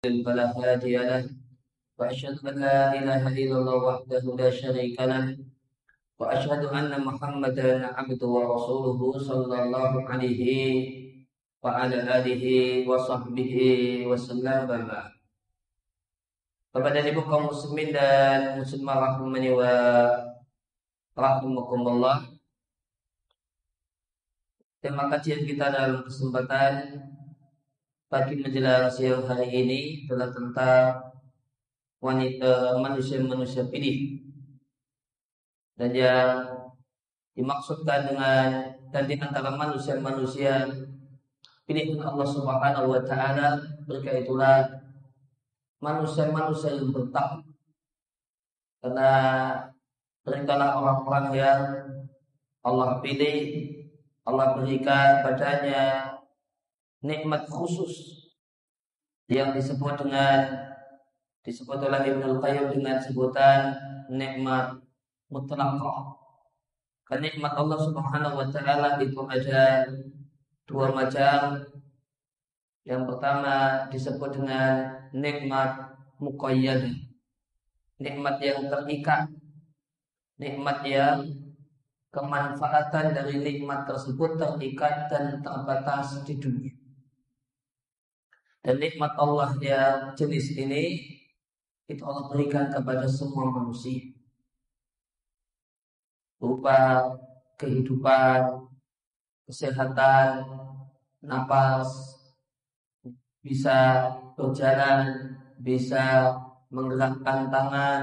فلا 0.00 0.56
هادي 0.56 0.96
له 0.96 1.28
وأشهد 2.00 2.40
أن 2.48 2.56
لا 2.64 2.96
إله 2.96 3.22
إلا 3.36 3.56
الله 3.60 3.76
وحده 3.88 4.24
لا 4.40 4.48
شريك 4.48 4.96
له 4.96 5.36
وأشهد 6.16 6.62
أن 6.72 7.04
محمدا 7.04 7.86
عبده 7.86 8.26
ورسوله 8.26 9.00
صلى 9.20 9.56
الله 9.62 9.92
عليه 10.08 10.42
وعلى 11.60 11.96
آله 12.16 12.44
وصحبه 12.88 13.54
وسلم 14.08 14.58
بعد 14.72 14.88
Kepada 16.70 17.02
ibu 17.02 17.20
kaum 17.26 17.50
muslimin 17.50 17.90
dan 17.92 18.62
muslimah 18.62 18.94
rahimani 18.94 19.50
wa 19.50 19.74
rahimakumullah. 21.18 22.30
Tema 24.78 25.10
kajian 25.10 25.42
kita 25.42 25.66
dalam 25.66 26.06
kesempatan 26.06 26.94
pagi 28.10 28.42
menjelang 28.42 28.90
siang 28.90 29.22
hari 29.22 29.46
ini 29.46 30.02
adalah 30.10 30.34
tentang 30.34 30.98
wanita 32.02 32.74
manusia-manusia 32.82 33.70
pilih. 33.70 34.18
Dan 35.78 35.94
yang 35.94 36.42
dimaksudkan 37.38 38.10
dengan 38.10 38.66
dan 38.90 39.06
di 39.06 39.14
antara 39.14 39.54
manusia-manusia 39.54 40.66
pilihan 41.70 42.02
Allah 42.02 42.26
Subhanahu 42.26 42.90
wa 42.90 43.00
taala 43.06 43.62
berkait 43.86 44.26
itulah 44.26 44.66
manusia-manusia 45.78 46.74
yang 46.74 46.90
bertakwa. 46.90 47.46
Karena 48.82 49.12
mereka 50.26 50.58
orang-orang 50.58 51.26
yang 51.38 51.62
Allah 52.66 52.98
pilih 52.98 53.70
Allah 54.26 54.58
berikan 54.58 55.22
padanya 55.22 56.09
nikmat 57.00 57.48
khusus 57.48 58.28
yang 59.30 59.56
disebut 59.56 60.04
dengan 60.04 60.52
disebut 61.40 61.80
oleh 61.80 62.00
Ibnu 62.12 62.42
Qayyim 62.42 62.66
dengan 62.68 63.00
sebutan 63.00 63.72
nikmat 64.12 64.76
mutlaqah. 65.32 66.20
Kenikmat 67.08 67.52
Allah 67.58 67.78
Subhanahu 67.80 68.38
wa 68.38 68.46
taala 68.52 69.00
itu 69.02 69.18
ada 69.26 69.88
dua 70.68 70.94
macam. 70.94 71.64
Yang 72.86 73.02
pertama 73.06 73.86
disebut 73.90 74.30
dengan 74.34 74.94
nikmat 75.14 75.94
muqayyad. 76.22 76.90
Nikmat 77.98 78.36
yang 78.42 78.66
terikat. 78.70 79.26
Nikmat 80.40 80.78
yang 80.86 81.18
kemanfaatan 82.10 83.14
dari 83.14 83.38
nikmat 83.38 83.86
tersebut 83.86 84.38
terikat 84.38 85.10
dan 85.10 85.38
terbatas 85.42 86.22
di 86.26 86.38
dunia. 86.38 86.74
Dan 88.60 88.76
nikmat 88.76 89.16
Allah 89.16 89.56
yang 89.64 90.12
jenis 90.12 90.52
ini 90.52 91.00
itu 91.88 92.02
Allah 92.04 92.28
berikan 92.28 92.68
kepada 92.68 93.08
semua 93.08 93.48
manusia. 93.48 94.12
Berupa 96.36 97.08
kehidupan, 97.56 98.68
kesehatan, 99.48 100.44
napas, 101.24 101.88
bisa 103.40 104.08
berjalan, 104.36 105.36
bisa 105.60 106.36
menggerakkan 106.68 107.48
tangan, 107.48 108.02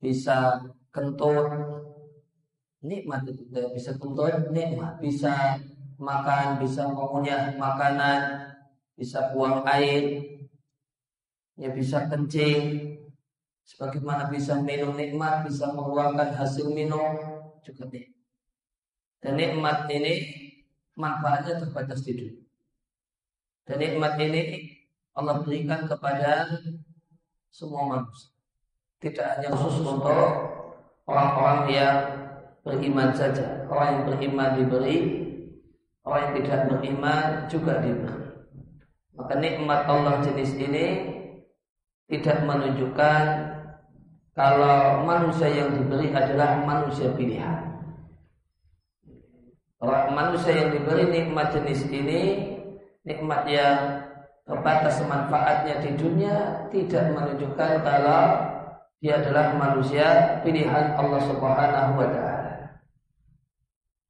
bisa 0.00 0.60
kentut, 0.88 1.52
nikmat 2.80 3.28
itu 3.28 3.44
bisa 3.76 3.92
kentut, 4.00 4.52
nikmat. 4.52 4.96
Bisa 5.00 5.60
makan, 5.96 6.60
bisa 6.60 6.88
mengunyah 6.88 7.56
makanan, 7.56 8.52
bisa 8.96 9.30
buang 9.36 9.62
air, 9.68 10.24
ya 11.60 11.68
bisa 11.70 12.08
kencing, 12.08 12.96
sebagaimana 13.66 14.32
bisa 14.32 14.56
minum 14.62 14.96
nikmat, 14.96 15.44
bisa 15.44 15.68
mengeluarkan 15.70 16.32
hasil 16.32 16.72
minum 16.72 17.18
juga 17.60 17.84
nikmat. 17.92 18.24
Dan 19.20 19.32
nikmat 19.36 19.78
ini 19.90 20.14
manfaatnya 20.96 21.60
terbatas 21.66 22.00
di 22.06 22.12
dunia. 22.14 22.44
Dan 23.66 23.76
nikmat 23.82 24.14
ini 24.22 24.42
Allah 25.16 25.42
berikan 25.42 25.84
kepada 25.90 26.46
semua 27.50 27.88
manusia. 27.88 28.30
Tidak 29.02 29.26
hanya 29.26 29.50
khusus 29.52 29.82
untuk 29.82 30.14
orang-orang 31.10 31.60
yang 31.68 31.98
beriman 32.62 33.10
saja. 33.12 33.66
Orang 33.66 33.88
yang 33.90 34.02
beriman 34.14 34.50
diberi, 34.62 34.96
orang 36.06 36.20
yang 36.22 36.34
tidak 36.38 36.60
beriman 36.70 37.24
juga 37.50 37.72
diberi. 37.82 38.25
Maka 39.16 39.34
nikmat 39.40 39.88
Allah 39.88 40.20
jenis 40.20 40.52
ini 40.60 40.86
tidak 42.06 42.44
menunjukkan 42.44 43.22
kalau 44.36 45.00
manusia 45.08 45.48
yang 45.48 45.72
diberi 45.72 46.12
adalah 46.12 46.60
manusia 46.60 47.08
pilihan. 47.16 47.64
Kalau 49.80 50.12
manusia 50.12 50.52
yang 50.52 50.70
diberi 50.76 51.08
nikmat 51.08 51.56
jenis 51.56 51.88
ini 51.88 52.52
nikmat 53.08 53.48
yang 53.48 54.04
terbatas 54.44 55.00
manfaatnya 55.08 55.80
di 55.80 55.90
dunia 55.96 56.68
tidak 56.68 57.08
menunjukkan 57.16 57.70
kalau 57.80 58.24
dia 59.00 59.20
adalah 59.20 59.56
manusia 59.56 60.40
pilihan 60.44 60.96
Allah 60.96 61.20
Subhanahu 61.24 61.92
wa 61.96 62.08
taala. 62.08 62.54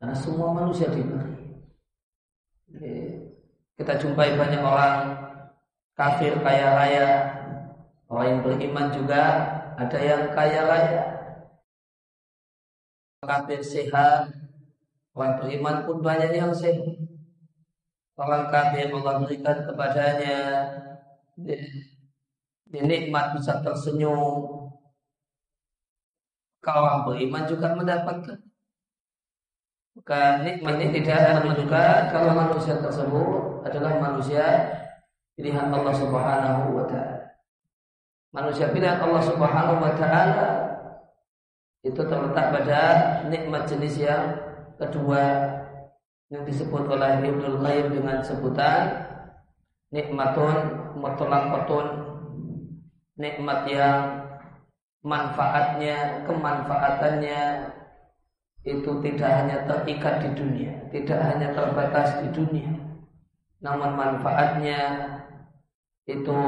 Karena 0.02 0.14
semua 0.18 0.48
manusia 0.54 0.90
diberi. 0.90 1.34
Kita 3.76 4.00
jumpai 4.00 4.40
banyak 4.40 4.64
orang 4.64 5.20
kafir 5.92 6.32
kaya 6.40 6.72
raya, 6.72 7.08
orang 8.08 8.26
yang 8.32 8.40
beriman 8.40 8.88
juga 8.88 9.22
ada 9.76 9.98
yang 10.00 10.32
kaya 10.32 10.64
raya. 10.64 11.02
Kafir 13.20 13.60
sehat, 13.60 14.32
orang 15.12 15.36
beriman 15.44 15.76
pun 15.84 16.00
banyak 16.00 16.32
yang 16.32 16.56
sehat. 16.56 16.88
Orang 18.16 18.48
kafir 18.48 18.88
Allah 18.88 19.20
berikan 19.20 19.68
kepadanya 19.68 20.40
nikmat 22.72 23.36
bisa 23.36 23.60
tersenyum. 23.60 24.72
Kalau 26.64 27.04
beriman 27.04 27.44
juga 27.44 27.76
mendapatkan 27.76 28.45
maka 29.96 30.44
nikmat 30.44 30.76
ini 30.76 31.00
tidak 31.00 31.40
menunjukkan 31.40 32.12
kalau 32.12 32.36
manusia 32.36 32.76
tersebut 32.76 33.64
adalah 33.64 33.96
manusia 33.96 34.44
pilihan 35.32 35.72
Allah 35.72 35.94
Subhanahu 35.96 36.76
wa 36.76 36.84
taala. 36.84 37.32
Manusia 38.28 38.68
pilihan 38.76 39.00
Allah 39.00 39.22
Subhanahu 39.24 39.80
wa 39.80 39.92
taala 39.96 40.48
itu 41.80 41.96
terletak 41.96 42.46
pada 42.60 42.80
nikmat 43.32 43.64
jenis 43.64 43.96
yang 43.96 44.36
kedua 44.76 45.48
yang 46.28 46.44
disebut 46.44 46.84
oleh 46.92 47.24
Ibnu 47.24 47.64
Qayyim 47.64 47.96
dengan 47.96 48.20
sebutan 48.20 49.00
nikmatun 49.94 50.92
mutlaqatun 51.00 51.86
nikmat 53.16 53.64
yang 53.64 54.28
manfaatnya 55.00 56.26
kemanfaatannya 56.28 57.42
itu 58.66 58.90
tidak 58.98 59.30
hanya 59.30 59.56
terikat 59.70 60.14
di 60.26 60.30
dunia 60.34 60.72
tidak 60.90 61.22
hanya 61.22 61.54
terbatas 61.54 62.18
di 62.20 62.28
dunia 62.34 62.70
namun 63.62 63.96
manfaatnya 63.96 64.80
itu 66.06 66.38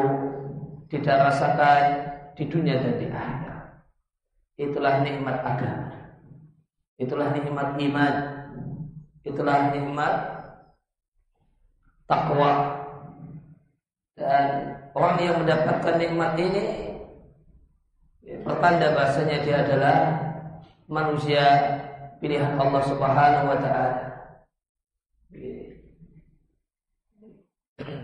tidak 0.88 1.16
rasakan 1.28 1.82
di 2.38 2.44
dunia 2.46 2.78
dan 2.78 2.94
di 2.96 3.06
akhirat. 3.10 3.62
Itulah 4.58 4.94
nikmat 5.02 5.36
agama. 5.42 5.90
Itulah 6.98 7.34
nikmat 7.34 7.74
iman. 7.78 8.14
Itulah 9.26 9.74
nikmat 9.74 10.14
takwa 12.08 12.52
dan 14.16 14.46
orang 14.96 15.20
yang 15.20 15.36
mendapatkan 15.44 15.94
nikmat 16.00 16.32
ini 16.40 16.64
pertanda 18.40 18.96
bahasanya 18.96 19.44
dia 19.44 19.56
adalah 19.68 19.98
manusia 20.88 21.44
pilihan 22.18 22.58
Allah 22.58 22.82
Subhanahu 22.82 23.46
wa 23.50 23.58
taala. 23.58 23.96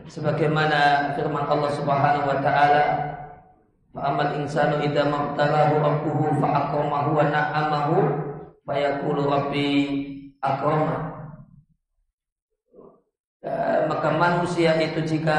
Sebagaimana 0.06 1.12
firman 1.18 1.46
Allah 1.50 1.70
Subhanahu 1.74 2.26
wa 2.30 2.38
taala, 2.38 2.84
"Fa'amal 3.90 4.38
insanu 4.38 4.84
idza 4.84 5.06
mabtalahu 5.10 5.82
rabbuhu 5.82 6.38
fa'akramahu 6.38 7.10
wa 7.18 7.24
na'amahu 7.26 7.96
fayaqulu 8.62 9.26
rabbi 9.26 9.70
akramah." 10.38 11.14
Eh, 13.44 13.78
maka 13.92 14.08
manusia 14.16 14.72
itu 14.80 15.04
jika 15.04 15.36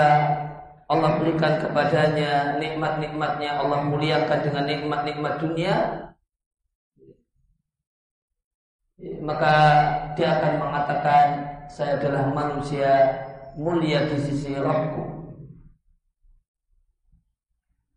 Allah 0.86 1.18
berikan 1.18 1.58
kepadanya 1.58 2.62
nikmat-nikmatnya 2.62 3.58
Allah 3.58 3.82
muliakan 3.82 4.40
dengan 4.46 4.66
nikmat-nikmat 4.70 5.34
dunia 5.42 5.76
maka 9.26 9.54
dia 10.14 10.38
akan 10.38 10.54
mengatakan 10.62 11.26
saya 11.66 11.98
adalah 11.98 12.30
manusia 12.30 12.94
mulia 13.58 14.06
di 14.06 14.22
sisi 14.22 14.54
Rabbku 14.54 15.16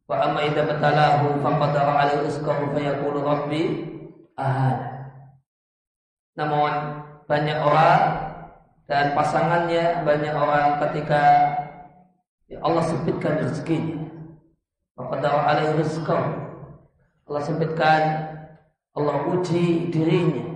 Wa 0.09 0.25
amma 0.25 0.41
idza 0.41 0.65
batalahu 0.65 1.37
faqadara 1.45 1.93
alaihi 2.01 2.25
rizqahu 2.33 2.73
fayaqulu 2.73 3.21
rabbi 3.21 3.63
ahana. 4.41 5.13
Namun 6.33 6.73
banyak 7.29 7.61
orang 7.61 8.03
dan 8.89 9.13
pasangannya 9.13 10.01
banyak 10.09 10.33
orang 10.33 10.81
ketika 10.81 11.23
ya 12.49 12.57
Allah 12.65 12.89
sempitkan 12.89 13.37
rezekinya. 13.45 14.01
Faqadara 14.97 15.45
alaihi 15.45 15.77
rizqahu. 15.85 16.29
Allah 17.29 17.43
sempitkan 17.45 18.01
Allah 18.97 19.29
uji 19.29 19.93
dirinya 19.93 20.48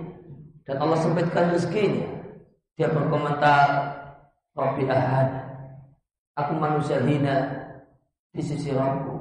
dan 0.63 0.75
Allah 0.79 0.97
sempitkan 0.99 1.51
rezekinya. 1.51 2.07
Dia 2.79 2.89
berkomentar, 2.89 3.67
Rabbi 4.55 4.87
ahana. 4.89 5.41
Aku 6.33 6.57
manusia 6.57 6.97
hina 7.03 7.45
di 8.33 8.41
sisi 8.41 8.73
Rabbu. 8.73 9.13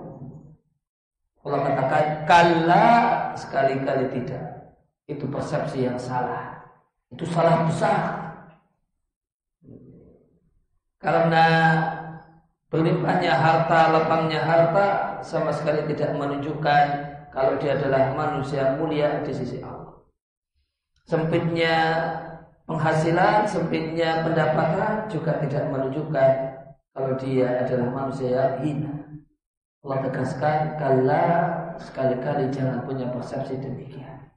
Allah 1.43 1.61
katakan 1.67 2.05
kala 2.25 2.87
sekali-kali 3.35 4.07
tidak. 4.15 4.47
Itu 5.11 5.27
persepsi 5.27 5.85
yang 5.85 5.99
salah. 5.99 6.63
Itu 7.11 7.27
salah 7.29 7.67
besar. 7.67 8.01
Karena 11.03 11.47
berlimpahnya 12.71 13.35
harta, 13.35 13.91
lapangnya 13.91 14.41
harta 14.47 15.19
sama 15.27 15.51
sekali 15.51 15.91
tidak 15.91 16.15
menunjukkan 16.15 16.85
kalau 17.35 17.59
dia 17.59 17.75
adalah 17.75 18.15
manusia 18.15 18.79
mulia 18.79 19.19
di 19.27 19.35
sisi 19.35 19.59
Allah. 19.59 19.82
Sempitnya 21.03 21.77
penghasilan, 22.67 23.45
sempitnya 23.51 24.23
pendapatan 24.23 25.11
juga 25.11 25.37
tidak 25.43 25.67
menunjukkan 25.69 26.33
kalau 26.93 27.13
dia 27.19 27.65
adalah 27.65 27.89
manusia 27.91 28.29
yang 28.31 28.55
hina. 28.63 28.95
Allah 29.83 29.99
tegaskan 30.07 30.59
kala 30.79 31.27
sekali-kali 31.83 32.53
jangan 32.55 32.87
punya 32.87 33.11
persepsi 33.11 33.59
demikian. 33.59 34.31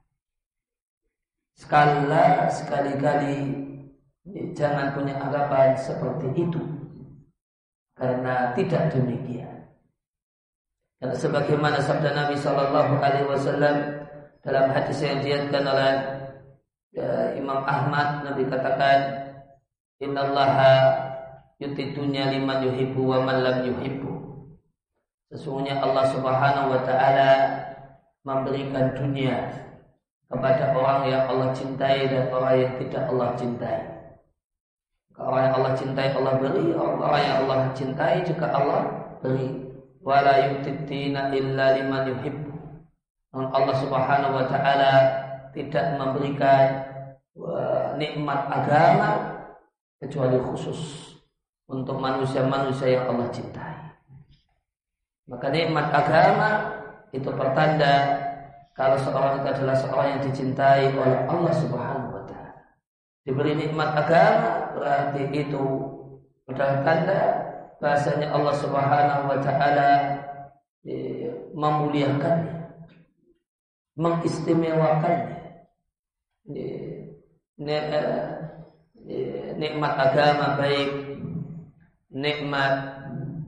Sekala 1.54 2.50
sekali-kali 2.50 3.62
jangan 4.58 4.90
punya 4.92 5.14
anggapan 5.22 5.78
seperti 5.78 6.28
itu. 6.34 6.60
Karena 7.96 8.52
tidak 8.52 8.92
demikian. 8.92 9.64
Karena 11.00 11.16
sebagaimana 11.16 11.80
sabda 11.80 12.12
Nabi 12.12 12.36
Shallallahu 12.36 12.92
Alaihi 13.00 13.28
Wasallam 13.28 13.76
dalam 14.44 14.66
hadis 14.72 15.00
yang 15.00 15.24
diatkan 15.24 15.64
oleh 15.64 16.15
ya, 16.96 17.36
Imam 17.36 17.60
Ahmad 17.62 18.24
Nabi 18.24 18.48
katakan 18.48 18.98
Inna 20.00 20.32
Allah 20.32 20.52
yutitunya 21.60 22.32
liman 22.32 22.64
yuhibbu 22.64 23.00
wa 23.04 23.20
man 23.20 23.44
lam 23.44 23.58
yuhibbu 23.68 24.16
Sesungguhnya 25.26 25.82
Allah 25.82 26.06
Subhanahu 26.14 26.70
wa 26.70 26.80
taala 26.86 27.30
memberikan 28.22 28.94
dunia 28.94 29.50
kepada 30.30 30.70
orang 30.70 31.10
yang 31.10 31.26
Allah 31.26 31.50
cintai 31.50 32.06
dan 32.06 32.30
orang 32.30 32.54
yang 32.62 32.72
tidak 32.78 33.02
Allah 33.10 33.28
cintai. 33.34 33.80
Orang 35.18 35.42
yang 35.50 35.54
Allah 35.58 35.72
cintai 35.74 36.08
Allah 36.14 36.34
beri, 36.38 36.66
orang 36.78 37.22
yang 37.26 37.36
Allah 37.42 37.58
cintai 37.74 38.22
juga 38.22 38.46
Allah 38.54 38.82
beri. 39.18 39.66
Wala 40.06 40.34
yutitina 40.54 41.34
illa 41.34 41.74
liman 41.74 42.06
yuhibbu. 42.06 42.54
Allah 43.34 43.76
Subhanahu 43.82 44.38
wa 44.38 44.46
taala 44.46 44.92
tidak 45.50 45.98
memberikan 45.98 46.85
nikmat 47.96 48.48
agama 48.48 49.10
kecuali 50.00 50.38
khusus 50.40 51.12
untuk 51.66 51.98
manusia-manusia 51.98 53.00
yang 53.00 53.04
Allah 53.10 53.28
cintai. 53.34 53.76
Maka 55.26 55.50
nikmat 55.50 55.90
agama 55.90 56.50
itu 57.10 57.26
pertanda 57.34 58.22
kalau 58.76 58.94
seorang 59.00 59.42
itu 59.42 59.48
adalah 59.50 59.74
seorang 59.74 60.08
yang 60.14 60.22
dicintai 60.22 60.92
oleh 60.94 61.20
Allah 61.26 61.52
Subhanahu 61.56 62.14
wa 62.14 62.24
taala. 62.28 62.54
Diberi 63.26 63.52
nikmat 63.58 63.90
agama 63.96 64.76
berarti 64.76 65.22
itu 65.34 65.64
adalah 66.46 66.84
tanda 66.86 67.20
bahasanya 67.82 68.30
Allah 68.30 68.54
Subhanahu 68.54 69.22
wa 69.26 69.38
taala 69.42 69.90
eh, 70.86 71.50
memuliakannya, 71.56 72.56
mengistimewakannya. 73.98 75.34
Eh, 77.56 77.72
eh, 79.08 79.56
nikmat 79.56 79.96
agama 79.96 80.60
baik 80.60 80.92
nikmat 82.12 82.72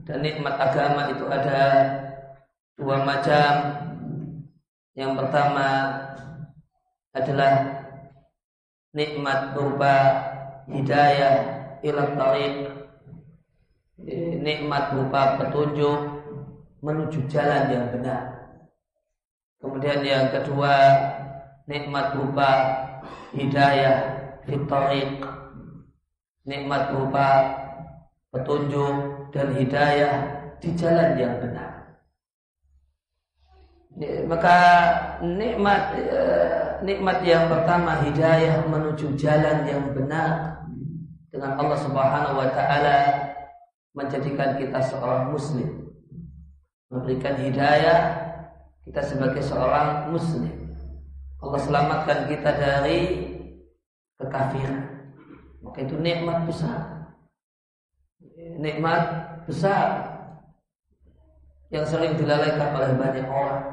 dan 0.01 0.17
nikmat 0.25 0.57
agama 0.57 1.13
itu 1.13 1.29
ada 1.29 1.61
dua 2.73 3.05
macam. 3.05 3.53
Yang 4.97 5.13
pertama 5.13 5.67
adalah 7.13 7.53
nikmat 8.97 9.53
berupa 9.53 9.93
hidayah 10.65 11.35
ila 11.85 12.09
tariq. 12.17 12.55
Nikmat 14.41 14.83
berupa 14.89 15.37
petunjuk 15.37 15.99
menuju 16.81 17.29
jalan 17.29 17.63
yang 17.69 17.85
benar. 17.93 18.23
Kemudian 19.61 20.01
yang 20.01 20.33
kedua 20.33 20.73
nikmat 21.69 22.17
berupa 22.17 22.49
hidayah 23.37 23.97
fitariq. 24.49 25.21
Nikmat 26.49 26.89
berupa 26.89 27.27
petunjuk 28.33 29.29
dan 29.29 29.53
hidayah 29.53 30.13
di 30.57 30.73
jalan 30.73 31.13
yang 31.13 31.37
benar. 31.37 31.69
Maka 34.25 34.57
nikmat 35.21 35.93
eh, 35.93 36.81
nikmat 36.81 37.21
yang 37.21 37.45
pertama 37.51 38.01
hidayah 38.01 38.65
menuju 38.65 39.13
jalan 39.19 39.67
yang 39.67 39.93
benar 39.93 40.63
dengan 41.29 41.59
Allah 41.59 41.77
Subhanahu 41.77 42.39
wa 42.39 42.49
taala 42.49 42.97
menjadikan 43.93 44.57
kita 44.57 44.79
seorang 44.81 45.29
muslim. 45.29 45.69
Memberikan 46.89 47.37
hidayah 47.37 48.01
kita 48.87 49.01
sebagai 49.05 49.43
seorang 49.45 50.09
muslim. 50.09 50.58
Allah 51.39 51.59
selamatkan 51.63 52.19
kita 52.27 52.51
dari 52.55 52.99
kekafiran. 54.19 54.85
Maka 55.63 55.77
itu 55.83 55.95
nikmat 55.99 56.47
besar 56.47 56.99
nikmat 58.59 59.03
besar 59.47 59.87
yang 61.69 61.85
sering 61.85 62.17
dilalaikan 62.17 62.75
oleh 62.75 62.91
banyak 62.97 63.27
orang. 63.29 63.65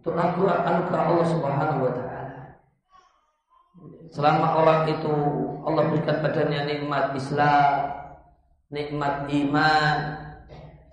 Itu 0.00 0.10
anugerah 0.16 1.02
Allah 1.06 1.28
Subhanahu 1.28 1.80
wa 1.86 1.92
taala. 1.92 2.38
Selama 4.10 4.46
orang 4.58 4.80
itu 4.90 5.14
Allah 5.62 5.82
berikan 5.86 6.18
padanya 6.24 6.66
nikmat 6.66 7.14
Islam, 7.14 7.72
nikmat 8.72 9.30
iman, 9.30 9.96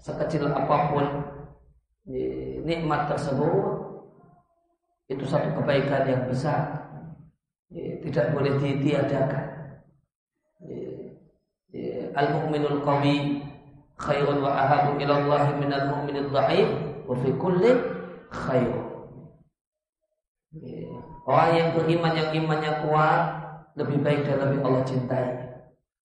sekecil 0.04 0.54
apa 0.54 0.78
pun 0.94 1.06
nikmat 2.68 3.10
tersebut 3.10 3.87
itu 5.08 5.24
satu 5.24 5.56
kebaikan 5.56 6.04
yang 6.08 6.24
besar 6.28 6.88
tidak 8.04 8.32
boleh 8.32 8.56
ditiadakan 8.60 9.58
al-mu'minul 12.18 12.82
qawi 12.82 13.44
khairun 13.98 14.42
wa 14.42 14.52
ahabu 14.54 14.98
ila 14.98 15.14
Allah 15.22 15.44
min 15.58 15.70
al-mu'minid 15.70 16.30
dha'if 16.34 16.70
wa 17.06 17.14
fi 17.18 17.30
kulli 17.38 17.72
khair. 18.34 18.74
Orang 21.28 21.52
yang 21.54 21.70
beriman 21.76 22.14
yang 22.16 22.32
imannya 22.32 22.88
kuat 22.88 23.22
lebih 23.76 24.00
baik 24.00 24.26
dan 24.26 24.48
lebih 24.48 24.60
Allah 24.64 24.84
cintai 24.88 25.28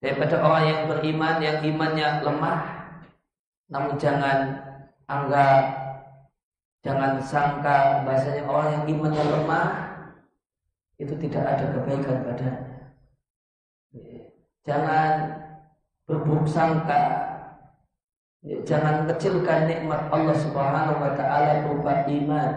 daripada 0.01 0.41
orang 0.41 0.65
yang 0.65 0.81
beriman 0.87 1.37
yang 1.43 1.59
imannya 1.67 2.09
lemah. 2.25 2.61
Namun 3.71 3.95
jangan 3.99 4.39
anggap 5.11 5.61
jangan 6.81 7.21
sangka 7.21 8.05
bahasanya 8.09 8.45
orang 8.49 8.69
yang 8.73 8.85
imannya 8.97 9.25
lemah 9.25 9.69
itu 11.01 11.15
tidak 11.17 11.45
ada 11.45 11.65
kebaikan 11.77 12.17
padanya. 12.25 12.55
Jangan 14.69 15.11
berburuk 16.05 16.45
sangka. 16.45 17.03
Jangan 18.41 19.05
kecilkan 19.05 19.69
nikmat 19.69 20.09
Allah 20.09 20.37
Subhanahu 20.37 20.97
wa 20.97 21.13
taala 21.13 21.65
berupa 21.65 22.09
iman. 22.09 22.53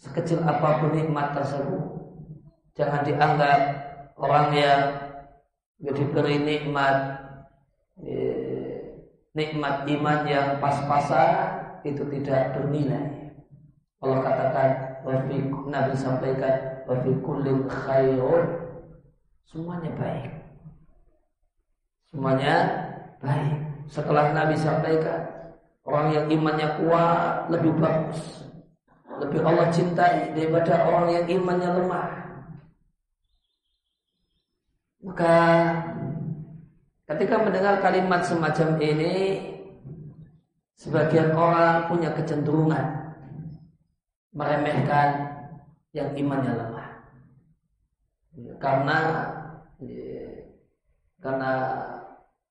Sekecil 0.00 0.40
apa 0.40 0.80
pun 0.80 0.96
nikmat 0.96 1.36
tersebut, 1.36 1.84
jangan 2.72 3.04
dianggap 3.04 3.60
orang 4.16 4.48
yang 4.56 4.80
diberi 5.76 6.40
nikmat 6.40 7.20
ya, 8.00 8.24
nikmat 9.36 9.84
iman 9.84 10.18
yang 10.24 10.56
pas-pasan 10.56 11.69
itu 11.84 12.02
tidak 12.08 12.56
bernilai. 12.56 13.34
Allah 14.00 14.18
katakan, 14.24 14.70
Nabi 15.68 15.92
sampaikan, 15.96 16.84
wa 16.88 16.94
fi 17.00 17.10
khairun. 17.68 18.44
Semuanya 19.44 19.90
baik. 19.98 20.30
Semuanya 22.08 22.54
baik. 23.18 23.56
Setelah 23.90 24.30
Nabi 24.30 24.54
sampaikan 24.54 25.40
Orang 25.90 26.12
yang 26.12 26.26
imannya 26.28 26.68
kuat 26.78 27.50
lebih 27.50 27.72
bagus. 27.80 28.46
Lebih 29.20 29.40
Allah 29.42 29.68
cintai 29.74 30.32
daripada 30.32 30.86
orang 30.86 31.10
yang 31.12 31.26
imannya 31.26 31.70
lemah. 31.82 32.10
Maka 35.00 35.36
ketika 37.08 37.40
mendengar 37.40 37.80
kalimat 37.82 38.22
semacam 38.22 38.78
ini 38.78 39.14
Sebagian 40.80 41.36
orang 41.36 41.92
punya 41.92 42.08
kecenderungan 42.16 43.12
meremehkan 44.32 45.28
yang 45.92 46.16
imannya 46.16 46.56
lemah. 46.56 46.88
Karena 48.56 48.98
karena 51.20 51.52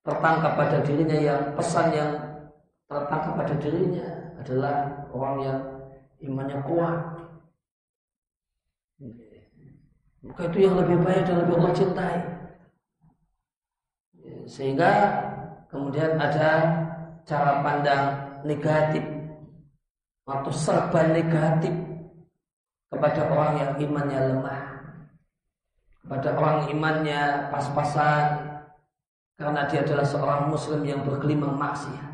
tertangkap 0.06 0.54
pada 0.54 0.78
dirinya 0.86 1.18
yang 1.18 1.42
pesan 1.58 1.90
yang 1.90 2.12
tertangkap 2.86 3.34
pada 3.34 3.56
dirinya 3.58 4.08
adalah 4.38 4.76
orang 5.10 5.36
yang 5.42 5.60
imannya 6.22 6.60
kuat. 6.70 6.98
Maka 10.22 10.42
itu 10.54 10.70
yang 10.70 10.78
lebih 10.78 11.02
baik 11.02 11.26
dan 11.26 11.42
lebih 11.42 11.54
Allah 11.58 11.74
cintai. 11.74 12.18
Sehingga 14.46 14.92
kemudian 15.74 16.14
ada 16.22 16.86
cara 17.30 17.62
pandang 17.62 18.06
negatif 18.42 19.06
atau 20.26 20.50
serba 20.50 21.06
negatif 21.14 21.74
kepada 22.90 23.22
orang 23.30 23.54
yang 23.62 23.74
imannya 23.86 24.20
lemah, 24.34 24.64
kepada 26.02 26.30
orang 26.34 26.58
imannya 26.74 27.22
pas-pasan, 27.54 28.26
karena 29.38 29.62
dia 29.70 29.86
adalah 29.86 30.06
seorang 30.10 30.42
muslim 30.50 30.82
yang 30.82 31.06
bergelimang 31.06 31.54
maksiat. 31.54 32.10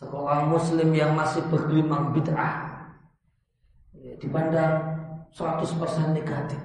Seorang 0.00 0.48
muslim 0.48 0.90
yang 0.96 1.12
masih 1.12 1.44
bergelimang 1.52 2.16
bid'ah. 2.16 2.72
Dipandang 4.20 4.72
100% 5.36 6.16
negatif. 6.16 6.60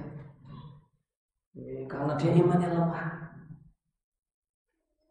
Karena 1.86 2.12
dia 2.16 2.32
imannya 2.34 2.68
lemah. 2.72 3.29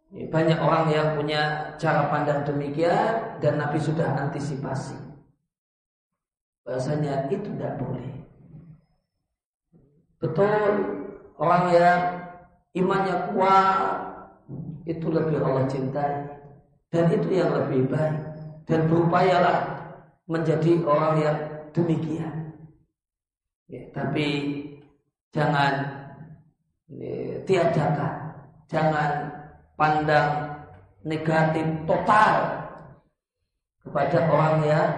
Ya, 0.09 0.25
banyak 0.25 0.57
orang 0.57 0.89
yang 0.89 1.07
punya 1.13 1.73
cara 1.77 2.09
pandang 2.09 2.41
demikian 2.41 3.37
dan 3.37 3.61
Nabi 3.61 3.77
sudah 3.77 4.09
antisipasi. 4.17 4.97
Bahasanya 6.65 7.29
itu 7.29 7.45
tidak 7.53 7.77
boleh. 7.77 8.09
Betul 10.17 10.71
orang 11.37 11.63
yang 11.71 11.99
imannya 12.75 13.15
kuat 13.31 13.89
itu 14.89 15.07
lebih 15.13 15.39
Allah 15.39 15.65
cintai 15.69 16.13
dan 16.89 17.05
itu 17.13 17.29
yang 17.29 17.53
lebih 17.53 17.85
baik 17.87 18.17
dan 18.65 18.89
berupayalah 18.89 19.59
menjadi 20.29 20.81
orang 20.85 21.13
yang 21.21 21.37
demikian 21.73 22.53
ya, 23.69 23.81
tapi 23.93 24.27
jangan 25.33 25.73
ya, 26.89 27.41
tiadakan 27.45 28.13
jangan 28.69 29.38
pandang 29.79 30.59
negatif 31.07 31.63
total 31.87 32.59
kepada 33.87 34.19
orang 34.27 34.57
yang 34.67 34.89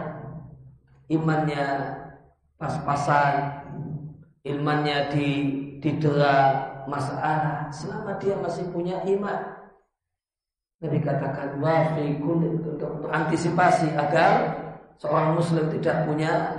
imannya 1.13 1.65
pas-pasan 2.57 3.61
imannya 4.41 4.97
di 5.13 5.27
didera 5.81 6.69
masalah 6.85 7.69
selama 7.73 8.17
dia 8.21 8.37
masih 8.37 8.65
punya 8.69 9.01
iman. 9.05 9.39
Nabi 10.81 10.97
katakan 11.01 11.61
wafi 11.61 12.17
untuk, 12.17 13.05
antisipasi 13.13 13.85
agar 13.93 14.49
seorang 14.97 15.37
muslim 15.37 15.69
tidak 15.77 16.09
punya 16.09 16.57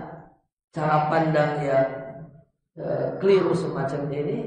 cara 0.71 1.11
pandang 1.11 1.59
yang 1.59 1.89
e, 2.79 2.85
keliru 3.19 3.51
semacam 3.51 4.07
ini. 4.15 4.39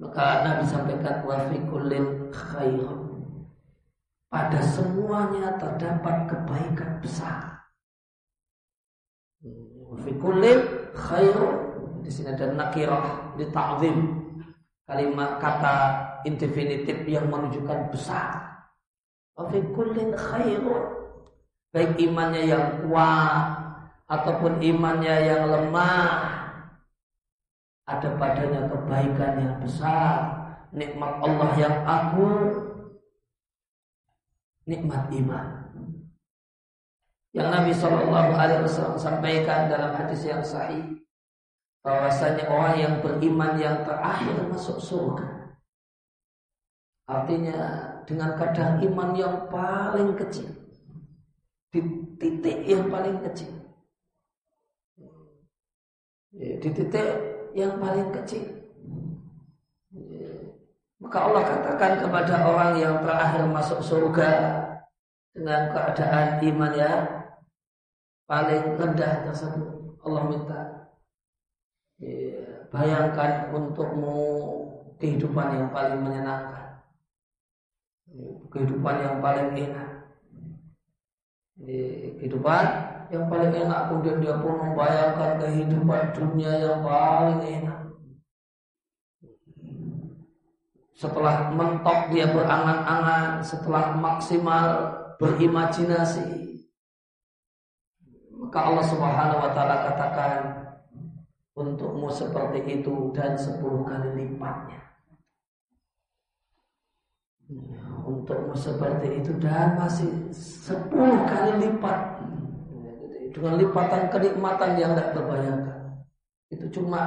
Maka 0.00 0.24
Nabi 0.44 0.64
sampaikan 0.64 1.24
wafi 1.26 1.58
kullin 1.68 2.32
khair. 2.32 2.88
Pada 4.32 4.60
semuanya 4.64 5.60
terdapat 5.60 6.24
kebaikan 6.30 7.00
besar. 7.04 7.68
Wafi 9.92 10.12
kullin 10.16 10.60
khair 10.96 11.36
di 12.02 12.10
sini 12.10 12.32
ada 12.32 12.50
nakirah 12.52 13.36
di 13.36 13.44
ta'zim. 13.52 13.98
Kalimat 14.82 15.38
kata 15.38 15.76
infinitif 16.26 17.06
yang 17.06 17.30
menunjukkan 17.30 17.92
besar. 17.94 18.42
Wa 19.38 19.48
fi 19.48 19.62
kullin 19.72 20.12
khairun. 20.12 20.84
Baik 21.72 21.96
imannya 21.96 22.42
yang 22.52 22.84
kuat 22.84 23.46
ataupun 24.04 24.60
imannya 24.60 25.16
yang 25.24 25.48
lemah. 25.48 26.41
Ada 27.82 28.14
padanya 28.14 28.70
kebaikan 28.70 29.32
yang 29.42 29.56
besar, 29.58 30.14
nikmat 30.70 31.18
Allah 31.18 31.50
yang 31.58 31.76
agung, 31.82 32.42
nikmat 34.70 35.10
iman. 35.10 35.46
Yang 37.32 37.48
Nabi 37.48 37.72
Shallallahu 37.72 38.30
Alaihi 38.36 38.62
Wasallam 38.68 38.98
sampaikan 39.00 39.66
dalam 39.66 39.96
hadis 39.96 40.22
yang 40.22 40.44
sahih, 40.44 41.00
bahwasanya 41.82 42.46
orang 42.46 42.76
yang 42.78 42.94
beriman 43.02 43.58
yang 43.58 43.82
terakhir 43.82 44.36
masuk 44.46 44.78
surga. 44.78 45.58
Artinya 47.10 47.58
dengan 48.06 48.38
kadar 48.38 48.78
iman 48.78 49.10
yang 49.18 49.50
paling 49.50 50.14
kecil. 50.14 50.48
Di 51.72 51.80
titik 52.20 52.68
yang 52.68 52.86
paling 52.92 53.18
kecil. 53.26 53.50
Di 56.36 56.68
titik 56.70 57.31
yang 57.52 57.76
paling 57.80 58.08
kecil. 58.12 58.44
Ya, 59.92 60.32
maka 61.00 61.18
Allah 61.28 61.42
katakan 61.44 61.92
kepada 62.00 62.34
orang 62.48 62.72
yang 62.80 62.96
terakhir 63.04 63.44
masuk 63.48 63.80
surga 63.84 64.30
dengan 65.32 65.72
keadaan 65.72 66.40
iman 66.40 66.72
yang 66.72 67.00
paling 68.24 68.64
rendah 68.80 69.28
tersebut. 69.28 70.00
Allah 70.02 70.22
minta 70.26 70.82
Iya, 72.02 72.66
bayangkan 72.74 73.54
untukmu 73.54 74.18
kehidupan 74.98 75.54
yang 75.54 75.70
paling 75.70 76.02
menyenangkan, 76.02 76.82
kehidupan 78.50 78.96
yang 79.06 79.16
paling 79.22 79.54
enak, 79.54 80.10
iya, 81.62 82.10
kehidupan 82.18 82.91
yang 83.12 83.28
paling 83.28 83.52
enak. 83.52 83.80
Kemudian 83.92 84.18
dia 84.24 84.34
pun 84.40 84.56
membayangkan 84.56 85.30
kehidupan 85.44 86.02
dunia 86.16 86.52
yang 86.64 86.80
paling 86.80 87.40
enak. 87.44 87.80
Setelah 90.96 91.52
mentok 91.52 92.14
dia 92.14 92.30
berangan-angan, 92.32 93.44
setelah 93.44 93.92
maksimal 93.98 94.66
berimajinasi, 95.20 96.62
maka 98.38 98.58
Allah 98.58 98.86
Subhanahu 98.86 99.42
wa 99.44 99.50
taala 99.50 99.76
katakan 99.92 100.32
untukmu 101.58 102.08
seperti 102.08 102.80
itu 102.80 103.10
dan 103.12 103.34
sepuluh 103.34 103.82
kali 103.82 104.14
lipatnya. 104.14 104.80
Untukmu 108.06 108.54
seperti 108.56 109.20
itu 109.20 109.36
dan 109.42 109.76
masih 109.76 110.30
sepuluh 110.32 111.26
kali 111.26 111.66
lipat 111.66 112.22
dengan 113.32 113.56
lipatan 113.56 114.12
kenikmatan 114.12 114.70
yang 114.76 114.92
tidak 114.92 115.16
terbayangkan. 115.16 115.80
Itu 116.52 116.66
cuma 116.68 117.02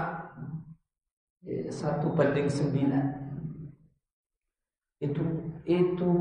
ya, 1.46 1.70
satu 1.70 2.12
banding 2.18 2.50
sembilan. 2.50 3.06
Itu 5.00 5.22
itu 5.70 6.14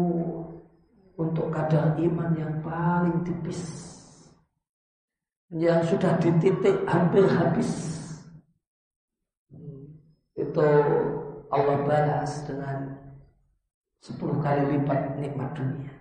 untuk 1.17 1.49
kadar 1.49 1.97
iman 1.97 2.31
yang 2.37 2.61
paling 2.61 3.25
tipis 3.25 3.61
yang 5.55 5.81
sudah 5.87 6.19
dititik 6.19 6.83
hampir 6.91 7.23
habis 7.31 7.95
itu 10.35 10.71
Allah 11.55 11.79
balas 11.87 12.43
dengan 12.43 12.99
10 14.03 14.19
kali 14.43 14.63
lipat 14.75 15.17
nikmat 15.23 15.55
dunia. 15.55 15.94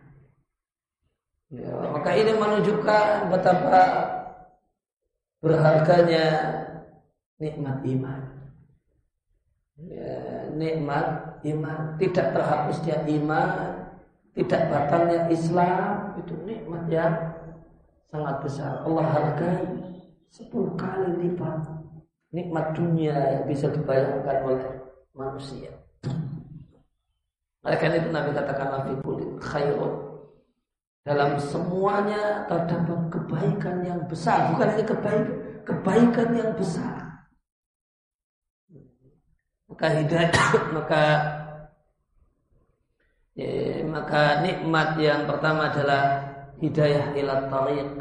Ya, 1.54 1.70
maka 1.94 2.18
ini 2.18 2.34
menunjukkan 2.34 3.30
betapa 3.30 3.84
berharganya 5.38 6.26
nikmat 7.38 7.86
iman. 7.86 8.22
Ya, 9.78 10.50
nikmat 10.50 11.38
iman 11.46 11.80
tidak 12.02 12.34
terhapusnya 12.34 13.06
iman, 13.06 13.50
tidak 14.34 14.62
batalnya 14.74 15.30
Islam 15.30 16.18
itu 16.26 16.34
nikmat 16.42 16.90
yang 16.90 17.14
sangat 18.10 18.36
besar. 18.42 18.82
Allah 18.82 19.06
hargai 19.14 19.62
10 20.34 20.50
kali 20.74 21.10
lipat 21.22 21.70
nikmat 22.34 22.74
dunia 22.74 23.14
yang 23.14 23.46
bisa 23.46 23.70
dibayangkan 23.70 24.38
oleh 24.42 24.66
manusia. 25.14 25.70
Oleh 27.62 27.78
karena 27.78 28.02
itu 28.02 28.10
Nabi 28.10 28.30
katakan 28.34 28.70
Nabi 28.74 28.98
kulit 29.06 29.30
khairun. 29.38 30.03
Dalam 31.04 31.36
semuanya 31.36 32.48
terdapat 32.48 33.12
kebaikan 33.12 33.84
yang 33.84 34.02
besar, 34.08 34.56
bukan 34.56 34.72
hanya 34.72 34.86
kebaikan, 34.88 35.28
kebaikan 35.68 36.30
yang 36.32 36.52
besar. 36.56 36.96
Maka 39.68 39.88
hidayah, 40.00 40.32
maka 40.80 41.04
ya, 43.36 43.84
maka 43.84 44.48
nikmat 44.48 44.96
yang 44.96 45.28
pertama 45.28 45.76
adalah 45.76 46.04
hidayah 46.64 47.12
ila 47.20 47.52
tariq. 47.52 47.92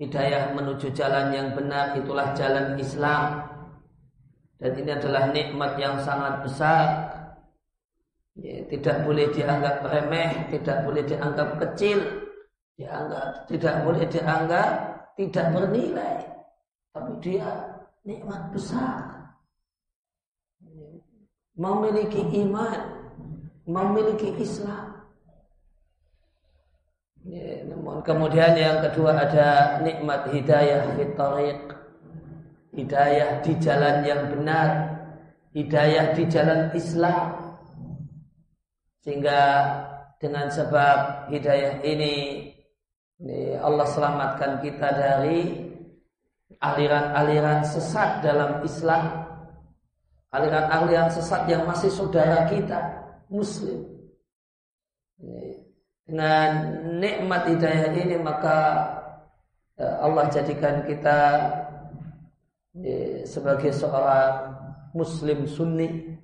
Hidayah 0.00 0.56
menuju 0.56 0.94
jalan 0.96 1.34
yang 1.34 1.52
benar 1.52 1.92
itulah 1.92 2.32
jalan 2.32 2.78
Islam. 2.80 3.52
Dan 4.56 4.80
ini 4.80 4.90
adalah 4.96 5.28
nikmat 5.28 5.76
yang 5.76 6.00
sangat 6.00 6.40
besar 6.40 7.07
ya, 8.38 8.64
tidak 8.70 9.04
boleh 9.04 9.26
dianggap 9.34 9.82
remeh, 9.82 10.30
tidak 10.54 10.86
boleh 10.86 11.02
dianggap 11.04 11.48
kecil, 11.66 11.98
dianggap 12.78 13.50
tidak 13.50 13.74
boleh 13.82 14.04
dianggap 14.06 14.70
tidak 15.18 15.46
bernilai, 15.50 16.16
tapi 16.94 17.12
dia 17.18 17.48
nikmat 18.06 18.54
besar. 18.54 19.18
Memiliki 21.58 22.22
iman, 22.46 22.80
memiliki 23.66 24.30
Islam. 24.38 24.94
Ya, 27.26 27.66
namun 27.66 28.00
kemudian 28.06 28.54
yang 28.54 28.78
kedua 28.78 29.26
ada 29.26 29.82
nikmat 29.82 30.30
hidayah 30.30 30.86
fitariq, 30.94 31.60
hidayah 32.78 33.42
di 33.42 33.52
jalan 33.58 34.06
yang 34.06 34.22
benar, 34.30 34.70
hidayah 35.50 36.14
di 36.14 36.24
jalan 36.30 36.70
Islam. 36.78 37.47
Sehingga 39.02 39.40
dengan 40.18 40.50
sebab 40.50 41.30
hidayah 41.30 41.82
ini, 41.86 42.16
Allah 43.58 43.86
selamatkan 43.86 44.62
kita 44.62 44.88
dari 44.94 45.68
aliran-aliran 46.58 47.62
sesat 47.66 48.22
dalam 48.22 48.62
Islam. 48.66 49.26
Aliran-aliran 50.28 51.08
sesat 51.08 51.48
yang 51.48 51.64
masih 51.64 51.88
saudara 51.88 52.44
kita, 52.50 52.78
muslim. 53.32 53.86
Dengan 56.08 56.48
nikmat 57.00 57.52
hidayah 57.52 57.92
ini 57.92 58.16
maka 58.16 58.56
e, 59.76 59.84
Allah 59.84 60.24
jadikan 60.32 60.80
kita 60.88 61.20
e, 62.80 62.92
sebagai 63.28 63.68
seorang 63.76 64.56
muslim 64.96 65.44
sunni 65.44 66.16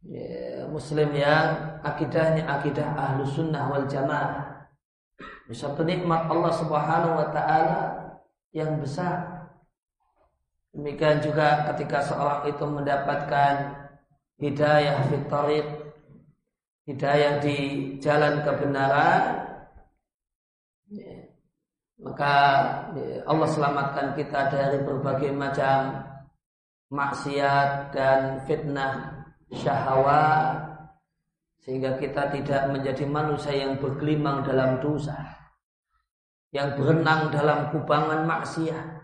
ya, 0.00 0.43
muslim 0.74 1.14
yang 1.14 1.78
akidahnya 1.86 2.42
akidah 2.50 2.98
ahlu 2.98 3.22
sunnah 3.22 3.70
wal 3.70 3.86
jamaah. 3.86 4.66
Satu 5.54 5.86
nikmat 5.86 6.26
Allah 6.26 6.50
subhanahu 6.58 7.14
wa 7.14 7.28
ta'ala 7.30 7.82
yang 8.50 8.82
besar. 8.82 9.46
Demikian 10.74 11.22
juga 11.22 11.70
ketika 11.70 12.02
seorang 12.02 12.50
itu 12.50 12.64
mendapatkan 12.66 13.54
hidayah 14.42 14.98
fitarik 15.06 15.66
hidayah 16.90 17.38
di 17.38 17.56
jalan 18.02 18.42
kebenaran 18.42 19.22
maka 22.02 22.34
Allah 23.24 23.48
selamatkan 23.48 24.18
kita 24.18 24.50
dari 24.50 24.82
berbagai 24.82 25.30
macam 25.30 26.02
maksiat 26.90 27.94
dan 27.94 28.42
fitnah 28.44 29.13
syahwat 29.54 30.74
sehingga 31.64 31.96
kita 31.96 32.28
tidak 32.34 32.62
menjadi 32.68 33.04
manusia 33.08 33.56
yang 33.56 33.80
bergelimang 33.80 34.44
dalam 34.44 34.82
dosa 34.84 35.16
yang 36.54 36.78
berenang 36.78 37.34
dalam 37.34 37.74
kubangan 37.74 38.22
maksiat. 38.30 39.02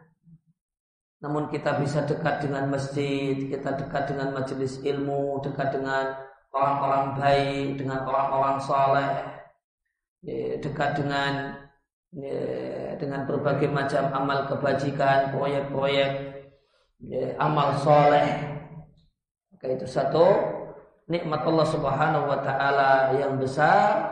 Namun 1.20 1.50
kita 1.50 1.76
bisa 1.82 2.06
dekat 2.06 2.46
dengan 2.46 2.70
masjid 2.70 3.36
kita 3.36 3.76
dekat 3.76 4.08
dengan 4.08 4.32
majelis 4.32 4.80
ilmu 4.80 5.42
dekat 5.44 5.74
dengan 5.76 6.16
orang-orang 6.54 7.04
baik 7.18 7.68
dengan 7.76 8.08
orang-orang 8.08 8.56
soleh 8.62 9.12
dekat 10.64 10.96
dengan 10.96 11.60
dengan 12.96 13.28
berbagai 13.28 13.68
macam 13.68 14.08
amal 14.16 14.48
kebajikan 14.48 15.28
proyek-proyek 15.36 16.12
amal 17.36 17.76
soleh 17.76 18.60
maka 19.61 19.77
itu 19.77 19.85
satu 19.85 20.25
nikmat 21.05 21.44
Allah 21.44 21.68
Subhanahu 21.68 22.33
wa 22.33 22.40
taala 22.40 23.12
yang 23.12 23.37
besar 23.37 24.09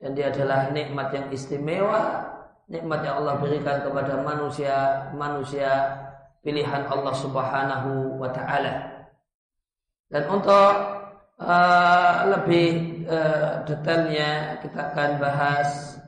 dan 0.00 0.16
dia 0.16 0.32
adalah 0.32 0.72
nikmat 0.72 1.12
yang 1.12 1.28
istimewa, 1.28 2.24
nikmat 2.72 3.04
yang 3.04 3.20
Allah 3.20 3.36
berikan 3.36 3.84
kepada 3.84 4.24
manusia, 4.24 5.12
manusia 5.12 5.92
pilihan 6.40 6.88
Allah 6.88 7.12
Subhanahu 7.20 8.16
wa 8.16 8.32
taala. 8.32 9.04
Dan 10.08 10.24
untuk 10.32 10.72
uh, 11.36 12.32
lebih 12.32 13.04
uh, 13.12 13.68
detailnya 13.68 14.56
kita 14.64 14.88
akan 14.88 15.20
bahas 15.20 16.00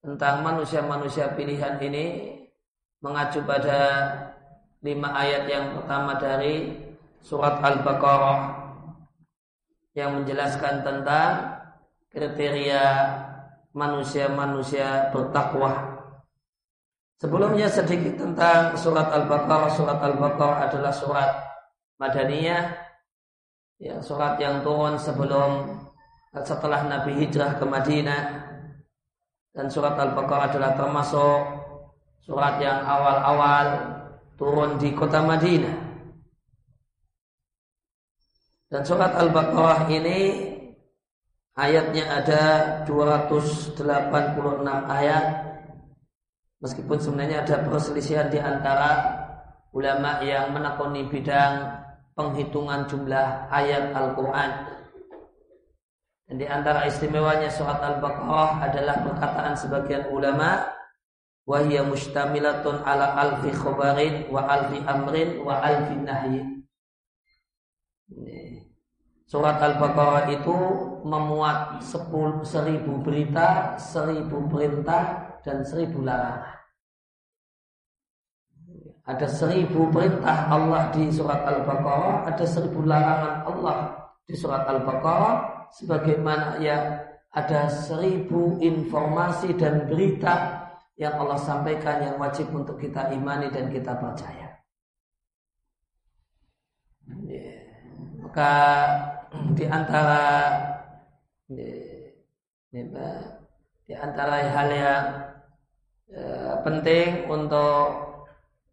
tentang 0.00 0.40
manusia-manusia 0.40 1.36
pilihan 1.36 1.76
ini 1.84 2.32
mengacu 3.04 3.44
pada 3.44 4.08
lima 4.80 5.12
ayat 5.12 5.44
yang 5.52 5.76
pertama 5.76 6.16
dari 6.16 6.85
surat 7.26 7.58
Al-Baqarah 7.58 8.38
yang 9.98 10.22
menjelaskan 10.22 10.86
tentang 10.86 11.58
kriteria 12.14 12.86
manusia-manusia 13.74 15.10
bertakwa. 15.10 15.98
Sebelumnya 17.18 17.66
sedikit 17.66 18.14
tentang 18.14 18.78
surat 18.78 19.10
Al-Baqarah. 19.10 19.74
Surat 19.74 19.98
Al-Baqarah 19.98 20.70
adalah 20.70 20.92
surat 20.94 21.30
Madaniyah, 21.98 22.76
ya, 23.80 23.98
surat 24.04 24.38
yang 24.38 24.62
turun 24.62 24.94
sebelum 24.94 25.80
setelah 26.44 26.86
Nabi 26.86 27.26
hijrah 27.26 27.58
ke 27.58 27.64
Madinah. 27.66 28.22
Dan 29.50 29.66
surat 29.72 29.98
Al-Baqarah 29.98 30.52
adalah 30.54 30.76
termasuk 30.78 31.40
surat 32.22 32.60
yang 32.62 32.84
awal-awal 32.84 33.66
turun 34.36 34.76
di 34.78 34.92
kota 34.92 35.24
Madinah. 35.24 35.85
Dan 38.76 38.84
surat 38.84 39.16
Al-Baqarah 39.16 39.88
ini 39.88 40.52
ayatnya 41.56 42.12
ada 42.12 42.42
286 42.84 43.72
ayat. 44.68 45.24
Meskipun 46.60 47.00
sebenarnya 47.00 47.40
ada 47.40 47.64
perselisihan 47.64 48.28
di 48.28 48.36
antara 48.36 49.16
ulama 49.72 50.20
yang 50.20 50.52
menekuni 50.52 51.08
bidang 51.08 51.72
penghitungan 52.12 52.84
jumlah 52.84 53.48
ayat 53.48 53.96
Al-Quran. 53.96 54.50
Dan 56.28 56.36
di 56.36 56.44
antara 56.44 56.84
istimewanya 56.84 57.48
surat 57.48 57.80
Al-Baqarah 57.80 58.60
adalah 58.60 59.00
perkataan 59.08 59.56
sebagian 59.56 60.12
ulama 60.12 60.68
wahya 61.48 61.80
mustamilatun 61.80 62.84
ala 62.84 63.24
alfi 63.24 63.56
khobarin 63.56 64.28
wa 64.28 64.44
alfi 64.44 64.84
amrin 64.84 65.40
wa 65.40 65.64
alfi 65.64 65.96
nahyin 65.96 66.65
Surat 69.26 69.58
Al-Baqarah 69.58 70.30
itu 70.30 70.54
memuat 71.02 71.82
seribu 72.46 73.02
berita, 73.02 73.74
seribu 73.74 74.46
perintah, 74.46 75.34
dan 75.42 75.66
seribu 75.66 76.06
larangan. 76.06 76.54
Ada 79.06 79.26
seribu 79.26 79.90
perintah 79.90 80.46
Allah 80.46 80.94
di 80.94 81.10
surat 81.10 81.42
Al-Baqarah, 81.42 82.26
ada 82.30 82.44
seribu 82.46 82.86
larangan 82.86 83.34
Allah 83.50 83.76
di 84.26 84.34
surat 84.38 84.62
Al-Baqarah, 84.66 85.70
sebagaimana 85.74 86.62
ya 86.62 87.06
ada 87.34 87.66
seribu 87.66 88.62
informasi 88.62 89.58
dan 89.58 89.90
berita 89.90 90.66
yang 90.94 91.18
Allah 91.18 91.38
sampaikan 91.42 91.98
yang 92.02 92.16
wajib 92.18 92.46
untuk 92.54 92.78
kita 92.78 93.10
imani 93.10 93.50
dan 93.50 93.74
kita 93.74 93.94
percaya. 93.98 94.54
Maka 98.22 98.50
di 99.56 99.64
antara 99.64 100.20
di, 101.46 101.62
antara 103.94 104.42
hal 104.50 104.68
yang 104.74 105.06
e, 106.10 106.22
penting 106.66 107.30
untuk 107.30 107.86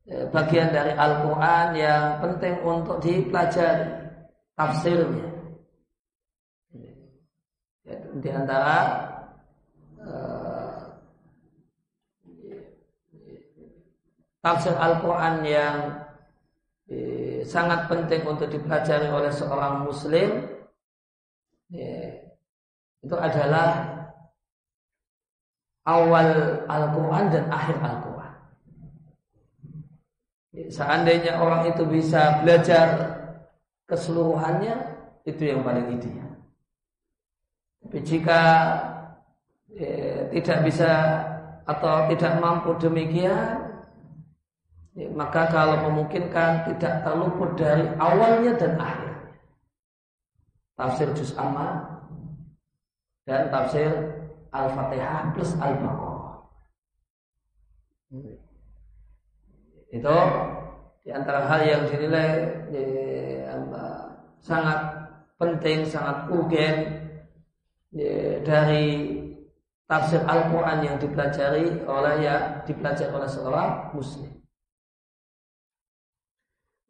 e, 0.09 0.25
bagian 0.33 0.73
dari 0.73 0.97
Al-Quran 0.97 1.67
yang 1.77 2.17
penting 2.19 2.55
untuk 2.65 2.97
dipelajari 2.99 3.93
tafsirnya. 4.57 5.29
Di 8.13 8.29
antara 8.29 8.77
e, 10.01 10.13
tafsir 14.41 14.75
Al-Quran 14.75 15.35
yang 15.45 15.77
sangat 17.43 17.89
penting 17.89 18.21
untuk 18.27 18.53
dipelajari 18.53 19.09
oleh 19.09 19.31
seorang 19.33 19.87
muslim 19.87 20.52
ya, 21.73 22.21
itu 23.01 23.15
adalah 23.17 23.69
awal 25.83 26.29
Al-Quran 26.69 27.25
dan 27.33 27.45
akhir 27.49 27.75
Al-Quran. 27.81 28.33
Ya, 30.53 30.65
seandainya 30.69 31.33
orang 31.41 31.73
itu 31.73 31.83
bisa 31.89 32.45
belajar 32.45 32.87
keseluruhannya, 33.89 34.75
itu 35.25 35.49
yang 35.49 35.65
paling 35.65 35.97
ideal. 35.97 36.29
Tapi 37.83 37.99
jika 38.05 38.41
ya, 39.73 40.29
tidak 40.31 40.59
bisa 40.63 40.91
atau 41.67 42.07
tidak 42.11 42.39
mampu 42.39 42.77
demikian, 42.79 43.59
ya, 44.95 45.07
maka 45.11 45.51
kalau 45.51 45.89
memungkinkan 45.89 46.69
tidak 46.71 47.03
terluput 47.03 47.59
dari 47.59 47.89
awalnya 47.99 48.55
dan 48.55 48.79
akhirnya. 48.79 49.02
Tafsir 50.83 51.07
Juz 51.15 51.31
Amma 51.39 51.79
dan 53.23 53.47
tafsir 53.47 53.87
Al-Fatihah 54.51 55.31
plus 55.31 55.55
Al-Baqarah. 55.55 56.43
Itu 59.95 60.17
di 61.07 61.09
antara 61.15 61.47
hal 61.47 61.63
yang 61.63 61.87
dinilai 61.87 62.51
ya, 62.67 62.83
sangat 64.43 65.07
penting, 65.39 65.87
sangat 65.87 66.27
urgen 66.27 66.75
ya, 67.95 68.43
dari 68.43 69.15
tafsir 69.87 70.19
Al-Quran 70.27 70.83
yang 70.83 70.99
dipelajari 70.99 71.79
oleh 71.87 72.15
ya 72.27 72.59
dipelajari 72.67 73.07
oleh 73.07 73.29
seorang 73.31 73.95
muslim. 73.95 74.35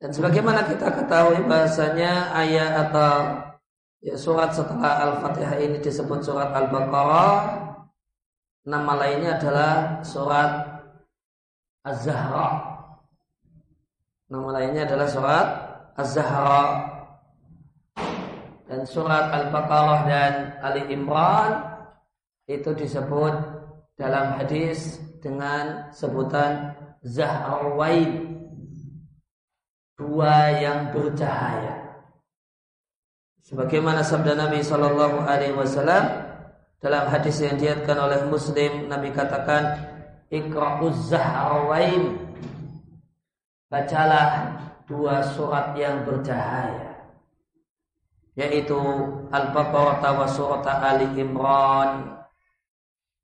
Dan 0.01 0.09
sebagaimana 0.09 0.65
kita 0.65 0.89
ketahui 0.97 1.45
bahasanya 1.45 2.33
ayat 2.33 2.89
atau 2.89 3.52
ya, 4.03 4.15
surat 4.19 4.51
setelah 4.51 5.07
Al-Fatihah 5.09 5.57
ini 5.63 5.79
disebut 5.79 6.19
surat 6.21 6.51
Al-Baqarah. 6.51 7.63
Nama 8.63 8.93
lainnya 8.95 9.39
adalah 9.39 10.03
surat 10.03 10.51
Az-Zahra. 11.83 12.63
Nama 14.31 14.49
lainnya 14.59 14.87
adalah 14.87 15.07
surat 15.07 15.47
Az-Zahra. 15.99 16.63
Dan 18.67 18.87
surat 18.87 19.31
Al-Baqarah 19.31 19.99
dan 20.07 20.33
Ali 20.63 20.91
Imran 20.91 21.59
itu 22.47 22.75
disebut 22.75 23.35
dalam 23.95 24.39
hadis 24.39 24.99
dengan 25.19 25.91
sebutan 25.95 26.75
Zahrawain 27.03 28.31
dua 29.99 30.55
yang 30.55 30.95
bercahaya 30.95 31.82
Sebagaimana 33.43 33.99
sabda 34.07 34.39
Nabi 34.39 34.63
Shallallahu 34.63 35.27
Alaihi 35.27 35.51
Wasallam 35.51 36.03
dalam 36.79 37.11
hadis 37.11 37.43
yang 37.43 37.59
diatkan 37.59 37.99
oleh 37.99 38.23
Muslim, 38.31 38.87
Nabi 38.87 39.11
katakan, 39.11 39.91
Ikra'uz 40.31 41.11
zahrawain 41.11 42.17
Bacalah 43.67 44.53
dua 44.85 45.25
surat 45.33 45.73
yang 45.73 46.05
bercahaya 46.05 46.93
yaitu 48.37 48.77
Al-Baqarah 49.29 50.01
wa 50.01 50.25
surat 50.29 50.65
Ali 50.65 51.09
Imran 51.17 52.13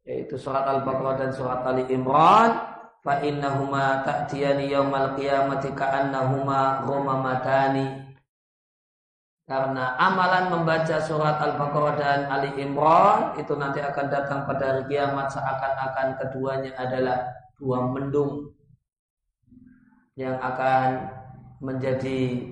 yaitu 0.10 0.41
surat 0.41 0.65
Al-Baqarah 0.65 1.15
dan 1.21 1.32
surat 1.34 1.62
Ali 1.65 1.86
Imran. 1.93 2.65
Fa 2.99 3.23
innahuma 3.23 4.03
ta'tiyani 4.03 4.67
yaumal 4.73 5.15
qiyamati 5.15 5.71
ka'annahuma 5.71 6.84
ghumamatani 6.84 8.09
karena 9.50 9.98
amalan 9.98 10.54
membaca 10.54 11.02
surat 11.02 11.42
Al-Baqarah 11.42 11.96
dan 11.98 12.20
Ali 12.30 12.54
Imran 12.62 13.34
itu 13.42 13.58
nanti 13.58 13.82
akan 13.82 14.06
datang 14.06 14.46
pada 14.46 14.78
hari 14.78 14.86
kiamat 14.86 15.34
seakan-akan 15.34 16.22
keduanya 16.22 16.72
adalah 16.78 17.18
dua 17.58 17.90
mendung 17.90 18.54
yang 20.14 20.38
akan 20.38 21.10
menjadi 21.66 22.46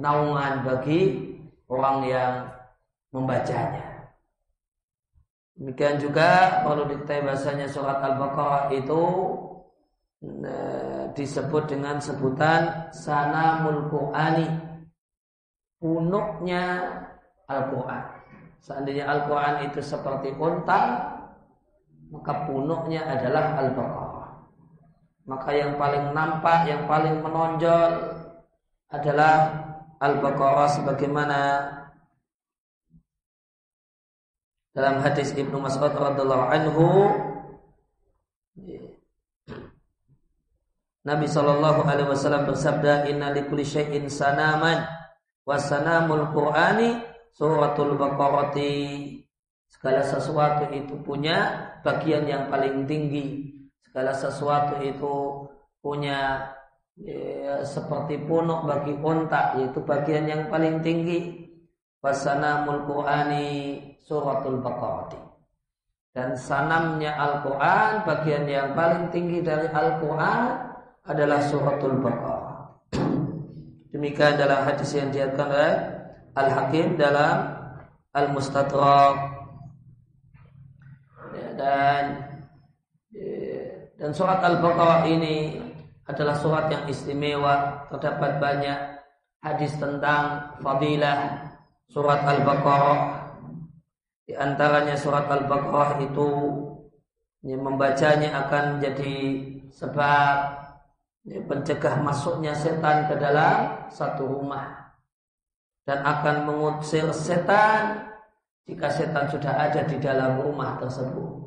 naungan 0.00 0.64
bagi 0.64 1.00
orang 1.68 2.08
yang 2.08 2.32
membacanya. 3.12 4.08
Demikian 5.56 6.00
juga 6.00 6.64
perlu 6.64 6.96
diketahui 6.96 7.28
bahasanya 7.28 7.68
surat 7.68 8.00
Al-Baqarah 8.00 8.72
itu 8.72 9.02
eh, 10.24 11.12
disebut 11.12 11.64
dengan 11.64 12.00
sebutan 12.00 12.92
sanamul 12.92 13.88
Qur'ani 13.88 14.65
punuknya 15.80 16.62
Al-Quran. 17.46 18.04
Seandainya 18.58 19.06
Al-Quran 19.06 19.70
itu 19.70 19.80
seperti 19.84 20.34
unta, 20.34 21.12
maka 22.10 22.32
punuknya 22.48 23.06
adalah 23.06 23.54
Al-Baqarah. 23.62 24.30
Maka 25.26 25.50
yang 25.54 25.74
paling 25.78 26.14
nampak, 26.14 26.70
yang 26.70 26.86
paling 26.86 27.22
menonjol 27.22 27.92
adalah 28.90 29.34
Al-Baqarah 30.02 30.68
sebagaimana 30.82 31.40
dalam 34.76 35.00
hadis 35.00 35.32
Ibnu 35.32 35.56
Mas'ud 35.56 35.88
radhiyallahu 35.88 36.46
anhu 36.52 36.86
Nabi 41.06 41.24
sallallahu 41.30 41.86
alaihi 41.86 42.10
wasallam 42.10 42.50
bersabda 42.50 43.08
inna 43.08 43.32
syai'in 43.62 44.10
sanaman 44.10 44.84
wasanamul 45.46 46.34
Qur'ani 46.34 47.00
suratul 47.32 47.94
Baqarati. 47.94 48.74
Segala 49.70 50.02
sesuatu 50.02 50.66
itu 50.74 50.98
punya 51.06 51.70
bagian 51.86 52.26
yang 52.26 52.50
paling 52.50 52.84
tinggi. 52.84 53.54
Segala 53.86 54.12
sesuatu 54.12 54.82
itu 54.82 55.46
punya 55.78 56.50
ya, 56.98 57.62
seperti 57.62 58.18
punuk 58.26 58.66
bagi 58.66 58.98
unta 58.98 59.54
yaitu 59.56 59.78
bagian 59.86 60.26
yang 60.26 60.42
paling 60.50 60.82
tinggi. 60.82 61.46
Wasanamul 62.02 62.84
Qur'ani 62.84 63.46
suratul 64.02 64.60
Baqarati. 64.60 65.20
Dan 66.16 66.32
sanamnya 66.32 67.12
Al-Quran 67.12 68.08
bagian 68.08 68.48
yang 68.48 68.72
paling 68.72 69.12
tinggi 69.12 69.44
dari 69.44 69.68
Al-Quran 69.68 70.40
adalah 71.04 71.44
suratul 71.44 72.00
Baqarah 72.00 72.45
Demikian 73.96 74.36
dalam 74.36 74.60
hadis 74.68 74.92
yang 74.92 75.08
diatkan 75.08 75.48
oleh 75.48 75.74
Al-Hakim 76.36 77.00
dalam 77.00 77.48
Al-Mustadrak. 78.12 79.16
Ya, 81.32 81.48
dan 81.56 82.04
ya, 83.08 83.88
dan 83.96 84.12
surat 84.12 84.44
Al-Baqarah 84.44 85.08
ini 85.08 85.64
adalah 86.04 86.36
surat 86.36 86.68
yang 86.68 86.84
istimewa 86.92 87.88
terdapat 87.88 88.36
banyak 88.36 89.00
hadis 89.40 89.72
tentang 89.80 90.60
fadilah 90.60 91.48
surat 91.88 92.20
Al-Baqarah. 92.20 93.00
Di 94.28 94.36
antaranya 94.36 94.92
surat 94.92 95.24
Al-Baqarah 95.24 96.04
itu 96.04 96.28
yang 97.48 97.64
membacanya 97.64 98.44
akan 98.44 98.76
menjadi 98.76 99.16
sebab 99.72 100.65
ini 101.26 101.42
pencegah 101.42 101.98
masuknya 102.06 102.54
setan 102.54 103.10
ke 103.10 103.18
dalam 103.18 103.90
satu 103.90 104.30
rumah 104.30 104.94
dan 105.82 105.98
akan 106.06 106.46
mengusir 106.46 107.10
setan 107.10 108.06
jika 108.62 108.86
setan 108.94 109.26
sudah 109.26 109.54
ada 109.58 109.82
di 109.90 109.98
dalam 109.98 110.38
rumah 110.38 110.78
tersebut. 110.78 111.46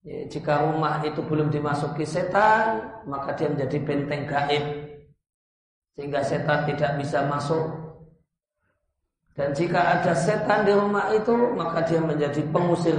Ya, 0.00 0.24
jika 0.32 0.64
rumah 0.64 1.04
itu 1.04 1.20
belum 1.20 1.52
dimasuki 1.52 2.08
setan, 2.08 2.88
maka 3.04 3.36
dia 3.36 3.52
menjadi 3.52 3.84
benteng 3.84 4.24
gaib 4.24 4.64
sehingga 5.92 6.24
setan 6.24 6.64
tidak 6.64 6.96
bisa 6.96 7.28
masuk. 7.28 7.68
Dan 9.36 9.52
jika 9.52 10.00
ada 10.00 10.16
setan 10.16 10.64
di 10.64 10.72
rumah 10.72 11.12
itu, 11.12 11.36
maka 11.52 11.84
dia 11.84 12.00
menjadi 12.00 12.40
pengusir 12.48 12.96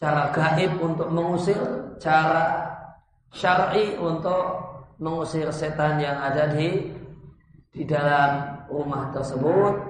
cara 0.00 0.32
gaib 0.32 0.72
untuk 0.80 1.12
mengusir, 1.12 1.60
cara 2.00 2.64
syar'i 3.28 4.00
untuk 4.00 4.69
mengusir 5.00 5.48
setan 5.50 5.98
yang 5.98 6.20
ada 6.20 6.52
di 6.52 6.92
di 7.72 7.82
dalam 7.88 8.62
rumah 8.68 9.10
tersebut. 9.10 9.88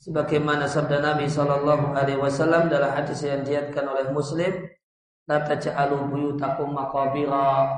Sebagaimana 0.00 0.64
sabda 0.64 0.98
Nabi 1.04 1.28
sallallahu 1.28 1.92
alaihi 1.92 2.16
wasallam 2.16 2.72
dalam 2.72 2.88
hadis 2.96 3.20
yang 3.20 3.44
diatkan 3.44 3.84
oleh 3.84 4.08
Muslim 4.10 4.52
la 5.28 5.44
taj'alu 5.44 6.08
buyutakum 6.08 6.72
maqabira. 6.72 7.68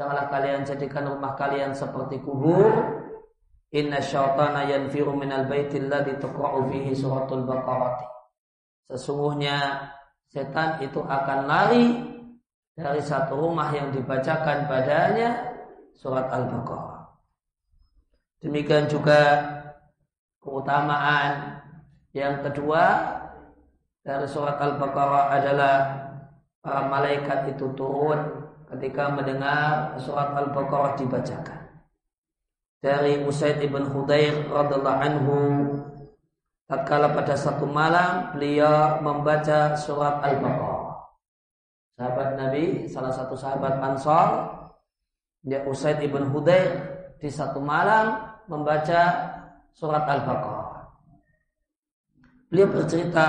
Janganlah 0.00 0.26
kalian 0.32 0.64
jadikan 0.64 1.08
rumah 1.12 1.36
kalian 1.36 1.76
seperti 1.76 2.20
kubur. 2.24 2.72
Inna 3.76 4.00
syaitana 4.00 4.64
yanfiru 4.64 5.12
minal 5.12 5.44
baitil 5.44 5.92
ladzi 5.92 6.16
tuqra'u 6.16 6.72
fihi 6.72 6.96
suratul 6.96 7.44
baqarah 7.44 8.18
sesungguhnya 8.88 9.92
setan 10.32 10.80
itu 10.80 11.04
akan 11.04 11.38
lari 11.44 11.86
dari 12.72 13.02
satu 13.04 13.36
rumah 13.36 13.68
yang 13.72 13.92
dibacakan 13.92 14.64
padanya 14.64 15.57
surat 15.98 16.30
Al-Baqarah. 16.30 17.10
Demikian 18.38 18.86
juga 18.86 19.42
keutamaan 20.38 21.58
Yang 22.16 22.50
kedua 22.50 22.84
dari 24.00 24.24
surat 24.24 24.56
Al-Baqarah 24.56 25.36
adalah 25.36 25.76
para 26.64 26.88
malaikat 26.88 27.52
itu 27.52 27.68
turun 27.76 28.48
ketika 28.72 29.12
mendengar 29.12 29.92
surat 30.00 30.32
Al-Baqarah 30.32 30.96
dibacakan. 30.96 31.68
Dari 32.80 33.22
Usaid 33.28 33.60
ibn 33.60 33.84
Hudair 33.92 34.48
radhiallahu 34.48 34.98
anhu 35.04 35.36
tatkala 36.64 37.12
pada 37.12 37.36
satu 37.36 37.68
malam 37.68 38.32
beliau 38.32 38.98
membaca 39.04 39.76
surat 39.76 40.24
Al-Baqarah. 40.24 41.04
Sahabat 41.98 42.28
Nabi, 42.40 42.88
salah 42.88 43.12
satu 43.12 43.34
sahabat 43.36 43.78
Ansar, 43.82 44.57
dia 45.42 45.62
Usaid 45.66 46.02
ibn 46.02 46.26
Hudair 46.34 46.98
di 47.18 47.30
satu 47.30 47.62
malam 47.62 48.18
membaca 48.50 49.02
surat 49.74 50.02
Al-Baqarah. 50.06 50.90
Beliau 52.48 52.68
bercerita 52.72 53.26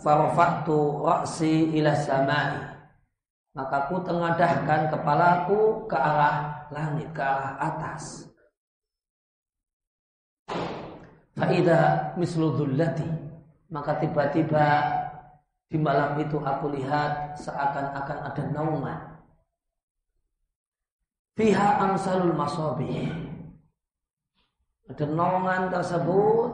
farafa'tu 0.00 1.04
ra'si 1.04 1.76
ila 1.76 1.92
samai. 1.94 2.72
Maka 3.52 3.92
ku 3.92 4.00
tengadahkan 4.00 4.88
kepalaku 4.88 5.84
ke 5.84 5.92
arah 5.92 6.66
langit 6.72 7.12
ke 7.12 7.20
arah 7.20 7.60
atas. 7.60 8.32
Faida 11.36 12.12
mislu 12.16 12.56
maka 13.72 13.92
tiba-tiba 14.00 14.66
di 15.68 15.80
malam 15.80 16.16
itu 16.20 16.36
aku 16.40 16.72
lihat 16.76 17.36
seakan-akan 17.40 18.18
ada 18.28 18.42
nauman 18.52 19.11
fiha 21.34 21.68
amsalul 21.80 22.36
masobih 22.36 23.32
ada 24.92 25.08
naungan 25.08 25.72
tersebut 25.72 26.50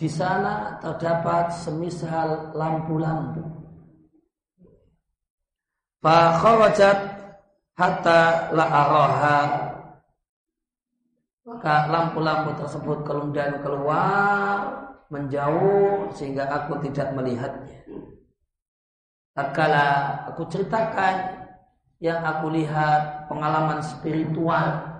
di 0.00 0.08
sana 0.08 0.80
terdapat 0.80 1.52
semisal 1.52 2.56
lampu-lampu. 2.56 3.42
Fakharajat 6.00 6.98
hatta 7.76 8.50
la'araha 8.56 9.40
maka 11.42 11.74
lampu-lampu 11.90 12.54
tersebut 12.64 13.04
kemudian 13.04 13.60
keluar 13.60 14.72
menjauh 15.12 16.08
sehingga 16.16 16.48
aku 16.48 16.80
tidak 16.86 17.12
melihatnya. 17.12 17.82
Tatkala 19.36 19.88
aku 20.32 20.48
ceritakan 20.48 21.41
yang 22.02 22.18
aku 22.26 22.50
lihat 22.50 23.30
pengalaman 23.30 23.78
spiritual 23.78 24.90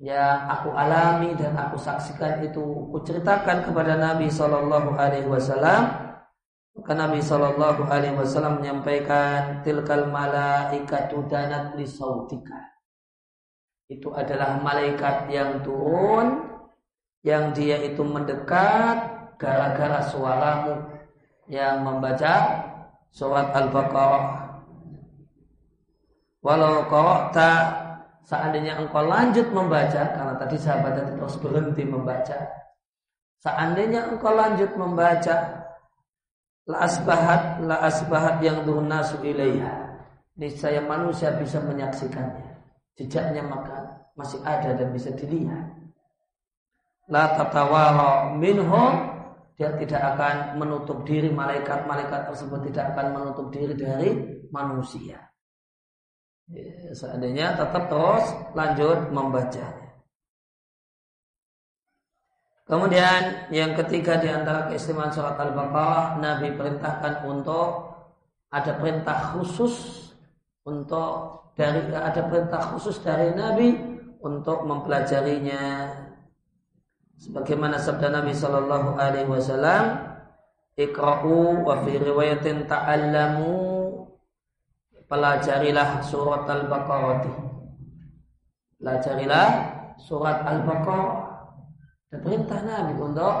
yang 0.00 0.48
aku 0.48 0.72
alami 0.72 1.36
dan 1.36 1.52
aku 1.52 1.76
saksikan 1.76 2.40
itu 2.40 2.64
aku 2.88 3.04
ceritakan 3.04 3.68
kepada 3.68 4.00
Nabi 4.00 4.32
Shallallahu 4.32 4.96
Alaihi 4.96 5.28
Wasallam. 5.28 6.08
Maka 6.72 6.92
Nabi 6.96 7.20
Shallallahu 7.20 7.84
Alaihi 7.84 8.16
Wasallam 8.16 8.64
menyampaikan 8.64 9.60
tilkal 9.60 10.08
malaikatu 10.08 11.28
danat 11.28 11.76
li 11.76 11.84
sautika. 11.84 12.80
Itu 13.84 14.16
adalah 14.16 14.56
malaikat 14.56 15.28
yang 15.28 15.60
turun 15.60 16.48
yang 17.20 17.52
dia 17.52 17.76
itu 17.76 18.00
mendekat 18.00 18.96
gara-gara 19.36 20.00
suaramu 20.08 20.80
yang 21.44 21.84
membaca 21.84 22.64
surat 23.12 23.52
Al-Baqarah 23.52 24.39
walau 26.40 26.88
tak 27.30 27.90
Seandainya 28.30 28.78
engkau 28.78 29.02
lanjut 29.02 29.48
membaca, 29.50 30.02
karena 30.12 30.34
tadi 30.38 30.54
sahabat 30.60 30.92
tadi 31.02 31.18
terus 31.18 31.34
berhenti 31.42 31.82
membaca. 31.82 32.38
Seandainya 33.42 34.12
engkau 34.12 34.36
lanjut 34.36 34.70
membaca, 34.76 35.66
la 36.68 36.78
asbahat, 36.84 37.64
la 37.64 37.82
asbahat 37.82 38.38
yang 38.44 38.62
nasu 38.86 39.18
ilaiha. 39.24 39.98
Niscaya 40.38 40.84
manusia 40.84 41.34
bisa 41.36 41.58
menyaksikannya. 41.58 42.60
Jejaknya 42.94 43.42
maka 43.44 44.08
masih 44.14 44.38
ada 44.44 44.76
dan 44.76 44.92
bisa 44.92 45.10
dilihat. 45.16 45.66
La 47.10 47.34
tatawara 47.34 48.36
minhum 48.38 49.10
dia 49.58 49.74
tidak 49.74 50.00
akan 50.14 50.56
menutup 50.56 51.02
diri 51.02 51.28
malaikat-malaikat 51.34 52.30
tersebut 52.30 52.70
tidak 52.70 52.94
akan 52.94 53.06
menutup 53.18 53.50
diri 53.50 53.74
dari 53.74 54.10
manusia. 54.54 55.29
Ya, 56.50 56.90
seandainya 56.90 57.54
tetap 57.54 57.86
terus 57.86 58.26
lanjut 58.58 59.14
membaca. 59.14 59.66
Kemudian 62.66 63.50
yang 63.54 63.74
ketiga 63.78 64.18
di 64.18 64.30
antara 64.30 64.66
keistimewaan 64.66 65.14
surat 65.14 65.38
Al-Baqarah, 65.38 66.18
Nabi 66.18 66.54
perintahkan 66.54 67.26
untuk 67.26 67.94
ada 68.50 68.78
perintah 68.78 69.34
khusus 69.34 70.06
untuk 70.66 71.38
dari 71.54 71.86
ada 71.94 72.22
perintah 72.26 72.74
khusus 72.74 72.98
dari 73.02 73.30
Nabi 73.34 73.74
untuk 74.22 74.66
mempelajarinya. 74.66 75.86
Sebagaimana 77.14 77.78
sabda 77.78 78.10
Nabi 78.10 78.34
Shallallahu 78.34 78.98
Alaihi 78.98 79.30
Wasallam, 79.30 79.84
"Ikra'u 80.74 81.62
wa 81.62 81.78
fi 81.86 81.94
riwayatin 81.94 82.66
ta'allamu 82.66 83.69
pelajarilah 85.10 85.98
surat 86.06 86.46
Al-Baqarah. 86.46 87.26
Pelajarilah 88.78 89.48
surat 89.98 90.46
Al-Baqarah. 90.46 91.18
Dan 92.10 92.18
perintah 92.22 92.62
Nabi 92.62 92.94
untuk 92.94 93.34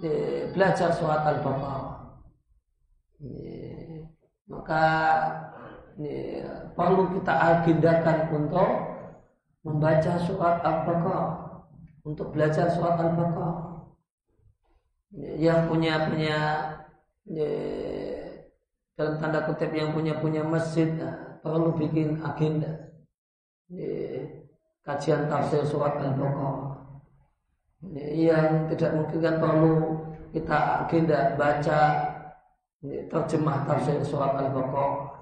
eh, 0.00 0.48
belajar 0.56 0.96
surat 0.96 1.20
Al-Baqarah. 1.28 2.16
Eh, 3.20 4.08
maka 4.48 4.84
eh, 6.00 6.72
perlu 6.72 7.12
kita 7.20 7.34
agendakan 7.44 8.18
untuk 8.32 8.68
membaca 9.68 10.12
surat 10.24 10.64
Al-Baqarah, 10.64 11.60
untuk 12.08 12.32
belajar 12.32 12.72
surat 12.72 12.96
Al-Baqarah. 12.96 13.84
Yang 15.16 15.60
punya 15.70 15.94
punya 16.12 16.40
dalam 18.96 19.20
tanda 19.20 19.44
kutip 19.44 19.68
yang 19.76 19.92
punya 19.92 20.16
punya 20.16 20.40
masjid 20.40 20.88
nah, 20.96 21.36
perlu 21.44 21.76
bikin 21.76 22.16
agenda. 22.24 22.96
Kajian 24.80 25.28
tafsir 25.28 25.60
surat 25.68 26.00
al-baqarah. 26.00 26.80
Yang 28.00 28.72
tidak 28.72 28.90
mungkin 28.96 29.18
kan 29.20 29.36
perlu 29.36 29.76
kita 30.32 30.58
agenda 30.86 31.36
baca 31.36 31.80
terjemah 32.82 33.68
tafsir 33.68 34.00
surat 34.00 34.32
al-baqarah. 34.32 35.12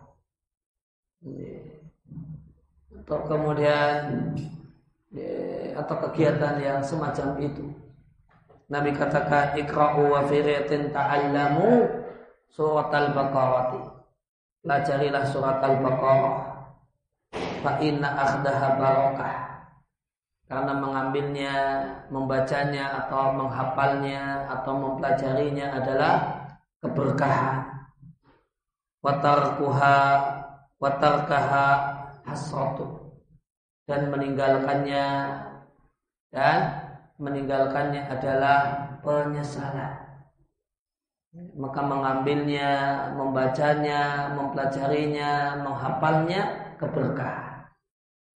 Atau 3.02 3.18
kemudian 3.26 3.94
atau 5.74 5.96
kegiatan 6.08 6.62
yang 6.62 6.78
semacam 6.78 7.42
itu. 7.42 7.74
Nabi 8.70 8.94
katakan 8.94 9.58
ikra'u 9.58 10.14
wa 10.14 10.22
firiyatin 10.30 10.94
ta'allamu 10.94 12.03
surat 12.54 12.86
Al-Baqarah. 12.94 13.74
Pelajarilah 14.62 15.24
surat 15.26 15.58
Al-Baqarah. 15.58 16.38
Fa 17.34 17.82
inna 17.82 18.14
akhdaha 18.14 18.68
barakah. 18.78 19.36
Karena 20.46 20.72
mengambilnya, 20.78 21.56
membacanya 22.14 23.04
atau 23.04 23.34
menghafalnya 23.34 24.46
atau 24.46 24.72
mempelajarinya 24.78 25.82
adalah 25.82 26.14
keberkahan. 26.78 27.74
Watarkuha 29.02 29.96
watarkaha 30.80 31.66
hasratu 32.24 33.12
dan 33.84 34.08
meninggalkannya 34.08 35.06
dan 36.32 36.58
meninggalkannya 37.20 38.00
adalah 38.08 38.60
penyesalan 39.04 40.03
maka 41.34 41.80
mengambilnya, 41.82 42.70
membacanya, 43.18 44.30
mempelajarinya, 44.38 45.62
menghafalnya 45.66 46.42
keberkahan. 46.78 47.66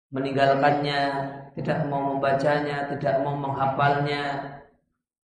Meninggalkannya, 0.09 1.01
tidak 1.53 1.85
mau 1.93 2.15
membacanya, 2.15 2.89
tidak 2.89 3.21
mau 3.21 3.37
menghafalnya, 3.37 4.25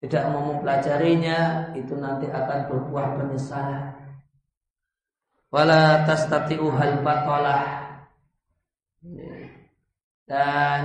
tidak 0.03 0.25
mau 0.35 0.43
mempelajarinya, 0.51 1.71
itu 1.79 1.95
nanti 1.95 2.27
akan 2.27 2.67
berbuah 2.67 3.07
penyesalan. 3.15 3.95
Wala 5.55 6.03
tastati'u 6.03 6.67
hal 6.75 6.99
batalah. 7.07 7.63
Dan 10.27 10.81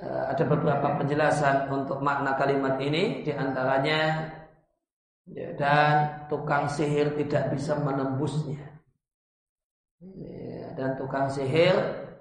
eh, 0.00 0.22
ada 0.32 0.44
beberapa 0.46 0.88
penjelasan 0.96 1.68
untuk 1.68 2.00
makna 2.00 2.32
kalimat 2.40 2.80
ini, 2.80 3.20
di 3.26 3.32
antaranya 3.34 4.32
ya, 5.30 5.54
dan 5.58 6.26
tukang 6.30 6.70
sihir 6.70 7.14
tidak 7.18 7.54
bisa 7.54 7.78
menembusnya 7.78 8.82
ya, 10.02 10.74
dan 10.78 10.94
tukang 10.98 11.30
sihir 11.30 11.74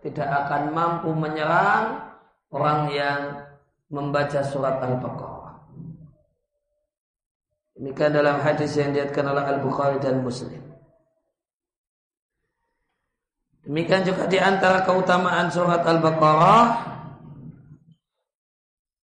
tidak 0.06 0.30
akan 0.46 0.74
mampu 0.74 1.10
menyerang 1.14 2.14
orang 2.54 2.94
yang 2.94 3.20
membaca 3.90 4.42
surat 4.42 4.82
al-baqarah 4.82 5.46
Demikian 7.76 8.16
dalam 8.16 8.40
hadis 8.40 8.72
yang 8.80 8.96
diatkan 8.96 9.28
oleh 9.28 9.44
Al-Bukhari 9.44 10.00
dan 10.00 10.24
Muslim. 10.24 10.64
Demikian 13.68 14.08
juga 14.08 14.32
di 14.32 14.40
antara 14.40 14.88
keutamaan 14.88 15.52
surat 15.52 15.84
Al-Baqarah 15.84 16.96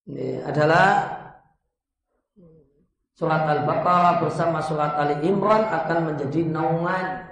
ini 0.08 0.40
adalah 0.40 1.11
surat 3.22 3.46
Al-Baqarah 3.46 4.18
bersama 4.18 4.58
surat 4.58 4.98
Ali 4.98 5.30
Imran 5.30 5.62
akan 5.70 6.10
menjadi 6.10 6.42
naungan 6.42 7.22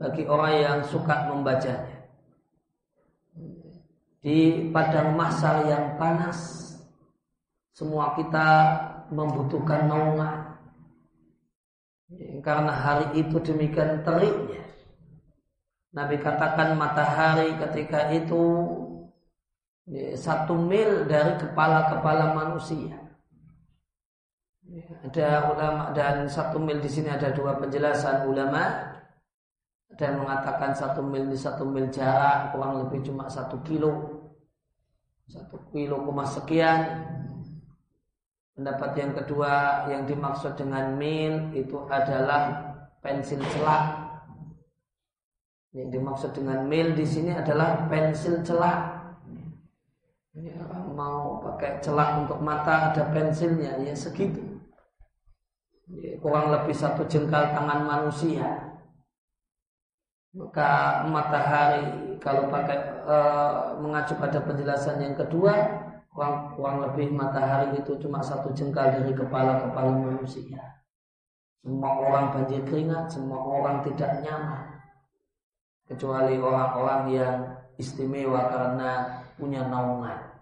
bagi 0.00 0.24
orang 0.24 0.54
yang 0.56 0.78
suka 0.80 1.28
membacanya. 1.28 2.08
Di 4.24 4.72
padang 4.72 5.12
masa 5.12 5.60
yang 5.68 6.00
panas, 6.00 6.72
semua 7.76 8.16
kita 8.16 8.48
membutuhkan 9.12 9.92
naungan. 9.92 10.56
Karena 12.40 12.72
hari 12.72 13.20
itu 13.20 13.36
demikian 13.44 14.00
teriknya. 14.00 14.72
Nabi 15.92 16.16
katakan 16.16 16.80
matahari 16.80 17.60
ketika 17.60 18.08
itu 18.08 18.72
satu 20.16 20.56
mil 20.56 21.04
dari 21.04 21.36
kepala-kepala 21.36 22.32
manusia. 22.32 23.07
Ada 24.68 25.48
ulama 25.48 25.96
dan 25.96 26.28
satu 26.28 26.60
mil 26.60 26.76
di 26.84 26.90
sini 26.92 27.08
ada 27.08 27.32
dua 27.32 27.56
penjelasan 27.56 28.28
ulama 28.28 28.92
dan 29.96 30.20
mengatakan 30.20 30.76
satu 30.76 31.00
mil 31.00 31.24
di 31.32 31.38
satu 31.40 31.64
mil 31.64 31.88
jarak 31.88 32.52
kurang 32.52 32.84
lebih 32.84 33.00
cuma 33.00 33.32
satu 33.32 33.64
kilo 33.64 34.20
satu 35.24 35.56
kilo 35.72 36.04
koma 36.04 36.28
sekian 36.28 37.00
pendapat 38.52 38.92
yang 39.00 39.12
kedua 39.16 39.88
yang 39.88 40.04
dimaksud 40.04 40.52
dengan 40.52 41.00
mil 41.00 41.48
itu 41.56 41.88
adalah 41.88 42.68
pensil 43.00 43.40
celak 43.56 44.08
yang 45.76 45.92
dimaksud 45.92 46.32
dengan 46.32 46.64
mil 46.64 46.96
di 46.96 47.04
sini 47.04 47.36
adalah 47.36 47.84
pensil 47.92 48.40
celak. 48.40 48.96
Orang 50.38 50.94
mau 50.94 51.42
pakai 51.42 51.82
celak 51.82 52.24
untuk 52.24 52.40
mata 52.40 52.94
ada 52.94 53.04
pensilnya 53.12 53.76
ya 53.82 53.92
segitu. 53.92 54.47
Kurang 56.20 56.52
lebih 56.52 56.76
satu 56.76 57.08
jengkal 57.08 57.56
tangan 57.56 57.88
manusia. 57.88 58.76
Maka 60.36 61.02
matahari 61.08 62.14
kalau 62.20 62.52
pakai 62.52 62.78
e, 63.08 63.16
mengacu 63.80 64.12
pada 64.20 64.38
penjelasan 64.44 65.00
yang 65.00 65.16
kedua 65.16 65.56
kurang, 66.12 66.52
kurang 66.52 66.76
lebih 66.84 67.08
matahari 67.16 67.80
itu 67.80 67.96
cuma 67.96 68.20
satu 68.20 68.52
jengkal 68.52 68.92
dari 68.92 69.16
kepala 69.16 69.64
kepala 69.64 69.96
manusia. 69.96 70.84
Semua 71.64 71.90
orang 71.96 72.36
banjir 72.36 72.60
keringat, 72.68 73.08
semua 73.08 73.40
orang 73.40 73.80
tidak 73.88 74.20
nyaman 74.20 74.78
kecuali 75.88 76.36
orang-orang 76.36 77.02
yang 77.16 77.36
istimewa 77.80 78.52
karena 78.52 78.90
punya 79.40 79.64
naungan. 79.64 80.37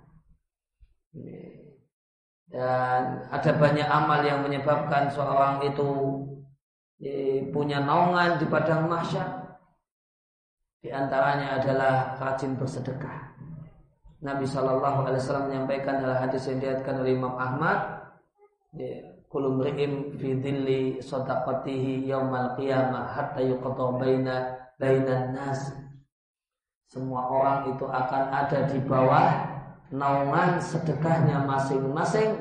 Dan 2.47 3.27
ada 3.27 3.51
banyak 3.59 3.89
amal 3.91 4.23
yang 4.23 4.47
menyebabkan 4.47 5.11
seorang 5.11 5.67
itu 5.67 5.89
eh, 7.03 7.51
punya 7.51 7.83
naungan 7.83 8.39
di 8.39 8.47
padang 8.47 8.87
mahsyar. 8.87 9.59
Di 10.79 10.95
antaranya 10.95 11.59
adalah 11.59 12.15
rajin 12.23 12.55
bersedekah. 12.55 13.35
Nabi 14.23 14.47
Shallallahu 14.47 15.11
Alaihi 15.11 15.21
Wasallam 15.21 15.47
menyampaikan 15.51 16.01
dalam 16.01 16.19
hadis 16.23 16.47
yang 16.49 16.63
diatkan 16.63 17.03
oleh 17.03 17.19
Imam 17.19 17.35
Ahmad, 17.37 17.79
kulum 19.29 19.61
ri'im 19.61 20.17
fi 20.17 20.39
dhilli 20.39 21.03
sadaqatihi 21.03 22.09
yaumal 22.09 22.57
qiyamah 22.57 23.13
hatta 23.13 23.43
yuqata 23.45 23.99
baina 23.99 24.37
bainan 24.81 25.37
nas. 25.37 25.75
Semua 26.87 27.27
orang 27.29 27.75
itu 27.75 27.85
akan 27.85 28.23
ada 28.31 28.71
di 28.71 28.79
bawah 28.87 29.56
naungan 29.91 30.59
sedekahnya 30.59 31.47
masing-masing 31.47 32.35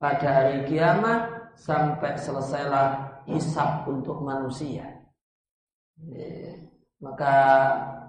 pada 0.00 0.28
hari 0.28 0.64
kiamat 0.64 1.52
sampai 1.56 2.16
selesailah 2.16 3.20
hisab 3.28 3.84
untuk 3.84 4.24
manusia. 4.24 4.88
Maka 7.00 7.34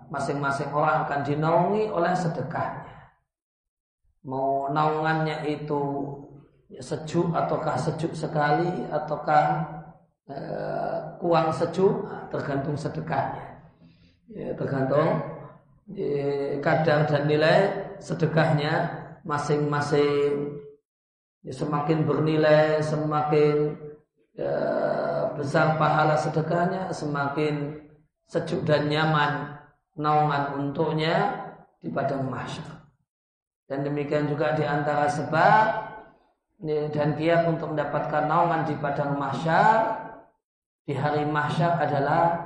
masing-masing 0.08 0.72
orang 0.72 1.08
akan 1.08 1.22
dinaungi 1.24 1.92
oleh 1.92 2.14
sedekahnya. 2.16 3.12
Mau 4.28 4.70
naungannya 4.72 5.48
itu 5.50 5.82
sejuk 6.80 7.36
ataukah 7.36 7.76
sejuk 7.76 8.16
sekali 8.16 8.88
ataukah 8.88 9.46
eh, 10.32 11.00
kurang 11.20 11.52
sejuk 11.52 12.08
tergantung 12.32 12.80
sedekahnya 12.80 13.52
ya, 14.32 14.56
tergantung 14.56 15.20
ya, 15.92 16.56
kadar 16.64 17.04
dan 17.12 17.28
nilai 17.28 17.91
sedekahnya 18.02 18.74
masing-masing. 19.22 20.58
Ya, 21.42 21.54
semakin 21.58 22.06
bernilai 22.06 22.86
semakin 22.86 23.74
ya, 24.38 24.54
besar 25.34 25.74
pahala 25.82 26.14
sedekahnya 26.14 26.94
semakin 26.94 27.82
sejuk 28.30 28.62
dan 28.62 28.86
nyaman 28.94 29.58
naungan 29.98 30.62
untuknya 30.62 31.34
di 31.82 31.90
padang 31.90 32.30
mahsyar. 32.30 32.86
Dan 33.66 33.82
demikian 33.82 34.30
juga 34.30 34.54
di 34.54 34.62
antara 34.62 35.10
sebab 35.10 35.66
ya, 36.62 36.94
dan 36.94 37.18
kiat 37.18 37.50
untuk 37.50 37.74
mendapatkan 37.74 38.30
naungan 38.30 38.62
di 38.70 38.76
padang 38.78 39.18
mahsyar 39.18 39.98
di 40.86 40.94
hari 40.94 41.26
mahsyar 41.26 41.82
adalah 41.82 42.38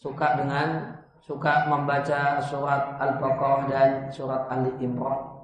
suka 0.00 0.40
dengan 0.40 0.95
suka 1.26 1.66
membaca 1.66 2.38
surat 2.38 2.94
Al-Baqarah 3.02 3.66
dan 3.66 3.90
surat 4.14 4.46
Ali 4.46 4.70
Imran. 4.78 5.34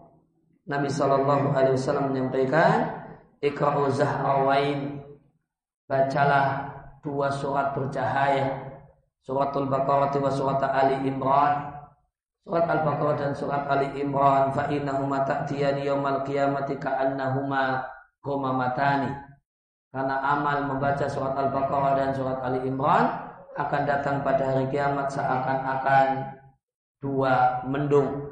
Nabi 0.70 0.86
Shallallahu 0.86 1.50
Alaihi 1.50 1.74
Wasallam 1.74 2.14
menyampaikan, 2.14 3.02
Iqra'u 3.42 3.90
Zahrawain, 3.90 5.02
bacalah 5.90 6.70
dua 7.02 7.34
surat 7.34 7.74
bercahaya, 7.74 8.78
suratul 9.26 9.66
Baqarah 9.66 10.14
wa 10.14 10.30
surat 10.30 10.62
Ali 10.70 11.02
Imran. 11.10 11.74
Surat 12.42 12.66
Al-Baqarah 12.66 13.22
dan 13.22 13.32
surat 13.38 13.70
Ali 13.70 14.02
Imran 14.02 14.50
fa 14.50 14.66
innahuma 14.66 15.22
ta'tiyani 15.22 15.86
yaumal 15.86 16.26
qiyamati 16.26 16.74
ka'annahuma 16.74 17.86
matani. 18.50 19.14
Karena 19.94 20.18
amal 20.26 20.66
membaca 20.66 21.06
surat 21.06 21.38
Al-Baqarah 21.38 21.94
dan 21.94 22.10
surat 22.10 22.42
Ali 22.42 22.66
Imran 22.66 23.31
akan 23.52 23.82
datang 23.84 24.24
pada 24.24 24.42
hari 24.48 24.66
kiamat 24.72 25.12
seakan-akan 25.12 26.36
dua 27.02 27.60
mendung. 27.68 28.24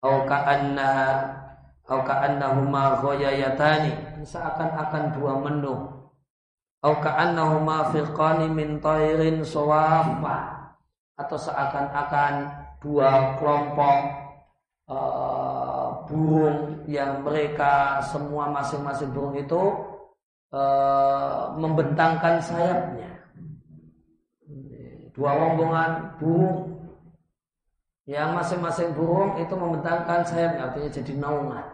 Au 0.00 0.24
ka'anna 0.24 0.92
au 1.88 2.00
ka'annahuma 2.04 3.02
seakan-akan 4.22 5.04
dua 5.16 5.32
mendung. 5.42 5.82
Au 6.80 6.94
ka'annahuma 7.02 7.90
firqani 7.92 8.46
min 8.48 8.78
tairin 8.80 9.44
sawafa. 9.44 10.70
Atau 11.18 11.34
seakan-akan 11.34 12.34
dua 12.78 13.34
kelompok 13.42 13.98
uh, 14.86 16.06
burung 16.06 16.86
yang 16.86 17.26
mereka 17.26 17.98
semua 18.06 18.46
masing-masing 18.54 19.10
burung 19.10 19.34
itu 19.34 19.62
uh, 20.54 21.50
membentangkan 21.58 22.38
sayapnya 22.38 23.17
dua 25.18 25.34
rombongan 25.34 26.14
burung 26.22 26.78
yang 28.06 28.38
masing-masing 28.38 28.94
burung 28.94 29.34
itu 29.42 29.52
membentangkan 29.52 30.22
sayapnya 30.22 30.70
artinya 30.70 30.90
jadi 30.94 31.12
naungan. 31.18 31.66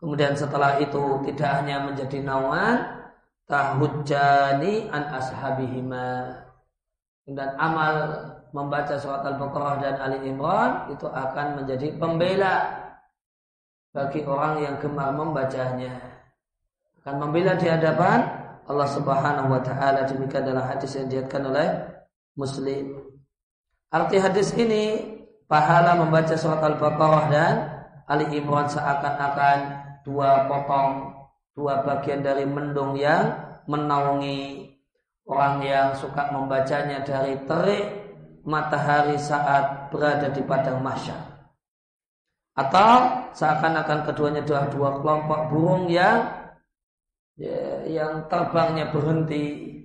Kemudian 0.00 0.32
setelah 0.32 0.80
itu 0.80 1.20
tidak 1.28 1.60
hanya 1.60 1.84
menjadi 1.84 2.24
naungan, 2.24 3.04
tahujjani 3.44 4.88
an 4.88 5.02
ashabihima. 5.12 6.40
Dan 7.28 7.54
amal 7.60 7.94
membaca 8.50 8.96
surat 8.98 9.22
Al-Baqarah 9.22 9.76
dan 9.78 9.94
Ali 10.02 10.26
Imran 10.26 10.90
itu 10.90 11.06
akan 11.06 11.62
menjadi 11.62 11.94
pembela 12.00 12.56
bagi 13.92 14.24
orang 14.24 14.64
yang 14.64 14.74
gemar 14.80 15.14
membacanya. 15.14 16.00
Akan 17.04 17.22
membela 17.22 17.54
di 17.54 17.70
hadapan 17.70 18.39
Allah 18.70 18.86
Subhanahu 18.86 19.50
wa 19.50 19.60
taala 19.66 20.06
demikian 20.06 20.46
dalam 20.46 20.62
hadis 20.62 20.94
yang 20.94 21.10
diatkan 21.10 21.42
oleh 21.42 21.68
Muslim. 22.38 23.02
Arti 23.90 24.22
hadis 24.22 24.54
ini 24.54 25.18
pahala 25.50 25.98
membaca 25.98 26.38
surat 26.38 26.62
Al-Baqarah 26.62 27.24
dan 27.34 27.54
Ali 28.06 28.38
Imran 28.38 28.70
seakan-akan 28.70 29.58
dua 30.06 30.46
potong 30.46 31.18
dua 31.58 31.82
bagian 31.82 32.22
dari 32.22 32.46
mendung 32.46 32.94
yang 32.94 33.34
menaungi 33.66 34.70
orang 35.26 35.66
yang 35.66 35.88
suka 35.98 36.30
membacanya 36.30 37.02
dari 37.02 37.42
terik 37.50 37.86
matahari 38.46 39.18
saat 39.18 39.90
berada 39.90 40.30
di 40.30 40.42
padang 40.46 40.78
mahsyar. 40.78 41.18
Atau 42.54 42.90
seakan-akan 43.34 44.06
keduanya 44.06 44.42
adalah 44.46 44.66
dua 44.70 44.90
kelompok 45.02 45.40
burung 45.50 45.90
yang 45.90 46.39
ya, 47.40 47.88
yang 47.88 48.28
terbangnya 48.28 48.92
berhenti, 48.92 49.80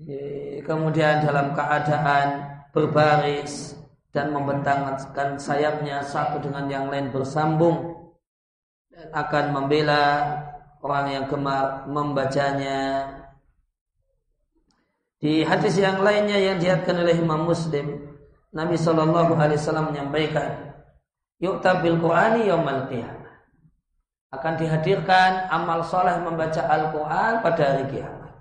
ya, 0.00 0.64
kemudian 0.64 1.20
dalam 1.20 1.52
keadaan 1.52 2.48
berbaris 2.72 3.76
dan 4.08 4.32
membentangkan 4.32 5.36
sayapnya 5.36 6.00
satu 6.00 6.40
dengan 6.40 6.64
yang 6.72 6.88
lain 6.88 7.12
bersambung 7.12 8.08
dan 8.88 9.12
akan 9.12 9.44
membela 9.52 10.04
orang 10.80 11.06
yang 11.12 11.24
gemar 11.28 11.84
membacanya. 11.84 13.12
Di 15.18 15.42
hadis 15.42 15.74
yang 15.76 16.00
lainnya 16.00 16.38
yang 16.38 16.56
dihatkan 16.62 16.94
oleh 17.02 17.18
Imam 17.18 17.42
Muslim, 17.42 18.06
Nabi 18.54 18.78
Shallallahu 18.78 19.34
Alaihi 19.34 19.58
Wasallam 19.58 19.90
menyampaikan, 19.90 20.78
"Yuk 21.42 21.58
tabil 21.58 21.98
Qurani 21.98 22.46
yaumal 22.46 22.86
qiyamah." 22.86 23.27
Akan 24.28 24.60
dihadirkan 24.60 25.48
amal 25.48 25.80
soleh 25.80 26.20
membaca 26.20 26.60
Al-Quran 26.68 27.32
pada 27.40 27.62
hari 27.64 27.84
kiamat. 27.88 28.32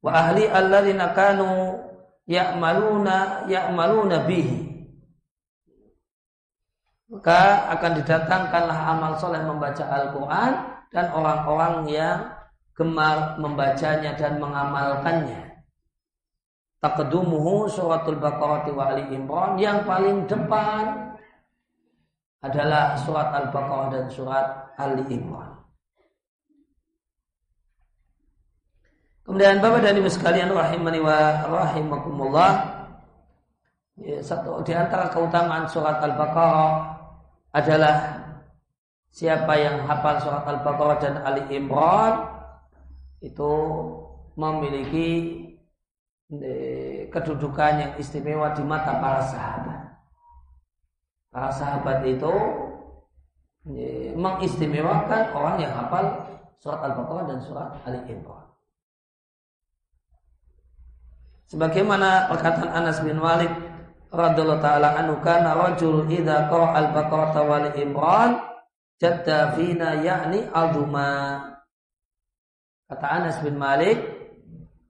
Wa 0.00 0.10
ahli 0.10 0.48
alladzina 0.48 1.12
kanu 1.12 1.76
ya'maluna 2.24 3.44
ya'maluna 3.44 4.24
bihi. 4.24 4.72
Maka 7.12 7.68
akan 7.76 7.92
didatangkanlah 8.00 8.78
amal 8.96 9.12
soleh 9.20 9.44
membaca 9.44 9.84
Al-Quran 9.84 10.52
dan 10.88 11.12
orang-orang 11.12 11.92
yang 11.92 12.32
gemar 12.72 13.36
membacanya 13.36 14.16
dan 14.16 14.40
mengamalkannya. 14.40 15.60
Taqdumuhu 16.80 17.68
suratul 17.68 18.16
Baqarah 18.16 18.64
wa 18.72 18.84
Ali 18.90 19.12
Imran 19.12 19.60
yang 19.60 19.84
paling 19.84 20.24
depan 20.24 21.11
adalah 22.42 22.98
surat 22.98 23.30
Al-Baqarah 23.30 23.88
dan 23.94 24.04
surat 24.10 24.46
Ali 24.74 25.06
Imran. 25.14 25.62
Kemudian 29.22 29.62
Bapak 29.62 29.86
dan 29.86 29.94
Ibu 30.02 30.10
sekalian 30.10 30.50
rahimani 30.50 30.98
wa 30.98 31.46
rahimakumullah. 31.46 32.52
Ya, 34.02 34.18
satu 34.18 34.58
di 34.66 34.74
antara 34.74 35.06
keutamaan 35.14 35.70
surat 35.70 36.02
Al-Baqarah 36.02 36.98
adalah 37.54 38.18
siapa 39.14 39.54
yang 39.54 39.86
hafal 39.86 40.18
surat 40.18 40.42
Al-Baqarah 40.42 40.98
dan 40.98 41.14
Ali 41.22 41.46
Imran 41.54 42.26
itu 43.22 43.52
memiliki 44.34 45.38
kedudukan 47.12 47.72
yang 47.78 47.92
istimewa 48.00 48.50
di 48.56 48.64
mata 48.66 48.98
para 48.98 49.22
sahabat. 49.30 49.71
Para 51.32 51.48
sahabat 51.48 52.04
itu 52.04 52.28
mengistimewakan 54.20 55.32
orang 55.32 55.64
yang 55.64 55.72
hafal 55.72 56.28
surat 56.60 56.84
Al-Baqarah 56.92 57.24
dan 57.24 57.38
surat 57.40 57.72
Ali 57.88 58.04
Imran. 58.12 58.44
Sebagaimana 61.48 62.28
perkataan 62.28 62.68
Anas 62.68 63.00
bin 63.00 63.16
Malik 63.16 63.48
radhiyallahu 64.12 64.60
taala 64.60 64.92
anhu 64.92 65.16
kana 65.24 65.56
rajul 65.56 66.04
idza 66.04 66.52
qara 66.52 66.76
al-Baqarah 66.84 67.34
wa 67.48 67.64
Imran 67.80 68.30
jadda 69.00 69.56
fina 69.56 70.04
yakni 70.04 70.44
aduma. 70.52 71.40
Kata 72.92 73.06
Anas 73.08 73.40
bin 73.40 73.56
Malik, 73.56 73.96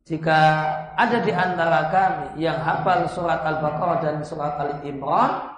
jika 0.03 0.38
ada 0.99 1.22
di 1.22 1.30
antara 1.30 1.86
kami 1.86 2.43
yang 2.43 2.59
hafal 2.59 3.07
surat 3.07 3.47
Al-Baqarah 3.47 4.03
dan 4.03 4.26
surat 4.26 4.59
Ali 4.59 4.90
Imran, 4.90 5.52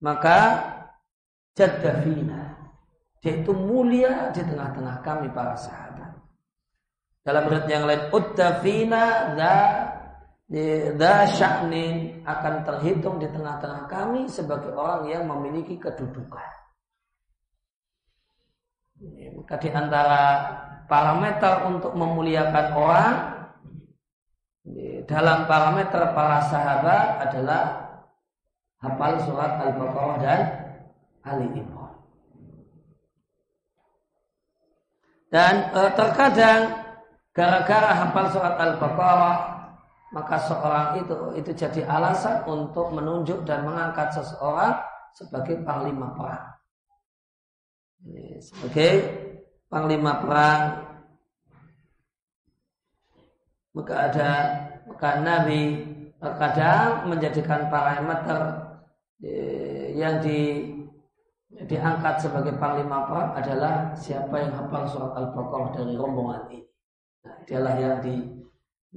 maka 0.00 0.38
jaddafina. 1.56 2.56
Dia 3.24 3.42
itu 3.42 3.50
mulia 3.50 4.30
di 4.30 4.44
tengah-tengah 4.44 5.02
kami 5.02 5.26
para 5.32 5.56
sahabat. 5.56 6.14
Dalam 7.26 7.50
riwayat 7.50 7.66
yang 7.66 7.84
lain, 7.90 8.02
uddafina 8.14 9.34
da 9.34 9.54
da 10.94 11.26
sya'nin 11.26 12.22
akan 12.22 12.62
terhitung 12.62 13.18
di 13.18 13.26
tengah-tengah 13.26 13.90
kami 13.90 14.30
sebagai 14.30 14.70
orang 14.78 15.10
yang 15.10 15.26
memiliki 15.26 15.74
kedudukan. 15.74 16.50
Maka 19.42 19.54
di 19.58 19.68
antara 19.74 20.22
parameter 20.86 21.66
untuk 21.66 21.92
memuliakan 21.98 22.66
orang 22.78 23.16
dalam 25.10 25.50
parameter 25.50 26.14
para 26.14 26.38
sahabat 26.46 27.26
adalah 27.26 27.85
hafal 28.80 29.14
surat 29.24 29.52
Al-Baqarah 29.60 30.16
dan 30.20 30.40
Ali 31.24 31.46
Imran. 31.56 31.94
Dan 35.32 35.54
e, 35.74 35.80
terkadang 35.96 36.60
gara-gara 37.34 37.90
hafal 37.92 38.26
surat 38.30 38.54
Al-Baqarah 38.56 39.36
maka 40.14 40.36
seorang 40.38 41.02
itu 41.02 41.16
itu 41.36 41.50
jadi 41.52 41.82
alasan 41.84 42.46
untuk 42.46 42.94
menunjuk 42.94 43.42
dan 43.42 43.66
mengangkat 43.66 44.08
seseorang 44.14 44.78
sebagai 45.12 45.60
panglima 45.66 46.14
perang. 46.14 46.46
Sebagai 48.38 48.92
panglima 49.66 50.22
perang 50.22 50.62
maka 53.76 53.94
ada 54.08 54.30
maka 54.88 55.10
Nabi 55.20 55.62
terkadang 56.16 57.12
menjadikan 57.12 57.68
parameter 57.68 58.65
yang 59.96 60.20
di 60.20 60.72
diangkat 61.64 62.20
sebagai 62.20 62.52
panglima 62.60 63.08
perang 63.08 63.32
adalah 63.32 63.74
siapa 63.96 64.34
yang 64.36 64.52
hafal 64.52 64.84
surat 64.84 65.12
al-baqarah 65.16 65.70
dari 65.72 65.94
rombongan 65.96 66.42
ini. 66.52 66.60
Nah, 67.24 67.36
dialah 67.48 67.74
yang 67.80 67.96
di, 68.04 68.16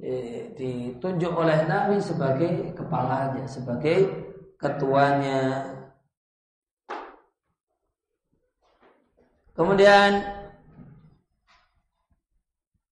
eh, 0.04 0.52
ditunjuk 0.52 1.32
oleh 1.32 1.64
Nabi 1.64 1.96
sebagai 2.02 2.76
kepalanya, 2.76 3.48
sebagai 3.48 3.98
ketuanya. 4.60 5.72
Kemudian 9.56 10.20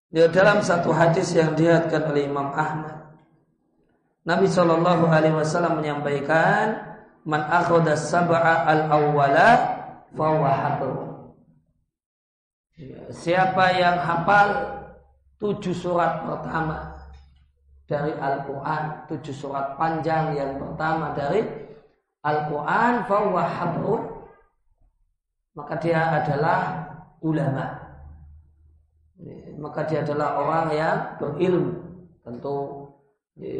di 0.08 0.24
dalam 0.32 0.64
satu 0.64 0.96
hadis 0.96 1.36
yang 1.36 1.52
dilihatkan 1.52 2.08
oleh 2.08 2.24
Imam 2.24 2.48
Ahmad, 2.56 3.12
Nabi 4.24 4.48
Shallallahu 4.48 5.08
Alaihi 5.08 5.36
Wasallam 5.36 5.80
menyampaikan, 5.80 6.87
"Man 7.28 7.44
akhoda 7.44 7.92
sab'a 7.92 8.64
al 8.64 8.82
awwala 8.88 9.48
fawahabu." 10.16 10.90
Siapa 13.12 13.64
yang 13.76 14.00
hafal 14.00 14.48
tujuh 15.36 15.76
surat 15.76 16.24
pertama 16.24 16.96
dari 17.84 18.16
Al-Quran, 18.16 19.04
tujuh 19.12 19.34
surat 19.34 19.76
panjang 19.76 20.32
yang 20.32 20.56
pertama 20.56 21.12
dari 21.12 21.44
Al-Quran, 22.24 23.04
fawahabu, 23.04 23.92
maka 25.52 25.74
dia 25.80 26.22
adalah 26.22 26.86
ulama 27.20 27.88
maka 29.58 29.82
dia 29.84 30.06
adalah 30.06 30.38
orang 30.38 30.66
yang 30.72 30.98
berilmu. 31.18 31.74
Tentu 32.22 32.86
di 33.34 33.50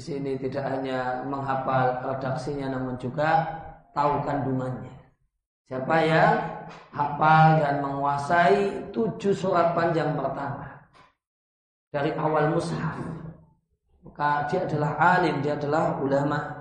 sini 0.00 0.40
tidak 0.40 0.64
hanya 0.64 1.22
menghafal 1.28 2.00
redaksinya 2.02 2.72
namun 2.72 2.96
juga 2.96 3.44
tahu 3.92 4.24
kandungannya. 4.24 4.96
Siapa 5.70 5.96
yang 6.02 6.34
hafal 6.90 7.62
dan 7.62 7.78
menguasai 7.78 8.90
tujuh 8.90 9.30
surat 9.30 9.70
panjang 9.70 10.18
pertama 10.18 10.66
dari 11.94 12.10
awal 12.18 12.50
mushaf, 12.50 12.98
maka 14.02 14.50
dia 14.50 14.66
adalah 14.66 14.98
alim, 14.98 15.38
dia 15.38 15.54
adalah 15.54 15.94
ulama. 16.02 16.58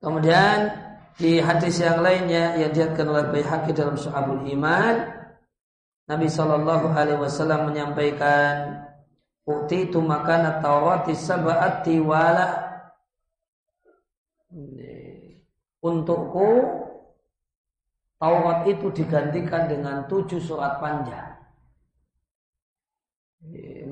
Kemudian 0.00 0.72
di 1.20 1.36
hadis 1.40 1.80
yang 1.80 2.00
lainnya 2.00 2.56
yang 2.56 2.72
diatkan 2.72 3.12
oleh 3.12 3.28
Baihaqi 3.28 3.72
dalam 3.76 3.96
Syu'abul 4.00 4.48
Iman, 4.48 5.04
Nabi 6.08 6.28
Shallallahu 6.28 6.92
Alaihi 6.92 7.20
Wasallam 7.20 7.72
menyampaikan, 7.72 8.84
"Ukti 9.44 9.92
itu 9.92 10.00
makan 10.00 10.64
Taurat 10.64 11.04
sab'ati 11.08 12.00
wala." 12.00 12.48
Untukku 15.84 16.48
Taurat 18.16 18.64
itu 18.64 18.88
digantikan 18.88 19.68
dengan 19.68 20.08
tujuh 20.08 20.40
surat 20.40 20.80
panjang. 20.80 21.36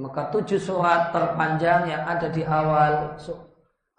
Maka 0.01 0.33
tujuh 0.33 0.57
surat 0.57 1.13
terpanjang 1.13 1.85
yang 1.93 2.09
ada 2.09 2.33
di 2.33 2.41
awal 2.41 3.21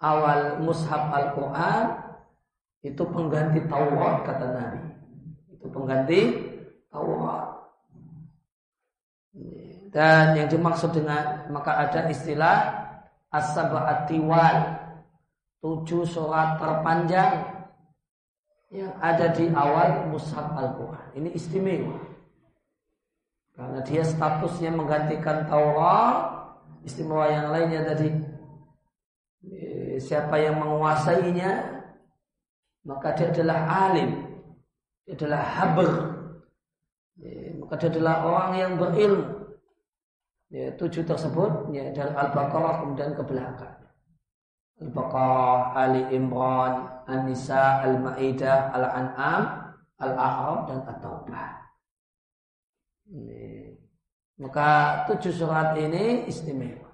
awal 0.02 0.58
mushaf 0.58 1.06
Al-Quran 1.14 1.84
itu 2.82 3.02
pengganti 3.06 3.62
Taurat 3.70 4.26
kata 4.26 4.46
Nabi. 4.50 4.82
Itu 5.54 5.70
pengganti 5.70 6.20
Taurat. 6.90 7.53
Dan 9.94 10.34
yang 10.34 10.50
dimaksud 10.50 10.90
dengan 10.90 11.46
maka 11.54 11.86
ada 11.86 12.10
istilah 12.10 12.82
as-sab'at 13.30 14.10
tiwal. 14.10 14.82
Tujuh 15.62 16.04
surat 16.04 16.60
terpanjang 16.60 17.40
yang 18.74 18.92
ada 18.98 19.30
di 19.32 19.48
awal 19.54 20.10
mushaf 20.10 20.50
Al-Quran. 20.52 21.08
Ini 21.16 21.30
istimewa. 21.32 21.96
Karena 23.54 23.80
dia 23.86 24.02
statusnya 24.02 24.74
menggantikan 24.74 25.46
Taurat, 25.46 26.42
istimewa 26.82 27.30
yang 27.30 27.54
lainnya 27.54 27.86
tadi 27.86 28.10
eh, 29.46 29.96
siapa 30.02 30.36
yang 30.42 30.58
menguasainya 30.58 31.74
maka 32.84 33.16
dia 33.16 33.32
adalah 33.32 33.88
alim, 33.88 34.10
dia 35.08 35.16
adalah 35.16 35.40
haber, 35.40 35.90
eh, 37.22 37.56
maka 37.56 37.80
dia 37.80 37.88
adalah 37.94 38.14
orang 38.28 38.52
yang 38.58 38.72
berilmu. 38.76 39.33
Ya, 40.54 40.70
tujuh 40.78 41.02
tersebut 41.02 41.74
ya, 41.74 41.90
dari 41.90 42.14
Al-Baqarah 42.14 42.86
kemudian 42.86 43.10
ke 43.18 43.26
belakang. 43.26 43.74
Al-Baqarah, 44.78 45.74
Ali 45.74 46.14
Imran, 46.14 47.02
An-Nisa, 47.10 47.82
Al-Ma'idah, 47.82 48.70
Al-An'am, 48.70 49.42
Al-A'raf 49.98 50.70
dan 50.70 50.86
At-Taubah. 50.86 51.50
Maka 54.38 54.68
tujuh 55.10 55.34
surat 55.34 55.74
ini 55.74 56.30
istimewa. 56.30 56.86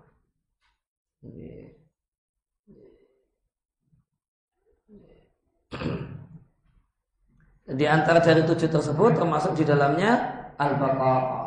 Di 7.70 7.84
antara 7.84 8.24
dari 8.24 8.40
tujuh 8.48 8.72
tersebut 8.72 9.20
termasuk 9.20 9.52
di 9.52 9.68
dalamnya 9.68 10.16
Al-Baqarah. 10.56 11.39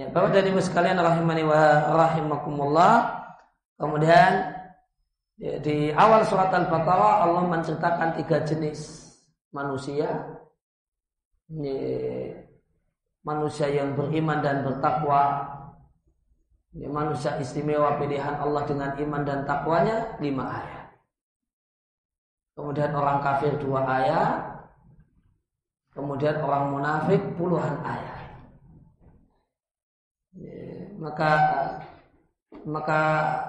Ya, 0.00 0.08
Bapak 0.08 0.32
dan 0.32 0.48
Ibu 0.48 0.64
sekalian 0.64 0.96
rahimani 0.96 1.44
wa 1.44 1.92
rahimakumullah. 1.92 3.20
Kemudian 3.76 4.60
Ya, 5.40 5.56
di 5.56 5.88
awal 5.96 6.20
surat 6.28 6.52
Al-Baqarah 6.52 7.24
Allah 7.24 7.48
menceritakan 7.48 8.12
tiga 8.20 8.44
jenis 8.44 9.08
manusia. 9.56 10.04
Ya, 11.48 12.44
manusia 13.24 13.72
yang 13.72 13.96
beriman 13.96 14.44
dan 14.44 14.68
bertakwa. 14.68 15.48
Ya, 16.76 16.92
manusia 16.92 17.40
istimewa 17.40 17.96
pilihan 17.96 18.36
Allah 18.36 18.68
dengan 18.68 18.92
iman 19.00 19.22
dan 19.24 19.48
takwanya 19.48 20.20
lima 20.20 20.44
ayat. 20.60 20.92
Kemudian 22.52 22.92
orang 22.92 23.24
kafir 23.24 23.56
dua 23.64 23.80
ayat. 23.88 24.44
Kemudian 25.96 26.36
orang 26.44 26.68
munafik 26.68 27.22
puluhan 27.40 27.80
ayat. 27.80 28.09
Maka 31.00 31.30
maka 32.68 33.00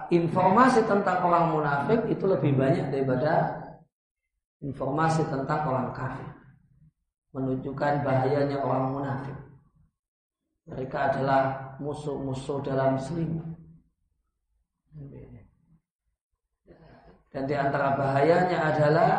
informasi 0.08 0.88
tentang 0.88 1.20
orang 1.28 1.52
munafik 1.52 1.99
itu 2.08 2.24
lebih 2.24 2.56
banyak 2.56 2.88
daripada 2.93 3.60
informasi 4.64 5.28
tentang 5.28 5.68
orang 5.68 5.89
kafir. 5.91 6.32
Menunjukkan 7.36 8.08
bahayanya 8.08 8.58
orang 8.64 8.95
munafik. 8.95 9.38
Mereka 10.72 10.97
adalah 11.12 11.76
musuh-musuh 11.82 12.64
dalam 12.64 12.95
Muslim. 12.95 13.41
Dan 17.32 17.43
di 17.47 17.56
antara 17.56 17.95
bahayanya 17.95 18.60
adalah 18.76 19.12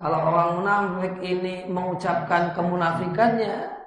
kalau 0.00 0.18
orang 0.18 0.50
munafik 0.58 1.14
ini 1.22 1.68
mengucapkan 1.70 2.50
kemunafikannya, 2.58 3.81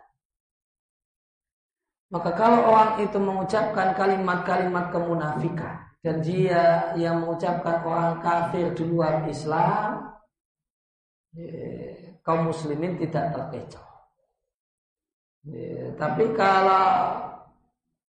maka 2.13 2.29
kalau 2.37 2.69
orang 2.69 3.01
itu 3.01 3.17
mengucapkan 3.17 3.97
kalimat-kalimat 3.97 4.93
kemunafikan 4.93 5.85
dan 6.05 6.21
dia 6.21 6.93
yang 6.93 7.25
mengucapkan 7.25 7.81
orang 7.81 8.21
kafir 8.21 8.69
di 8.77 8.83
luar 8.85 9.25
Islam, 9.25 10.13
ya, 11.33 12.21
kaum 12.21 12.53
muslimin 12.53 12.97
tidak 13.01 13.33
terkecoh. 13.33 13.89
Ya, 15.45 15.93
tapi 15.97 16.33
kalau 16.33 17.21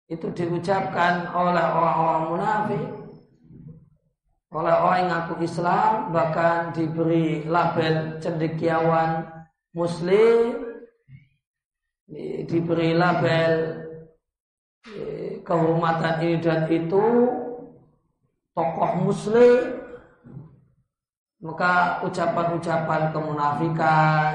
itu 0.07 0.31
diucapkan 0.31 1.27
oleh 1.35 1.65
orang-orang 1.67 2.23
munafik, 2.31 2.87
oleh 4.55 4.75
orang 4.79 4.97
yang 5.03 5.09
ngaku 5.11 5.33
Islam, 5.43 5.91
bahkan 6.15 6.71
diberi 6.71 7.43
label 7.43 8.15
cendekiawan 8.23 9.27
Muslim, 9.75 10.56
diberi 12.47 12.95
label 12.95 13.53
kehormatan 15.43 16.15
ini 16.23 16.37
dan 16.39 16.65
itu 16.71 17.05
tokoh 18.55 18.91
muslim. 19.03 19.83
Maka 21.37 22.01
ucapan-ucapan 22.01 23.13
kemunafikan 23.13 24.29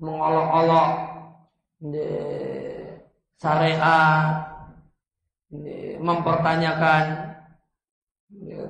mengolok-olok 0.00 0.90
syariat 3.36 4.24
mempertanyakan 6.00 7.04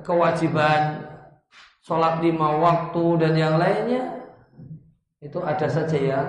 kewajiban 0.03 1.07
sholat 1.79 2.19
lima 2.19 2.59
waktu 2.59 3.05
dan 3.23 3.33
yang 3.39 3.55
lainnya 3.55 4.03
itu 5.23 5.39
ada 5.39 5.67
saja 5.71 5.97
ya 5.97 6.21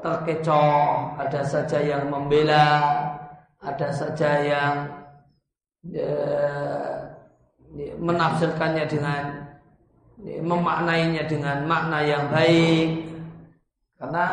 terkecoh, 0.00 1.14
ada 1.16 1.40
saja 1.46 1.78
yang 1.78 2.10
membela, 2.10 2.68
ada 3.60 3.88
saja 3.92 4.30
yang 4.42 4.74
ya, 5.86 6.12
menafsirkannya 8.00 8.84
dengan 8.88 9.22
ya, 10.24 10.40
memaknainya 10.42 11.24
dengan 11.28 11.64
makna 11.68 12.02
yang 12.02 12.24
baik. 12.32 13.08
Karena 14.00 14.24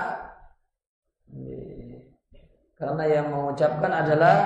karena 2.77 3.03
yang 3.09 3.27
mengucapkan 3.33 3.89
adalah 3.89 4.37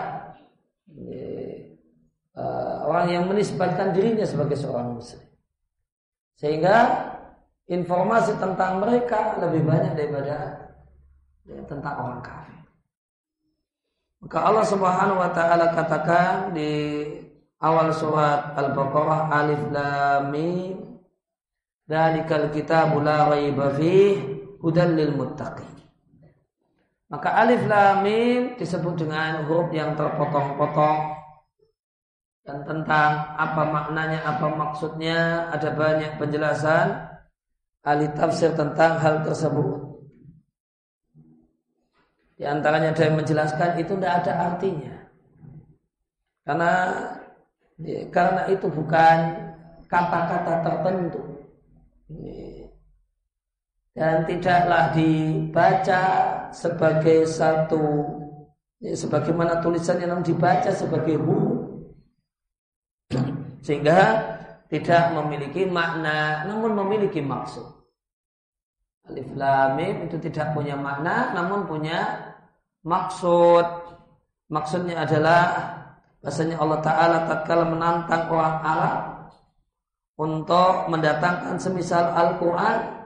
uh, 2.35 2.75
orang 2.87 3.07
yang 3.11 3.23
menisbatkan 3.27 3.91
dirinya 3.91 4.23
sebagai 4.23 4.55
seorang 4.55 4.95
muslim. 4.95 5.19
Sehingga 6.39 7.10
informasi 7.71 8.35
tentang 8.35 8.83
mereka 8.83 9.39
lebih 9.39 9.63
banyak 9.63 9.95
daripada 9.95 10.67
ya, 11.47 11.63
tentang 11.63 11.95
orang 11.95 12.19
kafir. 12.19 12.59
Maka 14.21 14.37
Allah 14.43 14.65
Subhanahu 14.67 15.17
wa 15.23 15.31
taala 15.31 15.71
katakan 15.71 16.51
di 16.51 17.07
awal 17.63 17.95
surat 17.95 18.53
Al-Baqarah 18.59 19.31
Alif 19.31 19.63
Lam 19.71 20.23
Mim 20.29 20.91
Dzalikal 21.91 22.55
kitabu 22.55 23.03
la 23.03 23.27
raiba 23.27 23.67
fih 23.75 24.15
hudal 24.63 24.95
lil 24.95 25.11
muttaqin. 25.11 25.67
Maka 27.11 27.35
alif 27.35 27.67
lam 27.67 28.07
mim 28.07 28.55
disebut 28.55 28.95
dengan 28.95 29.43
huruf 29.43 29.67
yang 29.75 29.99
terpotong-potong 29.99 31.19
dan 32.47 32.63
tentang 32.63 33.35
apa 33.35 33.67
maknanya, 33.67 34.23
apa 34.23 34.47
maksudnya, 34.55 35.51
ada 35.51 35.75
banyak 35.75 36.15
penjelasan 36.15 37.10
ahli 37.81 38.07
tafsir 38.13 38.53
tentang 38.53 39.01
hal 39.01 39.25
tersebut. 39.25 39.91
Di 42.37 42.45
antaranya 42.49 42.93
ada 42.93 43.03
yang 43.05 43.17
menjelaskan 43.21 43.77
itu 43.77 43.93
tidak 43.97 44.13
ada 44.25 44.33
artinya. 44.49 44.95
Karena 46.41 46.71
karena 48.09 48.41
itu 48.49 48.65
bukan 48.69 49.17
kata-kata 49.85 50.53
tertentu. 50.65 51.21
Dan 53.91 54.23
tidaklah 54.23 54.95
dibaca 54.95 56.01
sebagai 56.55 57.27
satu 57.27 57.83
ya, 58.79 58.95
sebagaimana 58.95 59.59
tulisannya 59.59 60.07
namun 60.07 60.25
dibaca 60.25 60.71
sebagai 60.71 61.19
huruf. 61.19 61.61
Sehingga 63.61 63.99
tidak 64.71 65.11
memiliki 65.11 65.67
makna 65.67 66.47
namun 66.47 66.71
memiliki 66.79 67.19
maksud. 67.19 67.67
Alif 69.11 69.27
lam 69.35 69.75
mim 69.75 70.07
itu 70.07 70.15
tidak 70.31 70.55
punya 70.55 70.79
makna 70.79 71.35
namun 71.35 71.67
punya 71.67 72.31
maksud. 72.87 73.67
Maksudnya 74.47 75.03
adalah 75.03 75.43
bahasanya 76.23 76.55
Allah 76.59 76.79
Ta'ala 76.79 77.17
tatkala 77.27 77.67
menantang 77.67 78.31
orang 78.31 78.57
Arab 78.63 79.01
untuk 80.15 80.87
mendatangkan 80.87 81.55
semisal 81.59 82.15
Al-Quran 82.15 83.01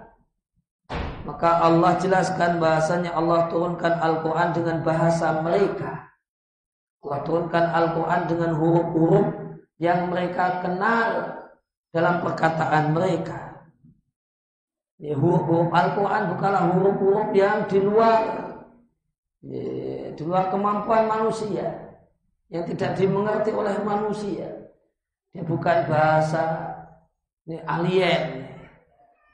maka 1.26 1.66
Allah 1.66 1.98
jelaskan 1.98 2.62
bahasanya 2.62 3.18
Allah 3.18 3.50
turunkan 3.50 3.98
Al-Quran 3.98 4.54
dengan 4.54 4.78
bahasa 4.86 5.42
mereka. 5.42 6.14
Allah 7.02 7.20
turunkan 7.26 7.66
Al-Quran 7.74 8.22
dengan 8.30 8.52
huruf-huruf 8.54 9.28
yang 9.82 10.14
mereka 10.14 10.62
kenal 10.62 11.45
dalam 11.96 12.20
perkataan 12.20 12.92
mereka 12.92 13.46
huruf-huruf 15.00 15.72
Al-Quran 15.72 16.24
bukanlah 16.36 16.64
huruf-huruf 16.72 17.30
yang 17.36 17.68
di 17.68 17.80
luar 17.84 18.20
di 20.16 20.24
luar 20.24 20.50
kemampuan 20.50 21.06
manusia 21.06 22.00
yang 22.50 22.66
tidak 22.66 22.98
dimengerti 22.98 23.52
oleh 23.54 23.76
manusia. 23.86 24.48
Dia 25.34 25.44
bukan 25.44 25.78
bahasa 25.92 26.44
ini 27.46 27.60
alien. 27.68 28.48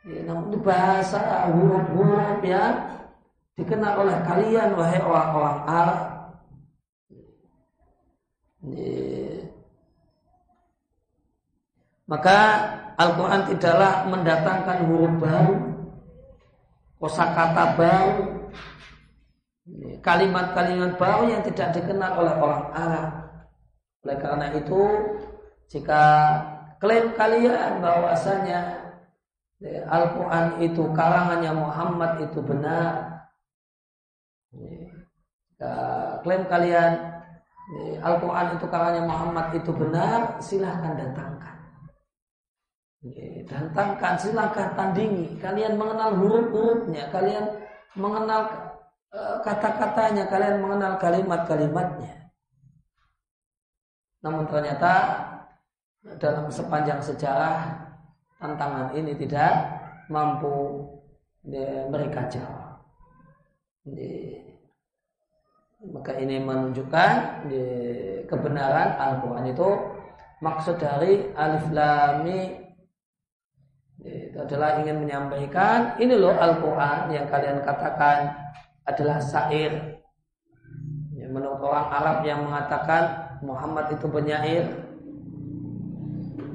Ya, 0.02 0.20
namun 0.26 0.58
bahasa 0.66 1.48
huruf-huruf 1.54 2.42
ya 2.42 2.64
dikenal 3.56 4.02
oleh 4.02 4.18
kalian 4.26 4.74
wahai 4.74 5.00
orang-orang 5.00 5.60
Arab. 5.70 6.02
Ya. 8.66 9.21
Maka 12.12 12.38
Al-Quran 13.00 13.48
tidaklah 13.48 14.04
mendatangkan 14.12 14.84
huruf 14.84 15.16
baru, 15.16 15.56
kosakata 17.00 17.80
baru, 17.80 18.52
kalimat-kalimat 20.04 21.00
baru 21.00 21.32
yang 21.32 21.42
tidak 21.48 21.72
dikenal 21.72 22.20
oleh 22.20 22.36
orang 22.36 22.66
Arab. 22.76 23.10
Oleh 24.04 24.18
karena 24.20 24.48
itu, 24.60 24.82
jika 25.72 26.04
klaim 26.84 27.16
kalian 27.16 27.80
bahwasanya 27.80 28.60
ya, 29.64 29.88
Al-Quran 29.88 30.60
itu 30.68 30.84
karangannya 30.92 31.52
Muhammad 31.56 32.28
itu 32.28 32.44
benar, 32.44 33.24
jika 34.52 35.74
klaim 36.28 36.44
kalian 36.52 36.92
ya, 37.72 38.04
Al-Quran 38.04 38.60
itu 38.60 38.66
karangannya 38.68 39.04
Muhammad 39.08 39.48
itu 39.56 39.72
benar, 39.72 40.44
silahkan 40.44 41.00
datangkan. 41.00 41.61
Ya, 43.02 43.42
datangkan, 43.50 44.14
silahkan 44.14 44.78
tandingi. 44.78 45.42
Kalian 45.42 45.74
mengenal 45.74 46.22
huruf-hurufnya, 46.22 47.10
kalian 47.10 47.50
mengenal 47.98 48.46
eh, 49.10 49.38
kata-katanya, 49.42 50.30
kalian 50.30 50.62
mengenal 50.62 51.02
kalimat-kalimatnya. 51.02 52.30
Namun 54.22 54.46
ternyata 54.46 55.18
dalam 56.22 56.54
sepanjang 56.54 57.02
sejarah 57.02 57.90
tantangan 58.38 58.94
ini 58.94 59.18
tidak 59.18 59.50
mampu 60.06 60.86
mereka 61.90 62.30
jawab. 62.30 62.86
Maka 65.82 66.14
ini 66.22 66.38
menunjukkan 66.38 67.50
kebenaran 68.30 68.90
Al-Quran 69.02 69.50
itu 69.50 69.70
maksud 70.46 70.78
dari 70.78 71.34
alif 71.34 71.66
lami 71.74 72.61
itu 72.61 72.61
adalah 74.46 74.82
ingin 74.82 75.06
menyampaikan 75.06 75.96
ini 76.02 76.18
loh 76.18 76.34
Al-Quran 76.34 77.14
yang 77.14 77.26
kalian 77.30 77.62
katakan 77.62 78.34
adalah 78.86 79.22
syair. 79.22 80.02
Menurut 81.32 81.64
orang 81.64 81.88
Arab 81.88 82.18
yang 82.28 82.44
mengatakan 82.44 83.04
Muhammad 83.40 83.88
itu 83.96 84.04
penyair. 84.12 84.68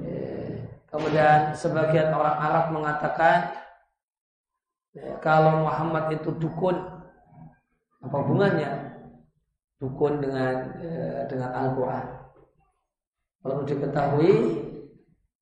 Eh, 0.05 0.69
kemudian 0.93 1.57
sebagian 1.57 2.13
orang 2.13 2.37
Arab 2.37 2.65
mengatakan 2.77 3.57
eh, 4.93 5.17
kalau 5.25 5.65
Muhammad 5.65 6.13
itu 6.13 6.29
dukun, 6.37 6.77
apa 8.05 8.17
hubungannya 8.21 9.01
dukun 9.81 10.21
dengan 10.21 10.77
dengan 11.25 11.51
Al-Quran? 11.57 12.07
Perlu 13.41 13.63
diketahui 13.65 14.33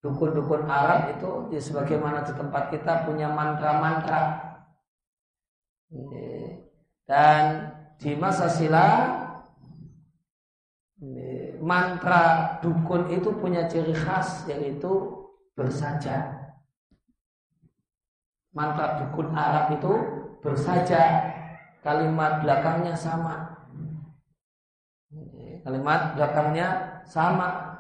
dukun-dukun 0.05 0.68
Arab 0.68 1.16
itu 1.16 1.30
ya 1.57 1.61
sebagaimana 1.64 2.20
di 2.28 2.36
tempat 2.36 2.68
kita 2.68 3.09
punya 3.09 3.32
mantra-mantra 3.32 4.52
dan 7.09 7.72
di 7.96 8.12
masa 8.12 8.52
silam 8.52 9.24
mantra 11.64 12.57
dukun 12.61 13.09
itu 13.09 13.32
punya 13.40 13.64
ciri 13.64 13.96
khas 13.96 14.44
yaitu 14.44 15.24
bersaja. 15.57 16.52
Mantra 18.55 19.02
dukun 19.02 19.32
Arab 19.34 19.80
itu 19.80 19.92
bersaja. 20.44 21.32
Kalimat 21.80 22.40
belakangnya 22.40 22.94
sama. 22.96 23.64
Kalimat 25.64 26.16
belakangnya 26.16 26.68
sama. 27.05 27.74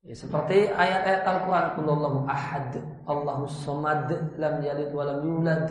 Ya, 0.00 0.16
seperti 0.16 0.72
ayat-ayat 0.72 1.28
Al-Quran 1.28 1.66
Kulullahu 1.76 2.18
ahad 2.24 2.72
Allahu 3.04 3.44
somad 3.44 4.08
Lam 4.40 4.64
yalid 4.64 4.96
walam 4.96 5.20
yulad 5.20 5.68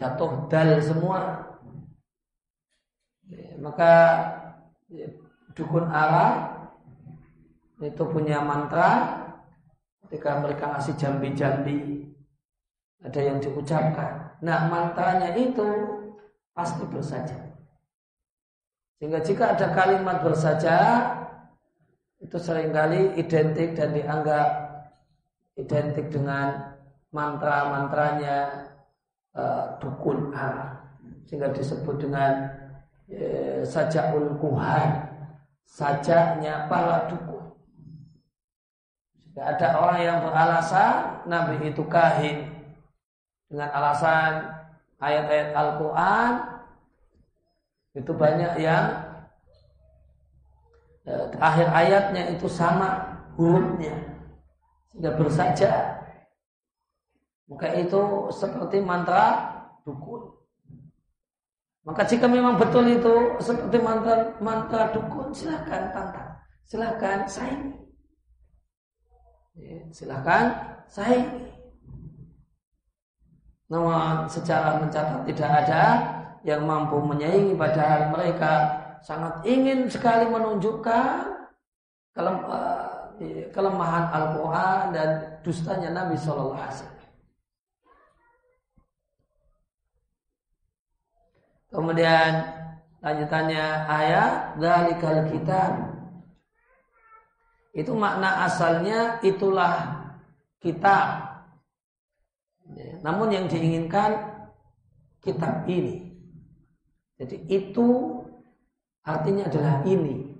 Jatuh 0.00 0.48
dal 0.48 0.80
semua 0.80 1.44
ya, 3.28 3.52
Maka 3.60 3.92
ya, 4.88 5.12
dukun 5.52 5.84
Arab 5.92 6.52
itu 7.82 8.02
punya 8.08 8.40
mantra 8.40 9.20
ketika 10.06 10.38
mereka 10.38 10.70
ngasih 10.70 10.94
jambi-jambi 10.94 12.06
ada 13.02 13.18
yang 13.18 13.42
diucapkan. 13.42 14.38
Nah 14.38 14.70
mantranya 14.70 15.34
itu 15.34 15.66
pasti 16.54 16.86
bersaja. 16.86 17.34
Sehingga 19.02 19.18
jika 19.18 19.58
ada 19.58 19.66
kalimat 19.74 20.22
bersaja 20.22 20.78
itu 22.22 22.36
sering 22.38 22.70
kali 22.70 23.18
identik 23.18 23.74
dan 23.74 23.90
dianggap 23.90 24.48
identik 25.58 26.06
dengan 26.08 26.78
mantra-mantranya 27.10 28.70
uh, 29.34 29.76
dukun 29.82 30.30
Arab. 30.32 30.86
Sehingga 31.26 31.50
disebut 31.50 31.98
dengan 31.98 32.46
uh, 33.10 33.60
sajaul 33.66 34.38
kuhan 34.38 35.12
sajaknya 35.66 36.70
para 36.70 37.10
dukun. 37.10 37.52
Jika 39.32 39.42
ada 39.56 39.68
orang 39.80 40.00
yang 40.04 40.18
beralasan 40.22 41.24
Nabi 41.26 41.72
itu 41.72 41.82
kahin 41.88 42.52
dengan 43.48 43.68
alasan 43.72 44.52
ayat-ayat 45.00 45.48
Al-Quran 45.56 46.32
itu 47.92 48.12
banyak 48.12 48.52
yang 48.60 49.11
eh, 51.08 51.26
akhir 51.38 51.66
ayatnya 51.70 52.22
itu 52.34 52.46
sama 52.46 53.18
hurufnya 53.38 53.96
sehingga 54.92 55.16
bersaja 55.16 55.70
maka 57.48 57.68
itu 57.76 58.00
seperti 58.32 58.80
mantra 58.80 59.52
dukun 59.84 60.42
maka 61.82 62.06
jika 62.06 62.30
memang 62.30 62.54
betul 62.62 62.86
itu 62.86 63.42
seperti 63.42 63.82
mantra 63.82 64.38
mantra 64.38 64.94
dukun, 64.94 65.34
silakan 65.34 65.90
tantang, 65.90 66.30
silakan 66.62 67.18
saingi. 67.26 67.74
Ya, 69.58 69.82
silakan 69.90 70.44
saingi. 70.86 71.50
Namun 73.66 74.30
secara 74.30 74.78
mencatat 74.78 75.26
tidak 75.26 75.50
ada 75.66 75.84
yang 76.46 76.62
mampu 76.62 77.02
menyaingi 77.02 77.58
padahal 77.58 78.14
mereka 78.14 78.81
sangat 79.02 79.42
ingin 79.42 79.90
sekali 79.90 80.30
menunjukkan 80.30 81.10
eh, 82.14 83.50
kelemahan 83.50 84.06
Al-Quran 84.14 84.82
dan 84.94 85.08
dustanya 85.42 85.90
Nabi 85.90 86.14
Shallallahu 86.18 86.58
Alaihi 86.58 86.74
Wasallam. 86.78 87.00
Kemudian 91.72 92.32
lanjutannya 93.00 93.64
ayat 93.88 94.60
dalikal 94.60 95.24
kitab. 95.32 95.72
Itu 97.72 97.96
makna 97.96 98.44
asalnya 98.44 99.16
itulah 99.24 100.04
kitab. 100.60 101.32
Namun 103.00 103.32
yang 103.32 103.46
diinginkan 103.48 104.20
kitab 105.24 105.64
ini. 105.64 106.12
Jadi 107.16 107.40
itu 107.48 108.20
artinya 109.02 109.46
adalah 109.50 109.82
ini. 109.86 110.30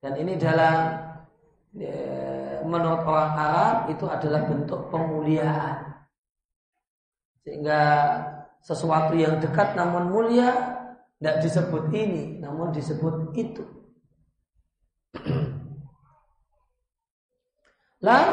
Dan 0.00 0.16
ini 0.16 0.32
dalam 0.40 0.76
ya, 1.76 1.96
menurut 2.64 3.04
orang 3.04 3.32
Arab 3.36 3.76
itu 3.92 4.04
adalah 4.08 4.40
bentuk 4.48 4.88
pemuliaan. 4.88 5.92
Sehingga 7.44 7.80
sesuatu 8.60 9.16
yang 9.16 9.40
dekat 9.40 9.76
namun 9.76 10.12
mulia 10.12 10.52
tidak 11.16 11.36
disebut 11.44 11.88
ini 11.96 12.36
namun 12.40 12.72
disebut 12.72 13.32
itu 13.32 13.64
La 18.00 18.32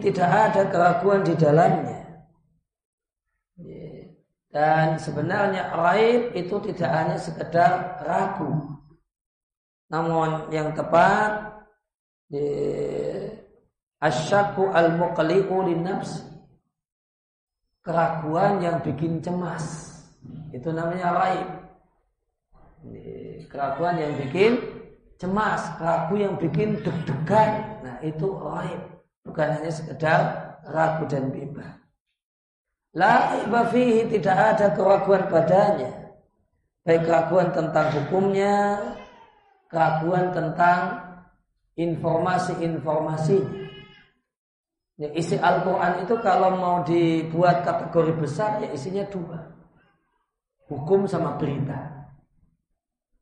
tidak 0.00 0.28
ada 0.32 0.62
keraguan 0.72 1.20
di 1.20 1.36
dalamnya. 1.36 2.01
Dan 4.52 5.00
sebenarnya 5.00 5.72
raib 5.72 6.36
itu 6.36 6.60
tidak 6.68 6.90
hanya 6.92 7.16
sekedar 7.16 8.04
ragu. 8.04 8.76
Namun 9.88 10.52
yang 10.52 10.76
tepat 10.76 11.56
asyaku 13.96 14.68
al-muqli'u 14.68 15.72
nafsi 15.80 16.32
keraguan 17.82 18.62
yang 18.62 18.78
bikin 18.80 19.18
cemas. 19.18 19.90
Itu 20.54 20.70
namanya 20.70 21.10
raib. 21.12 21.48
Keraguan 23.50 24.00
yang 24.00 24.14
bikin 24.16 24.52
cemas, 25.18 25.60
keraguan 25.76 26.20
yang 26.30 26.34
bikin 26.38 26.78
deg-degan. 26.80 27.50
Nah, 27.82 27.96
itu 28.00 28.26
raib. 28.38 28.82
bukan 29.22 29.48
hanya 29.54 29.70
sekedar 29.70 30.20
ragu 30.66 31.06
dan 31.06 31.30
bimbang. 31.30 31.81
La 32.92 33.40
fihi 33.72 34.04
tidak 34.12 34.36
ada 34.36 34.66
keraguan 34.76 35.24
padanya. 35.32 35.90
Baik 36.84 37.08
keraguan 37.08 37.48
tentang 37.54 37.88
hukumnya, 37.94 38.76
keraguan 39.70 40.28
tentang 40.34 41.00
informasi-informasinya. 41.78 43.62
Ya, 45.00 45.08
isi 45.16 45.40
Al-Quran 45.40 46.04
itu 46.04 46.14
kalau 46.20 46.52
mau 46.52 46.76
dibuat 46.84 47.64
kategori 47.64 48.12
besar 48.22 48.60
ya 48.60 48.68
isinya 48.76 49.02
dua. 49.08 49.40
Hukum 50.68 51.08
sama 51.08 51.40
berita. 51.40 52.06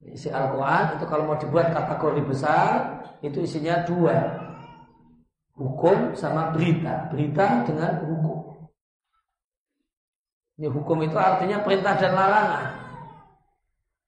Isi 0.03 0.33
Al-Quran 0.33 0.99
itu 0.99 1.05
kalau 1.07 1.31
mau 1.31 1.39
dibuat 1.39 1.71
kategori 1.71 2.23
besar 2.27 3.01
itu 3.23 3.39
isinya 3.45 3.87
dua. 3.87 4.18
Hukum 5.55 6.16
sama 6.18 6.51
berita. 6.51 7.07
Berita 7.12 7.62
dengan 7.68 8.03
hukum. 8.09 8.39
Ini 10.61 10.69
hukum 10.69 11.01
itu 11.01 11.17
artinya 11.17 11.65
perintah 11.65 11.97
dan 11.97 12.13
larangan. 12.13 12.65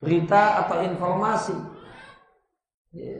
Berita 0.04 0.60
atau 0.60 0.84
informasi. 0.84 1.56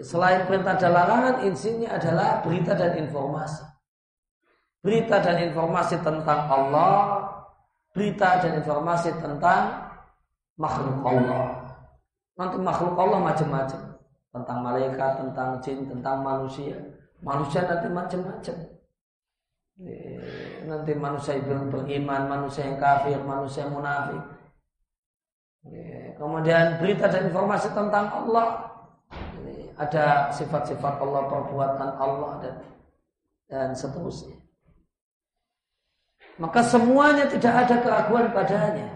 Selain 0.04 0.44
perintah 0.44 0.76
dan 0.76 0.92
larangan, 0.92 1.40
insinya 1.48 1.96
adalah 1.96 2.44
berita 2.44 2.76
dan 2.76 2.92
informasi. 3.00 3.64
Berita 4.84 5.16
dan 5.24 5.48
informasi 5.48 5.96
tentang 6.04 6.44
Allah, 6.44 7.24
berita 7.96 8.36
dan 8.44 8.60
informasi 8.60 9.16
tentang 9.16 9.80
makhluk 10.60 11.00
Allah. 11.00 11.72
Nanti 12.36 12.60
makhluk 12.60 13.00
Allah 13.00 13.32
macam-macam. 13.32 13.80
Tentang 14.28 14.58
malaikat, 14.60 15.10
tentang 15.24 15.48
jin, 15.64 15.88
tentang 15.88 16.20
manusia. 16.20 16.76
Manusia 17.24 17.64
nanti 17.64 17.88
macam-macam. 17.88 18.56
Nanti 20.66 20.92
manusia 20.94 21.38
yang 21.38 21.70
beriman, 21.70 22.22
manusia 22.30 22.66
yang 22.66 22.78
kafir, 22.78 23.18
manusia 23.22 23.66
yang 23.66 23.74
munafik. 23.74 24.22
Kemudian 26.18 26.78
berita 26.78 27.10
dan 27.10 27.30
informasi 27.30 27.68
tentang 27.74 28.06
Allah. 28.10 28.70
Ada 29.72 30.30
sifat-sifat 30.36 31.00
Allah, 31.00 31.22
perbuatan 31.26 31.90
Allah 31.96 32.32
dan 32.44 32.54
dan 33.52 33.76
seterusnya. 33.76 34.40
Maka 36.40 36.64
semuanya 36.64 37.28
tidak 37.28 37.52
ada 37.52 37.76
keraguan 37.84 38.32
padanya. 38.32 38.88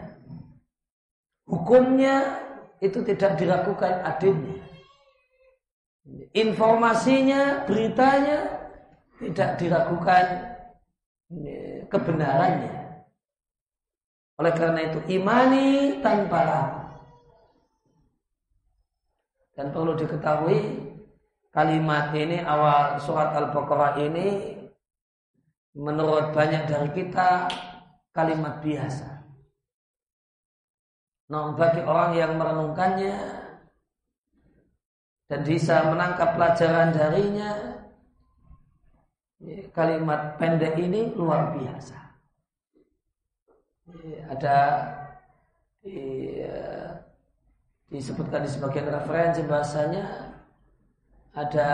Hukumnya 1.45 2.41
itu 2.81 3.05
tidak 3.05 3.37
diragukan 3.37 4.01
adilnya. 4.01 4.65
Informasinya, 6.33 7.69
beritanya 7.69 8.49
tidak 9.21 9.61
diragukan 9.61 10.56
kebenarannya. 11.91 13.07
Oleh 14.37 14.53
karena 14.53 14.81
itu 14.93 15.01
imani 15.17 15.99
tanpa 16.05 16.39
ragu. 16.45 16.83
Dan 19.57 19.73
perlu 19.73 19.97
diketahui 19.97 20.61
kalimat 21.49 22.13
ini 22.13 22.45
awal 22.45 23.01
surat 23.01 23.33
Al-Baqarah 23.33 23.97
ini 24.05 24.53
menurut 25.73 26.37
banyak 26.37 26.69
dari 26.69 26.89
kita 26.93 27.49
kalimat 28.13 28.61
biasa. 28.61 29.17
Nah, 31.33 31.57
bagi 31.57 31.81
orang 31.81 32.13
yang 32.15 32.33
merenungkannya 32.37 33.17
dan 35.27 35.41
bisa 35.43 35.91
menangkap 35.91 36.39
pelajaran 36.39 36.95
darinya, 36.95 37.51
kalimat 39.71 40.35
pendek 40.39 40.75
ini 40.79 41.15
luar 41.15 41.55
biasa. 41.55 41.99
Ada 44.27 44.57
disebutkan 47.87 48.43
di 48.43 48.51
sebagian 48.51 48.91
referensi 48.91 49.47
bahasanya 49.47 50.35
ada 51.37 51.71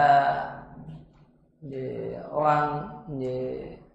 orang 2.28 2.66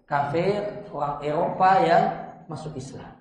kafir, 0.08 0.82
orang 0.90 1.14
Eropa 1.22 1.70
yang 1.86 2.04
masuk 2.50 2.74
Islam. 2.74 3.12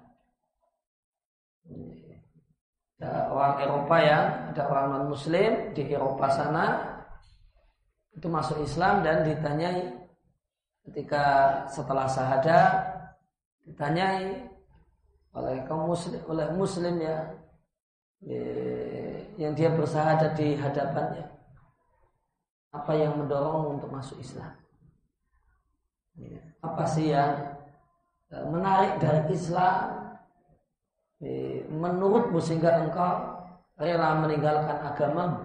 Ada 2.97 3.29
orang 3.29 3.53
Eropa 3.61 3.95
yang 4.01 4.25
ada 4.49 4.61
orang 4.65 4.85
non 4.89 5.05
Muslim 5.13 5.75
di 5.77 5.85
Eropa 5.85 6.33
sana 6.33 6.65
itu 8.17 8.25
masuk 8.25 8.57
Islam 8.65 9.05
dan 9.05 9.21
ditanyai 9.21 10.06
ketika 10.87 11.23
setelah 11.67 12.07
syahadat 12.07 12.71
ditanyai 13.67 14.47
oleh 15.35 15.61
kaum 15.67 15.91
muslim 15.91 16.17
oleh 16.31 16.47
muslim 16.55 16.95
ya 16.97 17.17
yang 19.37 19.53
dia 19.53 19.69
bersahadat 19.69 20.33
di 20.33 20.57
hadapannya. 20.57 21.29
Apa 22.73 22.91
yang 22.97 23.21
mendorong 23.21 23.77
untuk 23.77 23.89
masuk 23.93 24.17
Islam? 24.17 24.53
Ya, 26.17 26.41
apa 26.65 26.83
sih 26.89 27.13
yang 27.13 27.53
e, 28.33 28.35
menarik 28.49 28.97
dari 28.97 29.21
Islam? 29.33 29.93
Menurutmu 31.73 32.37
sehingga 32.37 32.85
engkau 32.85 33.41
rela 33.81 34.21
meninggalkan 34.21 34.77
agamamu? 34.93 35.41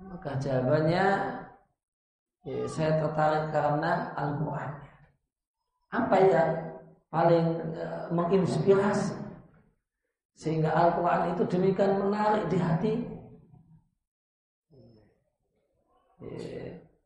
Maka 0.00 0.40
jawabannya 0.40 1.04
ya, 2.44 2.64
saya 2.68 3.00
tertarik 3.00 3.50
karena 3.50 4.12
Al-Quran. 4.14 4.72
Apa 5.90 6.16
yang 6.20 6.50
paling 7.08 7.46
uh, 7.78 8.06
menginspirasi 8.12 9.24
sehingga 10.34 10.74
Al-Quran 10.74 11.34
itu 11.34 11.42
demikian 11.46 12.02
menarik 12.02 12.44
di 12.50 12.58
hati. 12.58 12.94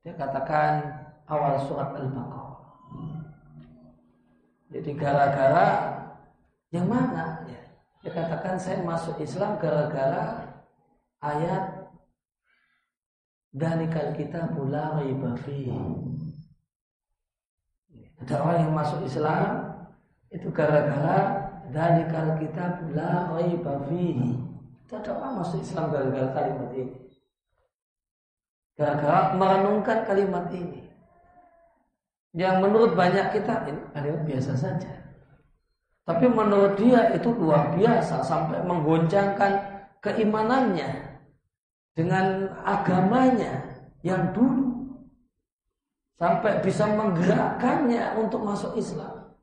Dia 0.07 0.14
katakan 0.14 0.80
awal 1.28 1.61
surat 1.68 1.93
Al-Baqarah. 1.93 2.49
Jadi 4.72 4.91
gara-gara 4.97 5.68
yang 6.72 6.89
mana? 6.89 7.45
Ya, 7.49 7.61
dia 8.05 8.12
katakan 8.12 8.57
saya 8.61 8.80
masuk 8.84 9.16
Islam 9.20 9.57
gara-gara 9.61 10.49
ayat 11.20 11.77
Dalikal 13.49 14.12
kita 14.12 14.53
pula 14.53 15.01
raiba 15.01 15.32
Ada 18.18 18.34
orang 18.44 18.59
yang 18.68 18.74
masuk 18.76 19.09
Islam 19.09 19.72
itu 20.28 20.53
gara-gara 20.53 21.49
dalikal 21.72 22.36
kita 22.36 22.84
pula 22.84 23.32
raiba 23.32 23.88
ada 24.88 25.11
orang 25.20 25.44
masuk 25.44 25.61
Islam 25.61 25.92
gara-gara 25.92 26.28
kalimat 26.32 26.70
ini. 26.72 26.96
Gara-gara 28.76 29.36
merenungkan 29.36 30.05
kalimat 30.09 30.49
ini. 30.53 30.80
Yang 32.36 32.57
menurut 32.64 32.92
banyak 32.96 33.32
kita 33.32 33.68
ini 33.68 33.80
kalimat 33.92 34.22
biasa 34.28 34.53
saja. 34.57 34.92
Tapi 36.09 36.24
menurut 36.24 36.80
dia 36.80 37.12
itu 37.12 37.28
luar 37.36 37.76
biasa 37.76 38.24
sampai 38.24 38.64
menggoncangkan 38.64 39.53
keimanannya 40.01 41.07
dengan 41.99 42.46
agamanya 42.62 43.82
yang 44.07 44.30
dulu 44.30 44.94
sampai 46.14 46.62
bisa 46.62 46.86
menggerakkannya 46.94 48.22
untuk 48.22 48.46
masuk 48.46 48.78
Islam. 48.78 49.34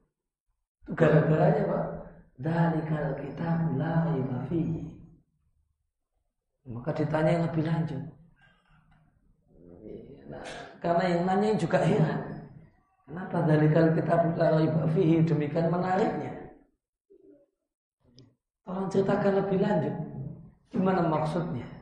Gara-garanya 0.95 1.68
Pak, 1.68 1.86
dari 2.39 2.80
kalau 2.88 3.14
kita 3.20 3.47
mulai 3.68 4.24
mafi. 4.24 4.88
Maka 6.72 6.95
ditanya 6.95 7.32
yang 7.36 7.45
lebih 7.51 7.64
lanjut. 7.68 8.03
Nah, 10.32 10.43
karena 10.80 11.03
yang 11.12 11.22
nanya 11.28 11.60
juga 11.60 11.84
heran. 11.84 12.47
Kenapa 13.06 13.38
dari 13.43 13.68
kalau 13.70 13.91
kita 13.91 14.14
mulai 14.32 14.66
mafi 14.72 15.03
demikian 15.28 15.68
menariknya? 15.68 16.56
Tolong 18.64 18.88
ceritakan 18.88 19.43
lebih 19.43 19.60
lanjut. 19.60 19.95
Gimana 20.72 21.03
maksudnya? 21.06 21.74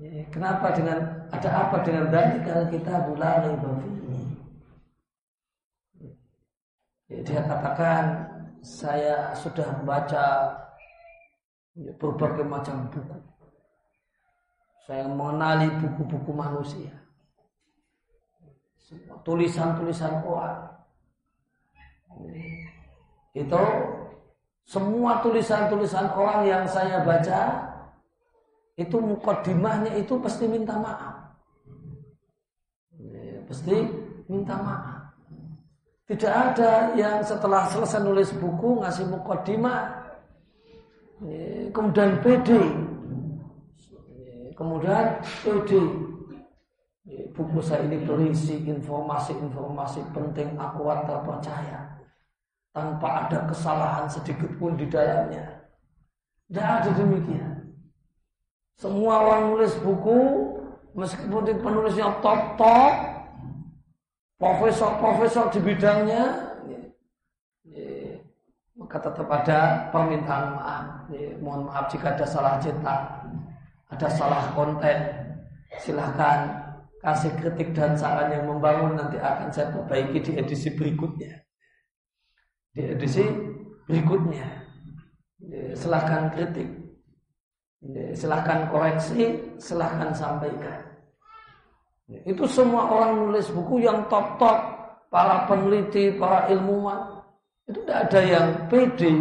Ya, 0.00 0.24
kenapa 0.32 0.72
dengan 0.72 1.28
ada 1.28 1.50
apa 1.60 1.84
dengan 1.84 2.08
dan 2.08 2.40
kalau 2.40 2.64
kita 2.72 3.04
mulai 3.04 3.52
ini? 3.52 4.20
Ya, 7.12 7.20
dia 7.20 7.40
katakan 7.44 8.04
saya 8.64 9.36
sudah 9.36 9.68
membaca 9.76 10.56
berbagai 12.00 12.48
macam 12.48 12.88
buku. 12.88 13.20
Saya 14.88 15.04
mengenali 15.04 15.68
buku-buku 15.84 16.32
manusia. 16.32 16.96
Tulisan-tulisan 19.20 20.24
orang. 20.24 20.80
Itu 23.36 23.60
semua 24.64 25.20
tulisan-tulisan 25.20 26.08
orang 26.16 26.48
yang 26.48 26.64
saya 26.64 27.04
baca 27.04 27.69
itu 28.76 28.96
mukodimahnya 28.98 29.96
itu 29.98 30.14
pasti 30.20 30.44
minta 30.46 30.78
maaf. 30.78 31.34
Ya, 32.98 33.42
pasti 33.48 33.76
minta 34.30 34.54
maaf. 34.58 35.00
Tidak 36.10 36.32
ada 36.32 36.90
yang 36.98 37.22
setelah 37.22 37.70
selesai 37.70 38.02
nulis 38.02 38.34
buku 38.34 38.82
ngasih 38.82 39.06
mukadimah 39.06 40.00
kemudian 41.70 42.16
PD 42.24 42.50
kemudian 44.56 45.20
PD 45.44 45.70
buku 47.36 47.60
saya 47.60 47.84
ini 47.84 48.00
berisi 48.04 48.60
informasi-informasi 48.64 50.00
penting 50.12 50.56
akurat 50.56 51.04
terpercaya 51.04 52.00
tanpa 52.70 53.26
ada 53.26 53.44
kesalahan 53.50 54.06
sedikit 54.06 54.46
pun 54.56 54.78
di 54.78 54.86
dalamnya. 54.86 55.58
Tidak 56.46 56.66
ada 56.66 56.90
demikian. 56.94 57.59
Semua 58.80 59.20
orang 59.28 59.52
nulis 59.52 59.76
buku, 59.84 60.20
meskipun 60.96 61.44
penulisnya 61.60 62.16
top-top, 62.24 62.94
profesor-profesor 64.40 65.52
di 65.52 65.60
bidangnya, 65.60 66.56
maka 68.80 68.96
tetap 69.04 69.28
ada 69.28 69.92
permintaan 69.92 70.56
maaf. 70.56 70.84
Mohon 71.44 71.68
maaf 71.68 71.92
jika 71.92 72.16
ada 72.16 72.24
salah 72.24 72.56
cetak, 72.56 73.02
ada 73.92 74.08
salah 74.08 74.48
konten. 74.56 74.98
Silahkan 75.76 76.48
kasih 77.04 77.36
kritik 77.36 77.76
dan 77.76 77.92
saran 77.94 78.32
yang 78.32 78.48
membangun 78.48 78.96
nanti 78.96 79.20
akan 79.20 79.52
saya 79.52 79.70
perbaiki 79.76 80.18
di 80.24 80.32
edisi 80.40 80.72
berikutnya 80.74 81.40
di 82.74 82.82
edisi 82.86 83.24
berikutnya. 83.86 84.46
Silahkan 85.74 86.30
kritik, 86.30 86.68
silahkan 88.12 88.68
koreksi, 88.68 89.40
silahkan 89.56 90.12
sampaikan. 90.12 90.80
Itu 92.26 92.44
semua 92.44 92.90
orang 92.90 93.22
nulis 93.26 93.48
buku 93.54 93.86
yang 93.86 94.04
top-top, 94.10 94.58
para 95.10 95.46
peneliti, 95.46 96.14
para 96.14 96.50
ilmuwan, 96.50 97.22
itu 97.70 97.78
tidak 97.86 97.98
ada 98.10 98.20
yang 98.22 98.46
pede 98.66 99.14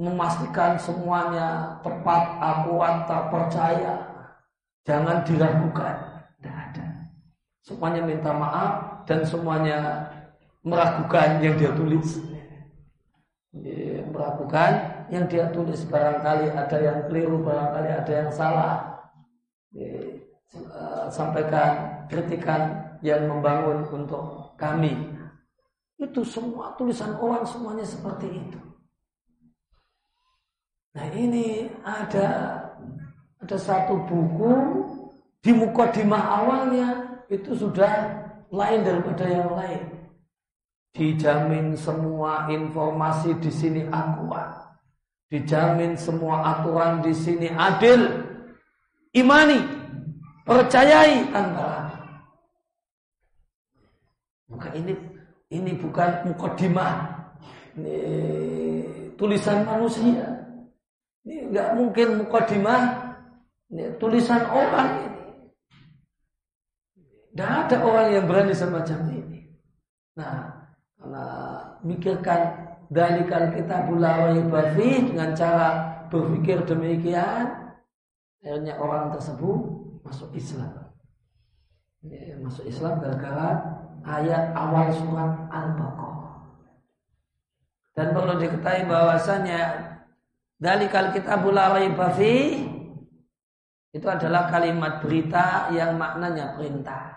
memastikan 0.00 0.80
semuanya 0.80 1.76
tepat, 1.84 2.24
akurat, 2.40 3.04
terpercaya. 3.04 3.94
Jangan 4.88 5.20
diragukan. 5.28 5.94
Tidak 6.40 6.56
ada. 6.56 6.86
Semuanya 7.60 8.00
minta 8.00 8.32
maaf 8.32 9.04
dan 9.04 9.20
semuanya 9.28 10.08
meragukan 10.64 11.44
yang 11.44 11.54
dia 11.60 11.68
tulis. 11.76 12.16
Meragukan 14.08 14.89
yang 15.10 15.26
dia 15.26 15.50
tulis 15.50 15.82
barangkali 15.90 16.54
ada 16.54 16.78
yang 16.78 16.98
keliru, 17.10 17.42
barangkali 17.42 17.90
ada 17.90 18.12
yang 18.14 18.30
salah. 18.30 18.74
Sampaikan 21.10 22.06
kritikan 22.06 22.90
yang 23.02 23.26
membangun 23.26 23.86
untuk 23.90 24.54
kami. 24.54 24.94
Itu 25.98 26.22
semua 26.22 26.72
tulisan 26.78 27.18
orang 27.18 27.42
semuanya 27.44 27.84
seperti 27.84 28.30
itu. 28.30 28.60
Nah 30.94 31.06
ini 31.14 31.70
ada 31.84 32.26
ada 33.38 33.56
satu 33.58 33.98
buku 34.06 34.54
di 35.42 35.54
mukadimah 35.54 36.42
awalnya 36.42 36.88
itu 37.30 37.54
sudah 37.54 38.10
lain 38.50 38.80
daripada 38.82 39.24
yang 39.26 39.50
lain. 39.54 39.86
Dijamin 40.90 41.78
semua 41.78 42.50
informasi 42.50 43.38
di 43.38 43.50
sini 43.54 43.82
akurat. 43.90 44.69
Dijamin 45.30 45.94
semua 45.94 46.42
aturan 46.42 47.06
di 47.06 47.14
sini 47.14 47.46
adil. 47.54 48.26
Imani. 49.14 49.62
Percayai 50.42 51.30
tanpa 51.30 51.86
Maka 54.50 54.74
ini 54.74 54.98
ini 55.54 55.78
bukan 55.78 56.26
mukodimah. 56.26 57.06
Ini 57.78 57.96
tulisan 59.14 59.62
manusia. 59.62 60.26
Ini 61.22 61.54
nggak 61.54 61.68
mungkin 61.78 62.26
mukodimah. 62.26 63.14
Ini 63.70 63.94
tulisan 64.02 64.42
orang 64.50 64.90
ini. 65.06 65.22
Tidak 67.30 67.46
ada 67.46 67.76
orang 67.86 68.08
yang 68.10 68.24
berani 68.26 68.50
semacam 68.50 68.98
ini. 69.14 69.46
Nah, 70.18 70.50
karena 70.98 71.24
mikirkan 71.86 72.69
dalikal 72.90 73.54
kita 73.54 73.86
bulawai 73.86 74.42
bafi 74.50 75.14
dengan 75.14 75.30
cara 75.38 75.68
berpikir 76.10 76.66
demikian, 76.66 77.70
akhirnya 78.42 78.74
orang 78.82 79.14
tersebut 79.14 79.58
masuk 80.02 80.34
Islam. 80.34 80.90
Ya, 82.02 82.34
masuk 82.42 82.66
Islam 82.66 82.98
gara-gara 82.98 83.62
ayat 84.02 84.50
awal 84.58 84.90
surat 84.90 85.32
Al-Baqarah. 85.54 86.34
Dan 87.94 88.06
perlu 88.16 88.34
diketahui 88.40 88.88
bahwasanya 88.90 89.60
dalikal 90.58 91.14
kita 91.14 91.38
bulawai 91.38 91.86
bafi 91.94 92.66
itu 93.90 94.06
adalah 94.06 94.46
kalimat 94.50 95.02
berita 95.02 95.68
yang 95.74 95.98
maknanya 95.98 96.54
perintah. 96.54 97.10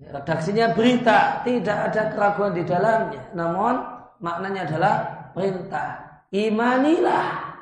Redaksinya 0.00 0.72
berita, 0.72 1.44
tidak 1.44 1.92
ada 1.92 2.02
keraguan 2.08 2.56
di 2.56 2.64
dalamnya. 2.64 3.28
Namun 3.36 3.74
maknanya 4.20 4.68
adalah 4.68 4.94
perintah. 5.34 5.88
Imanilah 6.30 7.58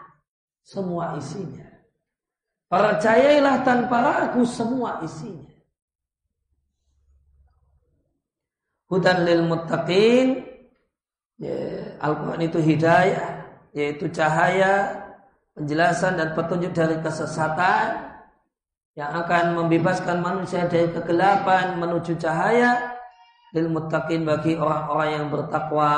semua 0.60 1.16
isinya. 1.16 1.64
Percayailah 2.68 3.64
tanpa 3.64 3.96
ragu 4.04 4.44
semua 4.44 5.00
isinya. 5.00 5.48
Hudan 8.92 9.24
lil 9.24 9.48
muttaqin. 9.48 10.44
Ya, 11.38 11.54
Al-Quran 12.02 12.50
itu 12.50 12.58
hidayah, 12.58 13.46
yaitu 13.70 14.10
cahaya, 14.10 14.90
penjelasan 15.54 16.18
dan 16.18 16.34
petunjuk 16.34 16.74
dari 16.74 16.98
kesesatan 16.98 18.10
yang 18.98 19.14
akan 19.14 19.54
membebaskan 19.54 20.18
manusia 20.18 20.66
dari 20.66 20.90
kegelapan 20.90 21.78
menuju 21.78 22.18
cahaya 22.18 22.98
lil 23.54 23.70
muttaqin 23.70 24.26
bagi 24.26 24.58
orang-orang 24.58 25.08
yang 25.14 25.26
bertakwa. 25.30 25.94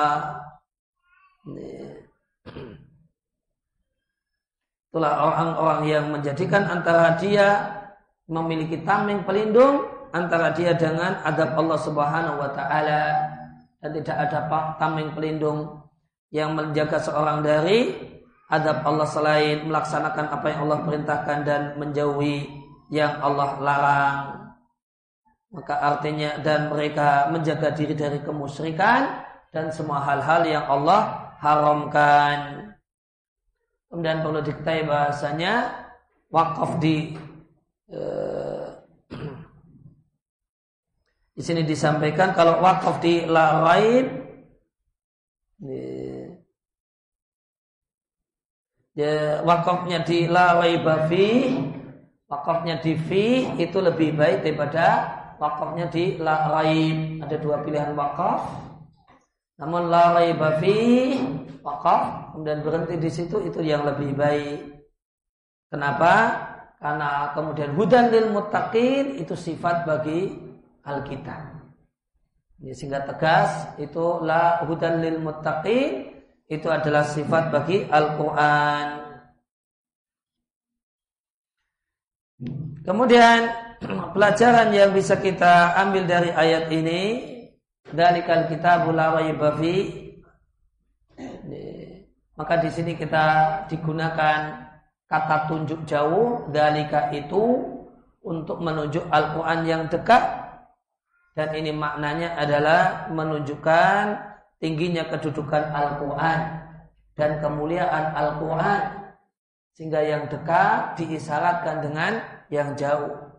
Itulah 4.90 5.14
orang-orang 5.22 5.82
yang 5.86 6.04
menjadikan 6.10 6.66
antara 6.66 7.14
dia 7.16 7.78
memiliki 8.26 8.82
tameng 8.82 9.22
pelindung 9.22 9.86
antara 10.10 10.50
dia 10.50 10.74
dengan 10.74 11.22
adab 11.22 11.54
Allah 11.54 11.78
Subhanahu 11.78 12.42
wa 12.42 12.50
taala 12.50 13.02
dan 13.78 13.90
tidak 13.94 14.16
ada 14.28 14.38
tameng 14.76 15.14
pelindung 15.14 15.78
yang 16.34 16.54
menjaga 16.54 16.98
seorang 16.98 17.42
dari 17.42 17.94
adab 18.50 18.82
Allah 18.82 19.06
selain 19.06 19.66
melaksanakan 19.66 20.26
apa 20.30 20.46
yang 20.50 20.60
Allah 20.66 20.80
perintahkan 20.82 21.38
dan 21.46 21.62
menjauhi 21.78 22.50
yang 22.90 23.22
Allah 23.22 23.50
larang. 23.62 24.18
Maka 25.50 25.74
artinya 25.78 26.38
dan 26.42 26.70
mereka 26.70 27.30
menjaga 27.30 27.74
diri 27.74 27.94
dari 27.94 28.22
kemusyrikan 28.22 29.26
dan 29.50 29.70
semua 29.74 30.02
hal-hal 30.02 30.46
yang 30.46 30.66
Allah 30.66 31.29
haramkan. 31.40 32.70
Kemudian 33.90 34.22
perlu 34.22 34.40
diketahui 34.44 34.86
bahasanya 34.86 35.54
wakaf 36.30 36.78
di 36.78 37.16
eh, 37.90 38.66
di 41.34 41.42
sini 41.42 41.66
disampaikan 41.66 42.30
kalau 42.36 42.62
wakaf 42.62 43.02
di 43.02 43.26
lain 43.26 44.04
ya, 48.94 49.42
wakafnya 49.42 50.06
di 50.06 50.30
la 50.30 50.54
bafi 50.60 51.58
wakafnya 52.30 52.78
di 52.78 52.94
fi 52.94 53.58
itu 53.58 53.82
lebih 53.82 54.14
baik 54.14 54.46
daripada 54.46 54.86
wakafnya 55.42 55.90
di 55.90 56.14
la. 56.22 56.62
Ada 57.26 57.36
dua 57.42 57.66
pilihan 57.66 57.98
wakaf. 57.98 58.69
Namun 59.60 59.92
la 59.92 60.16
raib 60.16 60.40
fi 60.56 60.76
wakaf 61.60 62.32
kemudian 62.32 62.64
berhenti 62.64 62.96
di 62.96 63.10
situ 63.12 63.44
itu 63.44 63.60
yang 63.60 63.84
lebih 63.84 64.16
baik. 64.16 64.58
Kenapa? 65.68 66.12
Karena 66.80 67.36
kemudian 67.36 67.76
hudan 67.76 68.08
lil 68.08 68.32
muttaqin 68.32 69.20
itu 69.20 69.36
sifat 69.36 69.84
bagi 69.84 70.32
Alkitab. 70.80 71.60
Ya, 72.64 72.72
sehingga 72.72 73.04
tegas 73.04 73.76
itu 73.76 74.24
la 74.24 74.64
hudan 74.64 75.04
lil 75.04 75.20
muttaqin 75.20 76.08
itu 76.48 76.66
adalah 76.72 77.04
sifat 77.04 77.52
bagi 77.52 77.84
Al-Qur'an. 77.84 79.12
Kemudian 82.80 83.38
pelajaran 84.16 84.72
yang 84.72 84.96
bisa 84.96 85.20
kita 85.20 85.76
ambil 85.76 86.08
dari 86.08 86.32
ayat 86.32 86.72
ini 86.72 87.02
dari 87.94 88.22
kita 88.24 88.86
la 88.90 89.06
raiba 89.18 89.54
maka 92.40 92.56
di 92.56 92.72
sini 92.72 92.96
kita 92.96 93.24
digunakan 93.68 94.64
kata 95.04 95.44
tunjuk 95.44 95.84
jauh. 95.84 96.48
Dalika 96.48 97.12
itu 97.12 97.60
untuk 98.24 98.64
menunjuk 98.64 99.04
Al-Quran 99.12 99.60
yang 99.68 99.82
dekat. 99.92 100.24
Dan 101.36 101.52
ini 101.52 101.68
maknanya 101.68 102.40
adalah 102.40 103.12
menunjukkan 103.12 104.16
tingginya 104.56 105.04
kedudukan 105.12 105.68
Al-Quran 105.68 106.40
dan 107.12 107.44
kemuliaan 107.44 108.16
Al-Quran. 108.16 108.82
Sehingga 109.76 110.00
yang 110.00 110.24
dekat 110.32 110.96
diisyaratkan 110.96 111.84
dengan 111.84 112.24
yang 112.48 112.72
jauh. 112.72 113.29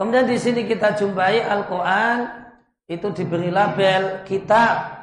Kemudian 0.00 0.24
di 0.24 0.40
sini 0.40 0.64
kita 0.64 0.96
jumpai 0.96 1.44
Al-Quran 1.44 2.24
itu 2.88 3.12
diberi 3.12 3.52
label 3.52 4.24
kitab. 4.24 4.96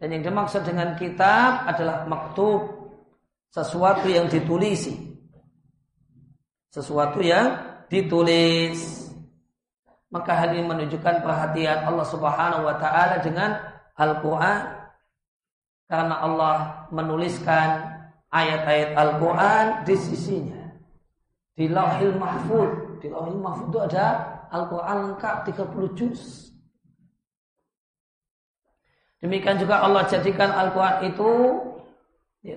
Dan 0.00 0.16
yang 0.16 0.32
dimaksud 0.32 0.64
dengan 0.64 0.96
kitab 0.96 1.68
adalah 1.68 2.08
maktub, 2.08 2.72
sesuatu 3.52 4.08
yang 4.08 4.32
ditulisi. 4.32 4.96
Sesuatu 6.72 7.20
yang 7.20 7.52
ditulis. 7.92 8.80
Maka 10.08 10.32
hal 10.32 10.56
ini 10.56 10.64
menunjukkan 10.64 11.20
perhatian 11.20 11.84
Allah 11.84 12.08
Subhanahu 12.08 12.64
wa 12.64 12.80
taala 12.80 13.20
dengan 13.20 13.60
Al-Qur'an 13.92 14.88
karena 15.84 16.16
Allah 16.16 16.56
menuliskan 16.88 17.92
ayat-ayat 18.32 18.96
Al-Qur'an 18.96 19.84
di 19.84 20.00
sisinya. 20.00 20.64
Di 21.52 21.68
Lauhil 21.68 22.16
Mahfud, 22.16 22.91
di 23.02 23.10
Lauhil 23.10 23.42
Mahfud 23.42 23.74
itu 23.74 23.78
ada 23.82 24.06
Al-Qur'an 24.54 25.10
lengkap 25.10 25.50
30 25.50 25.98
juz. 25.98 26.52
Demikian 29.18 29.58
juga 29.58 29.82
Allah 29.82 30.06
jadikan 30.06 30.50
Al-Quran 30.50 31.14
itu 31.14 31.30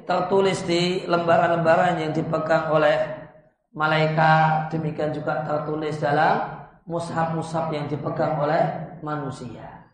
tertulis 0.06 0.66
di 0.66 1.06
lembaran-lembaran 1.06 2.02
yang 2.02 2.12
dipegang 2.14 2.74
oleh 2.74 2.98
malaikat. 3.74 4.74
Demikian 4.74 5.14
juga 5.14 5.46
tertulis 5.46 6.02
dalam 6.02 6.66
mushaf-mushaf 6.90 7.70
yang 7.70 7.86
dipegang 7.86 8.42
oleh 8.42 8.62
manusia. 9.06 9.86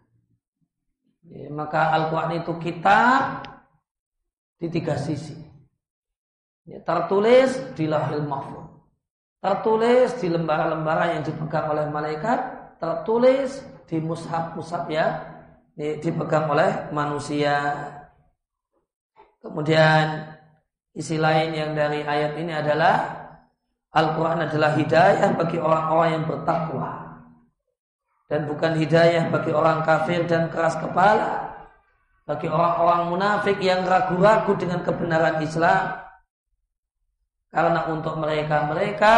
Ya, 1.28 1.52
maka 1.52 1.92
Al-Quran 1.92 2.40
itu 2.40 2.56
kitab 2.60 3.44
di 4.64 4.72
tiga 4.72 4.96
sisi. 4.96 5.36
Ya, 6.64 6.80
tertulis 6.88 7.60
di 7.76 7.84
lahil 7.92 8.24
mahfud. 8.24 8.71
Tertulis 9.42 10.22
di 10.22 10.30
lembaran-lembaran 10.30 11.18
yang 11.18 11.24
dipegang 11.26 11.74
oleh 11.74 11.90
malaikat. 11.90 12.40
Tertulis 12.78 13.66
di 13.90 13.98
mushaf-mushaf 13.98 14.86
yang 14.86 15.18
dipegang 15.74 16.46
oleh 16.46 16.94
manusia. 16.94 17.58
Kemudian 19.42 20.30
isi 20.94 21.18
lain 21.18 21.58
yang 21.58 21.74
dari 21.74 22.06
ayat 22.06 22.38
ini 22.38 22.54
adalah 22.54 23.22
Al-Quran 23.92 24.46
adalah 24.46 24.78
hidayah 24.78 25.34
bagi 25.34 25.58
orang-orang 25.58 26.10
yang 26.22 26.26
bertakwa. 26.30 26.90
Dan 28.30 28.48
bukan 28.48 28.78
hidayah 28.78 29.28
bagi 29.28 29.52
orang 29.52 29.82
kafir 29.82 30.24
dan 30.30 30.54
keras 30.54 30.78
kepala. 30.78 31.50
Bagi 32.30 32.46
orang-orang 32.46 33.10
munafik 33.10 33.58
yang 33.58 33.84
ragu-ragu 33.84 34.54
dengan 34.54 34.86
kebenaran 34.86 35.42
Islam. 35.42 35.98
Karena 37.52 37.84
untuk 37.92 38.16
mereka-mereka, 38.16 39.14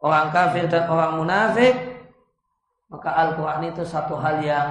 orang 0.00 0.32
kafir 0.32 0.64
dan 0.64 0.88
orang 0.88 1.20
munafik, 1.20 1.76
maka 2.88 3.10
Al-Quran 3.12 3.68
itu 3.68 3.84
satu 3.84 4.16
hal 4.16 4.40
yang 4.40 4.68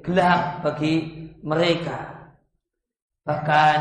gelap 0.00 0.64
bagi 0.64 1.28
mereka. 1.44 2.32
Bahkan 3.28 3.78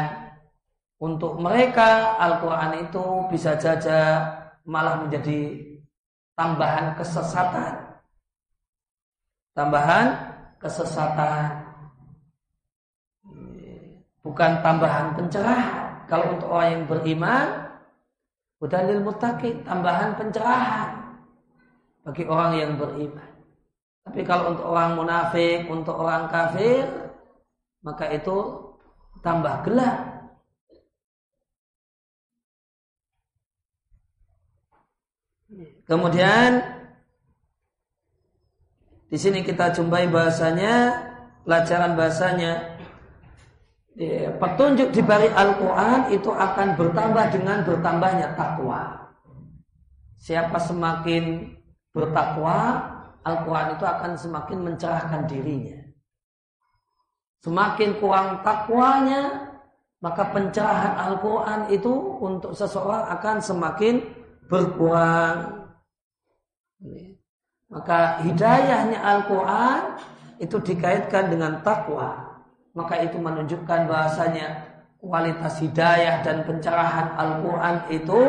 untuk 0.99 1.39
mereka 1.39 2.19
Al-Quran 2.19 2.83
itu 2.83 3.03
bisa 3.31 3.55
saja 3.55 4.27
malah 4.67 4.99
menjadi 4.99 5.61
tambahan 6.35 6.99
kesesatan. 6.99 7.73
Tambahan 9.55 10.05
kesesatan. 10.59 11.63
Bukan 14.25 14.51
tambahan 14.65 15.13
pencerahan. 15.15 16.09
Kalau 16.09 16.33
untuk 16.33 16.49
orang 16.49 16.69
yang 16.73 16.85
beriman, 16.89 17.64
Udalil 18.65 19.05
mutakin, 19.05 19.61
tambahan 19.61 20.17
pencerahan 20.17 20.89
bagi 22.01 22.25
orang 22.25 22.51
yang 22.57 22.71
beriman. 22.81 23.29
Tapi 24.09 24.21
kalau 24.25 24.57
untuk 24.57 24.65
orang 24.73 24.91
munafik, 24.97 25.69
untuk 25.69 25.95
orang 26.01 26.25
kafir, 26.33 26.85
maka 27.85 28.09
itu 28.09 28.37
tambah 29.21 29.61
gelap 29.65 30.15
Kemudian 35.85 36.65
di 39.05 39.17
sini 39.21 39.45
kita 39.45 39.69
jumpai 39.69 40.09
bahasanya 40.09 40.97
pelajaran 41.45 41.93
bahasanya 41.93 42.74
ya, 43.95 44.31
petunjuk 44.35 44.91
di 44.91 45.01
balik 45.01 45.31
Al-Quran 45.31 46.11
itu 46.11 46.29
akan 46.31 46.67
bertambah 46.75 47.25
dengan 47.31 47.57
bertambahnya 47.63 48.27
takwa. 48.35 49.11
Siapa 50.19 50.59
semakin 50.59 51.55
bertakwa, 51.95 52.91
Al-Quran 53.25 53.79
itu 53.79 53.85
akan 53.87 54.11
semakin 54.19 54.59
mencerahkan 54.61 55.21
dirinya. 55.25 55.79
Semakin 57.45 58.01
kurang 58.01 58.41
takwanya, 58.41 59.53
maka 60.01 60.33
pencerahan 60.33 60.97
Al-Quran 60.97 61.61
itu 61.69 61.93
untuk 62.21 62.57
seseorang 62.57 63.05
akan 63.17 63.37
semakin 63.37 64.01
berkurang. 64.49 65.69
Maka 67.69 68.21
hidayahnya 68.25 68.97
Al-Quran 68.97 69.81
itu 70.41 70.57
dikaitkan 70.57 71.33
dengan 71.33 71.61
takwa. 71.61 72.24
Maka 72.75 73.07
itu 73.07 73.15
menunjukkan 73.15 73.87
bahasanya 73.87 74.75
kualitas 74.99 75.63
hidayah 75.63 76.19
dan 76.27 76.43
pencerahan 76.43 77.15
Al-Quran 77.15 77.75
itu 77.87 78.19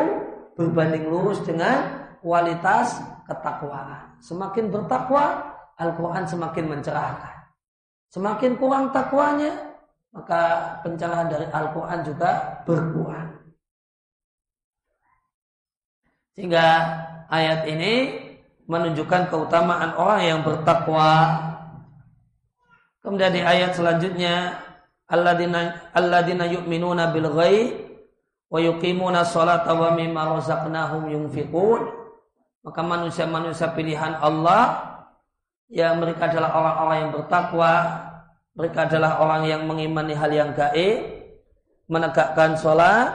berbanding 0.55 1.11
lurus 1.11 1.43
dengan 1.43 2.07
kualitas 2.23 2.97
ketakwaan. 3.27 4.17
Semakin 4.23 4.71
bertakwa, 4.71 5.53
Al-Quran 5.77 6.25
semakin 6.25 6.65
mencerahkan. 6.65 7.35
Semakin 8.09 8.55
kurang 8.55 8.95
takwanya, 8.95 9.51
maka 10.15 10.41
pencerahan 10.81 11.27
dari 11.27 11.45
Al-Quran 11.51 11.99
juga 12.07 12.63
berkurang. 12.63 13.37
Sehingga 16.33 16.65
ayat 17.27 17.65
ini 17.67 17.93
menunjukkan 18.69 19.33
keutamaan 19.33 19.97
orang 19.97 20.21
yang 20.21 20.39
bertakwa. 20.45 21.43
Kemudian 23.07 23.31
di 23.31 23.39
ayat 23.39 23.71
selanjutnya 23.71 24.59
alladzina 25.07 25.79
alladzina 25.95 26.43
yu'minuna 26.43 27.15
bil 27.15 27.31
ghaib 27.31 27.87
wa 28.51 28.59
yuqimuna 28.59 29.23
sholata 29.23 29.71
wa 29.71 29.95
mimma 29.95 30.35
razaqnahum 30.35 31.07
yunfiqun. 31.15 31.87
Maka 32.67 32.83
manusia-manusia 32.83 33.71
pilihan 33.71 34.19
Allah 34.19 34.91
yang 35.71 36.03
mereka 36.03 36.27
adalah 36.27 36.51
orang-orang 36.51 36.97
yang 36.99 37.11
bertakwa, 37.15 37.73
mereka 38.59 38.91
adalah 38.91 39.23
orang 39.23 39.43
yang 39.47 39.63
mengimani 39.63 40.11
hal 40.11 40.27
yang 40.27 40.51
gaib, 40.51 41.07
menegakkan 41.87 42.59
sholat 42.59 43.07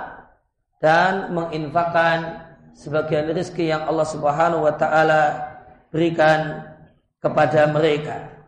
dan 0.80 1.36
menginfakkan 1.36 2.48
sebagian 2.72 3.28
rezeki 3.28 3.76
yang 3.76 3.84
Allah 3.84 4.08
Subhanahu 4.08 4.64
wa 4.64 4.72
taala 4.72 5.52
berikan 5.92 6.64
kepada 7.20 7.68
mereka. 7.68 8.41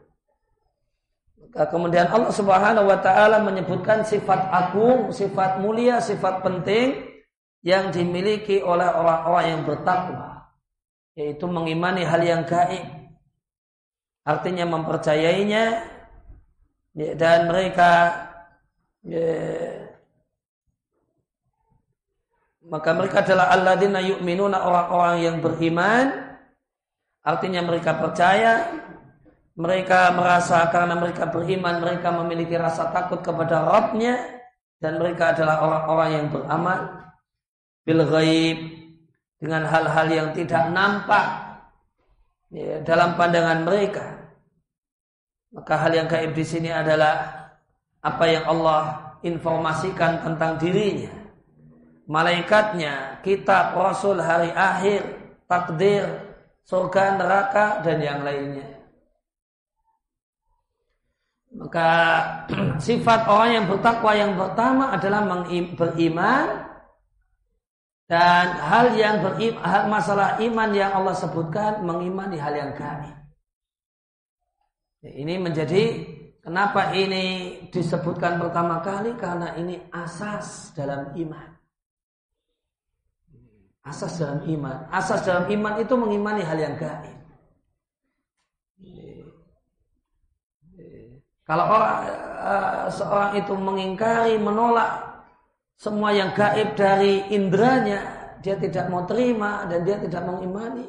Kemudian 1.54 2.10
Allah 2.10 2.34
Subhanahu 2.34 2.90
wa 2.90 2.98
taala 2.98 3.38
menyebutkan 3.38 4.02
sifat 4.02 4.50
agung, 4.50 5.14
sifat 5.14 5.62
mulia, 5.62 6.02
sifat 6.02 6.42
penting 6.42 6.98
yang 7.62 7.94
dimiliki 7.94 8.58
oleh 8.58 8.90
orang-orang 8.90 9.46
yang 9.54 9.62
bertakwa, 9.62 10.50
yaitu 11.14 11.46
mengimani 11.46 12.02
hal 12.02 12.18
yang 12.26 12.42
gaib. 12.42 12.82
Artinya 14.26 14.66
mempercayainya 14.66 15.64
dan 17.14 17.46
mereka 17.46 17.90
maka 22.66 22.90
mereka 22.96 23.22
adalah 23.22 23.54
alladzina 23.54 24.02
yu'minuna 24.02 24.58
orang-orang 24.58 25.16
yang 25.22 25.36
beriman. 25.38 26.34
Artinya 27.24 27.64
mereka 27.64 27.96
percaya, 27.96 28.68
mereka 29.54 30.10
merasa 30.10 30.66
karena 30.70 30.98
mereka 30.98 31.30
beriman, 31.30 31.78
mereka 31.78 32.10
memiliki 32.10 32.58
rasa 32.58 32.90
takut 32.90 33.22
kepada 33.22 33.62
Rabbnya 33.62 34.18
dan 34.82 34.98
mereka 34.98 35.30
adalah 35.30 35.62
orang-orang 35.62 36.10
yang 36.10 36.26
beramal 36.34 36.78
bil 37.86 38.02
ghaib 38.02 38.58
dengan 39.38 39.62
hal-hal 39.68 40.06
yang 40.10 40.28
tidak 40.34 40.64
nampak 40.74 41.26
ya, 42.50 42.82
dalam 42.82 43.14
pandangan 43.14 43.62
mereka. 43.62 44.06
Maka 45.54 45.74
hal 45.86 45.92
yang 45.94 46.08
gaib 46.10 46.34
di 46.34 46.42
sini 46.42 46.74
adalah 46.74 47.46
apa 48.02 48.24
yang 48.26 48.44
Allah 48.50 49.14
informasikan 49.22 50.18
tentang 50.26 50.58
dirinya 50.58 51.24
malaikatnya, 52.04 53.20
kitab, 53.24 53.76
rasul, 53.76 54.20
hari 54.20 54.52
akhir, 54.52 55.02
takdir, 55.48 56.04
surga, 56.68 57.16
neraka, 57.20 57.66
dan 57.80 57.98
yang 58.00 58.20
lainnya. 58.24 58.73
Maka 61.54 61.88
sifat 62.86 63.30
orang 63.30 63.50
yang 63.50 63.66
bertakwa 63.70 64.12
yang 64.14 64.32
pertama 64.34 64.90
adalah 64.90 65.22
beriman 65.78 66.46
dan 68.04 68.46
hal 68.60 68.92
yang 68.98 69.24
berim, 69.24 69.56
hal 69.64 69.88
masalah 69.88 70.36
iman 70.36 70.70
yang 70.76 70.92
Allah 70.92 71.16
sebutkan 71.16 71.80
mengimani 71.86 72.36
hal 72.36 72.52
yang 72.52 72.76
gaib. 72.76 73.16
Ini 75.04 75.40
menjadi 75.40 76.04
kenapa 76.44 76.92
ini 76.92 77.56
disebutkan 77.72 78.40
pertama 78.40 78.84
kali 78.84 79.16
karena 79.16 79.56
ini 79.56 79.80
asas 79.88 80.72
dalam 80.76 81.16
iman. 81.16 81.48
Asas 83.84 84.16
dalam 84.16 84.48
iman. 84.48 84.88
Asas 84.88 85.20
dalam 85.24 85.44
iman 85.48 85.74
itu 85.80 85.92
mengimani 85.96 86.40
hal 86.44 86.56
yang 86.60 86.76
gaib. 86.76 87.13
Kalau 91.44 91.64
orang 91.68 91.96
uh, 92.40 92.86
seorang 92.88 93.32
itu 93.36 93.52
mengingkari, 93.52 94.40
menolak 94.40 95.04
semua 95.76 96.08
yang 96.16 96.32
gaib 96.32 96.72
dari 96.72 97.20
indranya, 97.28 98.00
dia 98.40 98.56
tidak 98.56 98.88
mau 98.88 99.04
terima 99.04 99.68
dan 99.68 99.84
dia 99.84 100.00
tidak 100.00 100.24
mau 100.24 100.40
imani, 100.40 100.88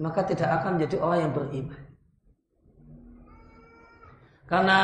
maka 0.00 0.24
tidak 0.24 0.48
akan 0.60 0.80
menjadi 0.80 0.96
orang 1.02 1.18
yang 1.20 1.32
beriman. 1.36 1.82
Karena 4.46 4.80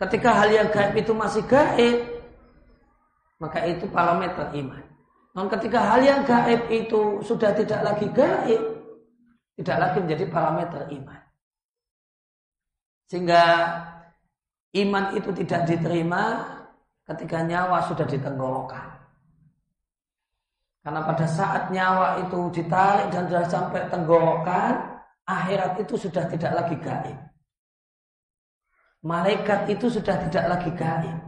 ketika 0.00 0.30
hal 0.42 0.48
yang 0.50 0.68
gaib 0.74 0.94
itu 0.96 1.12
masih 1.14 1.44
gaib, 1.46 1.98
maka 3.38 3.62
itu 3.68 3.86
parameter 3.92 4.50
iman. 4.58 4.82
Namun 5.36 5.50
ketika 5.54 5.78
hal 5.94 6.00
yang 6.02 6.26
gaib 6.26 6.66
itu 6.66 7.22
sudah 7.22 7.54
tidak 7.54 7.78
lagi 7.84 8.10
gaib, 8.10 8.62
tidak 9.60 9.76
lagi 9.78 9.98
menjadi 10.02 10.24
parameter 10.26 10.82
iman. 10.98 11.20
Sehingga 13.08 13.44
iman 14.76 15.16
itu 15.16 15.32
tidak 15.32 15.64
diterima 15.64 16.44
ketika 17.08 17.40
nyawa 17.40 17.88
sudah 17.88 18.04
ditenggorokan. 18.04 18.88
Karena 20.84 21.00
pada 21.04 21.26
saat 21.28 21.72
nyawa 21.72 22.20
itu 22.24 22.48
ditarik 22.52 23.12
dan 23.12 23.28
sudah 23.28 23.44
sampai 23.48 23.88
tenggorokan, 23.92 24.72
akhirat 25.24 25.80
itu 25.84 25.96
sudah 25.96 26.24
tidak 26.28 26.52
lagi 26.52 26.76
gaib. 26.80 27.18
Malaikat 29.04 29.68
itu 29.68 29.86
sudah 29.88 30.16
tidak 30.28 30.44
lagi 30.48 30.70
gaib. 30.72 31.18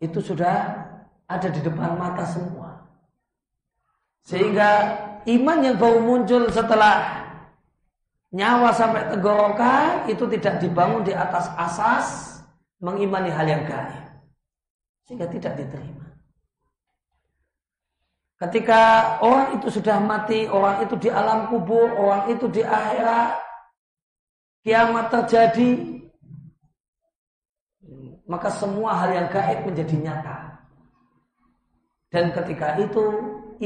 Itu 0.00 0.20
sudah 0.20 0.84
ada 1.24 1.48
di 1.48 1.60
depan 1.64 1.96
mata 1.96 2.28
semua. 2.28 2.76
Sehingga 4.24 4.68
iman 5.24 5.58
yang 5.64 5.76
baru 5.80 6.00
muncul 6.00 6.48
setelah 6.52 7.23
nyawa 8.34 8.74
sampai 8.74 9.14
tenggorokan 9.14 10.10
itu 10.10 10.26
tidak 10.34 10.58
dibangun 10.58 11.06
di 11.06 11.14
atas 11.14 11.46
asas 11.54 12.06
mengimani 12.82 13.30
hal 13.30 13.46
yang 13.46 13.62
gaib 13.62 14.04
sehingga 15.06 15.30
tidak 15.30 15.54
diterima. 15.54 16.04
Ketika 18.34 18.80
orang 19.22 19.56
itu 19.56 19.70
sudah 19.70 20.02
mati, 20.02 20.50
orang 20.50 20.82
itu 20.82 20.98
di 20.98 21.06
alam 21.06 21.46
kubur, 21.48 21.86
orang 21.94 22.34
itu 22.34 22.50
di 22.50 22.66
akhirat, 22.66 23.38
kiamat 24.66 25.06
terjadi, 25.14 25.70
maka 28.26 28.50
semua 28.50 28.98
hal 28.98 29.14
yang 29.14 29.28
gaib 29.30 29.62
menjadi 29.62 29.96
nyata. 29.96 30.38
Dan 32.10 32.34
ketika 32.34 32.74
itu 32.82 33.04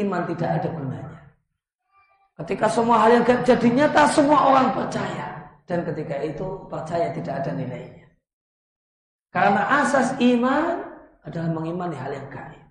iman 0.05 0.23
tidak 0.29 0.51
ada 0.61 0.69
gunanya. 0.69 1.08
Ketika 2.39 2.71
semua 2.71 3.03
hal 3.03 3.19
yang 3.19 3.25
jadi 3.43 3.69
nyata, 3.75 4.07
semua 4.15 4.39
orang 4.55 4.71
percaya. 4.71 5.43
Dan 5.67 5.83
ketika 5.83 6.17
itu 6.23 6.47
percaya 6.71 7.11
tidak 7.11 7.43
ada 7.43 7.51
nilainya. 7.51 8.07
Karena 9.35 9.63
asas 9.83 10.15
iman 10.23 10.87
adalah 11.27 11.51
mengimani 11.51 11.99
hal 11.99 12.15
yang 12.15 12.31
gaib. 12.31 12.65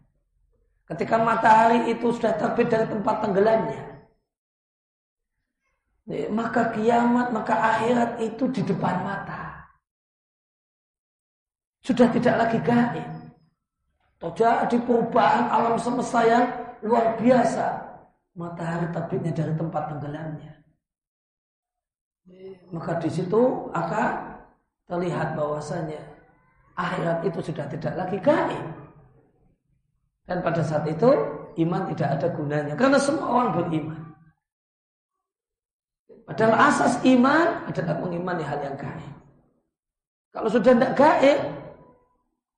Ketika 0.88 1.20
matahari 1.20 1.92
itu 1.92 2.16
sudah 2.16 2.34
terbit 2.40 2.72
dari 2.72 2.88
tempat 2.88 3.16
tenggelamnya, 3.20 3.84
maka 6.32 6.72
kiamat, 6.72 7.36
maka 7.36 7.54
akhirat 7.54 8.12
itu 8.24 8.48
di 8.56 8.64
depan 8.64 9.04
mata. 9.04 9.68
Sudah 11.84 12.08
tidak 12.16 12.36
lagi 12.40 12.60
gaib. 12.64 13.10
Terjadi 14.18 14.78
perubahan 14.82 15.46
alam 15.52 15.76
semesta 15.78 16.26
yang 16.26 16.50
luar 16.82 17.20
biasa 17.22 17.88
matahari 18.38 18.88
terbitnya 18.94 19.34
dari 19.34 19.54
tempat 19.58 19.84
tenggelamnya. 19.90 20.54
Maka 22.70 23.02
di 23.02 23.10
situ 23.10 23.72
akan 23.74 24.38
terlihat 24.86 25.34
bahwasanya 25.34 26.00
akhirat 26.78 27.26
itu 27.26 27.40
sudah 27.42 27.66
tidak 27.66 27.94
lagi 27.98 28.18
gaib. 28.22 28.66
Dan 30.28 30.44
pada 30.44 30.62
saat 30.62 30.86
itu 30.86 31.10
iman 31.66 31.88
tidak 31.90 32.20
ada 32.20 32.28
gunanya 32.36 32.76
karena 32.78 33.00
semua 33.02 33.28
orang 33.28 33.52
beriman. 33.58 34.02
Padahal 36.28 36.56
asas 36.68 37.00
iman 37.08 37.64
adalah 37.72 37.96
mengimani 38.04 38.44
hal 38.44 38.60
yang 38.60 38.76
gaib. 38.76 39.16
Kalau 40.36 40.52
sudah 40.52 40.76
tidak 40.76 40.94
gaib, 41.00 41.40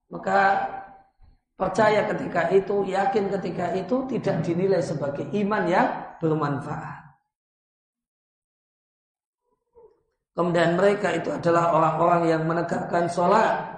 maka 0.10 0.38
Percaya 1.60 2.07
ketika 2.07 2.48
itu, 2.56 2.88
yakin 2.88 3.27
ketika 3.36 3.76
itu 3.76 4.07
tidak 4.07 4.48
dinilai 4.48 4.80
sebagai 4.80 5.27
iman 5.44 5.68
yang 5.68 5.91
bermanfaat. 6.23 7.19
Kemudian 10.40 10.80
mereka 10.80 11.11
itu 11.19 11.36
adalah 11.36 11.76
orang-orang 11.76 12.31
yang 12.31 12.48
menegakkan 12.48 13.11
sholat. 13.11 13.76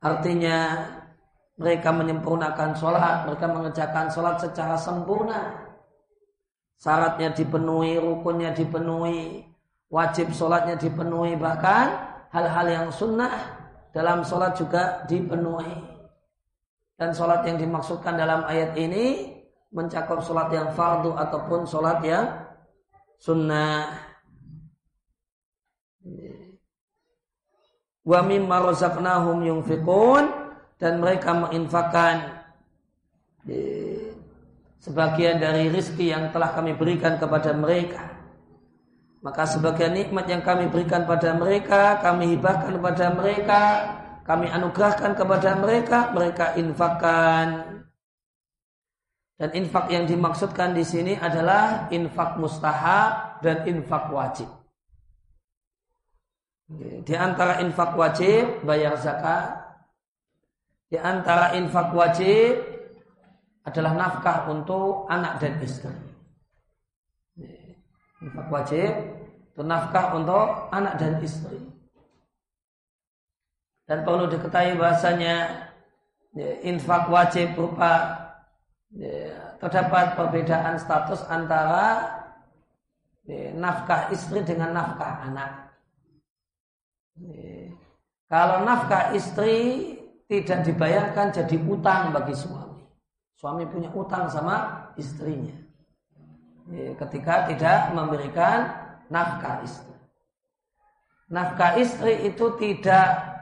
Artinya 0.00 0.80
mereka 1.60 1.92
menyempurnakan 1.92 2.72
sholat, 2.72 3.28
mereka 3.28 3.46
mengerjakan 3.52 4.08
sholat 4.08 4.40
secara 4.40 4.80
sempurna. 4.80 5.60
Syaratnya 6.80 7.36
dipenuhi, 7.36 8.00
rukunnya 8.00 8.56
dipenuhi, 8.56 9.44
wajib 9.92 10.32
sholatnya 10.32 10.80
dipenuhi, 10.80 11.36
bahkan 11.36 12.16
hal-hal 12.32 12.64
yang 12.64 12.88
sunnah 12.88 13.60
dalam 13.92 14.24
sholat 14.24 14.56
juga 14.56 15.04
dipenuhi. 15.04 15.95
Dan 16.96 17.12
sholat 17.12 17.44
yang 17.44 17.60
dimaksudkan 17.60 18.16
dalam 18.16 18.48
ayat 18.48 18.72
ini 18.80 19.36
mencakup 19.68 20.24
sholat 20.24 20.48
yang 20.48 20.72
fardu 20.72 21.12
ataupun 21.12 21.68
sholat 21.68 22.00
yang 22.00 22.24
sunnah. 23.20 24.00
Wa 28.00 28.24
mimma 28.24 28.72
razaqnahum 28.72 29.44
yunfiqun 29.44 30.24
dan 30.80 30.96
mereka 30.96 31.36
menginfakkan 31.36 32.40
sebagian 34.80 35.36
dari 35.36 35.68
rizki 35.68 36.08
yang 36.08 36.32
telah 36.32 36.56
kami 36.56 36.72
berikan 36.72 37.20
kepada 37.20 37.52
mereka. 37.52 38.08
Maka 39.20 39.42
sebagian 39.44 39.92
nikmat 39.92 40.30
yang 40.30 40.40
kami 40.40 40.70
berikan 40.70 41.02
pada 41.02 41.34
mereka, 41.34 41.98
kami 41.98 42.38
hibahkan 42.38 42.78
kepada 42.78 43.06
mereka 43.10 43.60
kami 44.26 44.50
anugerahkan 44.50 45.14
kepada 45.14 45.54
mereka, 45.54 46.10
mereka 46.10 46.58
infakkan. 46.58 47.78
Dan 49.36 49.52
infak 49.54 49.86
yang 49.92 50.08
dimaksudkan 50.08 50.74
di 50.74 50.82
sini 50.82 51.14
adalah 51.14 51.86
infak 51.94 52.40
mustahab 52.40 53.38
dan 53.44 53.62
infak 53.68 54.10
wajib. 54.10 54.48
Di 57.06 57.14
antara 57.14 57.62
infak 57.62 57.94
wajib 57.94 58.66
bayar 58.66 58.98
zakat. 58.98 59.62
Di 60.90 60.98
antara 60.98 61.54
infak 61.54 61.94
wajib 61.94 62.58
adalah 63.62 63.92
nafkah 63.94 64.50
untuk 64.50 65.06
anak 65.06 65.38
dan 65.38 65.54
istri. 65.62 65.94
Infak 68.24 68.48
wajib 68.50 68.90
itu 69.54 69.62
nafkah 69.62 70.18
untuk 70.18 70.72
anak 70.74 70.98
dan 70.98 71.22
istri. 71.22 71.75
Dan 73.86 74.02
perlu 74.02 74.26
diketahui 74.26 74.74
bahasanya 74.74 75.70
ya, 76.34 76.50
infak 76.66 77.06
wajib 77.06 77.54
berupa 77.54 78.18
ya, 78.90 79.54
terdapat 79.62 80.18
perbedaan 80.18 80.74
status 80.74 81.22
antara 81.30 82.02
ya, 83.30 83.54
nafkah 83.54 84.10
istri 84.10 84.42
dengan 84.42 84.74
nafkah 84.74 85.30
anak. 85.30 85.50
Ya, 87.22 87.70
kalau 88.26 88.66
nafkah 88.66 89.14
istri 89.14 89.94
tidak 90.26 90.66
dibayarkan 90.66 91.30
jadi 91.30 91.56
utang 91.70 92.10
bagi 92.10 92.34
suami. 92.34 92.82
Suami 93.38 93.70
punya 93.70 93.94
utang 93.94 94.26
sama 94.26 94.90
istrinya. 94.98 95.54
Ya, 96.74 96.90
ketika 97.06 97.46
tidak 97.46 97.94
memberikan 97.94 98.66
nafkah 99.06 99.62
istri. 99.62 99.94
Nafkah 101.30 101.78
istri 101.78 102.26
itu 102.26 102.50
tidak 102.58 103.35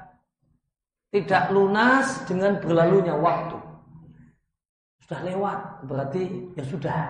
tidak 1.15 1.55
lunas 1.55 2.27
dengan 2.27 2.59
berlalunya 2.59 3.15
waktu. 3.15 3.55
Sudah 5.07 5.23
lewat, 5.23 5.87
berarti 5.87 6.51
ya 6.59 6.65
sudah. 6.67 7.03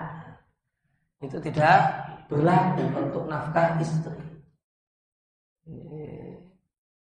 Itu 1.25 1.41
tidak 1.41 2.05
berlaku 2.29 2.85
untuk 3.01 3.25
nafkah 3.25 3.81
istri. 3.81 4.13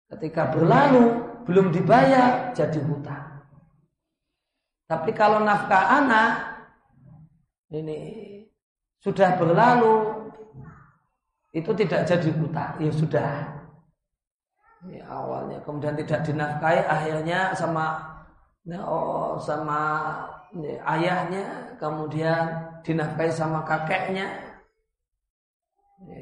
Ketika 0.06 0.54
berlalu 0.54 1.26
belum 1.42 1.74
dibayar 1.74 2.54
jadi 2.54 2.78
hutang. 2.78 3.42
Tapi 4.86 5.10
kalau 5.10 5.42
nafkah 5.42 5.90
anak 5.90 6.62
ini 7.74 7.98
sudah 9.02 9.34
berlalu 9.34 10.22
itu 11.50 11.74
tidak 11.74 12.06
jadi 12.06 12.30
hutang, 12.30 12.78
ya 12.78 12.92
sudah. 12.94 13.55
Ini 14.84 15.00
awalnya. 15.08 15.58
Kemudian 15.64 15.96
tidak 15.96 16.20
dinafkahi 16.26 16.80
akhirnya 16.84 17.56
sama 17.56 17.96
oh, 18.84 19.40
sama 19.40 19.80
ini, 20.52 20.76
ayahnya 20.84 21.72
kemudian 21.80 22.52
dinafkahi 22.84 23.32
sama 23.32 23.64
kakeknya. 23.64 24.26
Ini, 26.04 26.20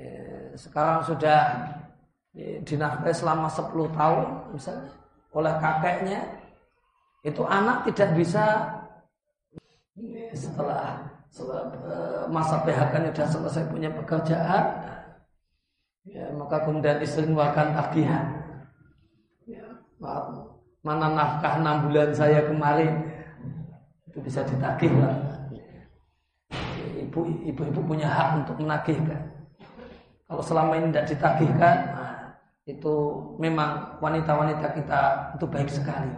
sekarang 0.55 1.03
sudah 1.03 1.41
dinafkahi 2.63 3.15
selama 3.15 3.51
10 3.51 3.75
tahun 3.91 4.29
misalnya 4.55 4.91
oleh 5.35 5.55
kakeknya. 5.59 6.21
Itu 7.25 7.43
anak 7.49 7.89
tidak 7.89 8.21
bisa 8.21 8.45
setelah, 10.35 10.99
setelah 11.31 11.63
eh, 11.87 12.25
masa 12.29 12.59
PHK-nya 12.67 13.11
sudah 13.15 13.29
selesai 13.31 13.63
punya 13.71 13.89
pekerjaan 13.95 14.65
ya, 16.05 16.27
maka 16.35 16.67
kemudian 16.67 16.99
istri 17.01 17.25
mengeluarkan 17.25 17.73
tagihan 17.79 18.34
ya, 20.05 20.21
mana 20.85 21.07
nafkah 21.17 21.59
enam 21.61 21.89
bulan 21.89 22.13
saya 22.13 22.45
kemarin? 22.45 22.93
Itu 24.13 24.21
bisa 24.21 24.45
ditagih 24.45 24.93
lah 25.01 25.35
ibu 27.15 27.21
ibu 27.47 27.63
ibu 27.63 27.81
punya 27.87 28.11
hak 28.11 28.43
untuk 28.43 28.59
menagihkan. 28.59 29.23
Kalau 30.27 30.43
selama 30.43 30.83
ini 30.83 30.91
tidak 30.91 31.07
ditagihkan 31.15 31.77
itu 32.65 32.95
memang 33.37 34.01
wanita-wanita 34.01 34.73
kita 34.73 35.01
itu 35.37 35.45
baik 35.45 35.69
sekali 35.69 36.09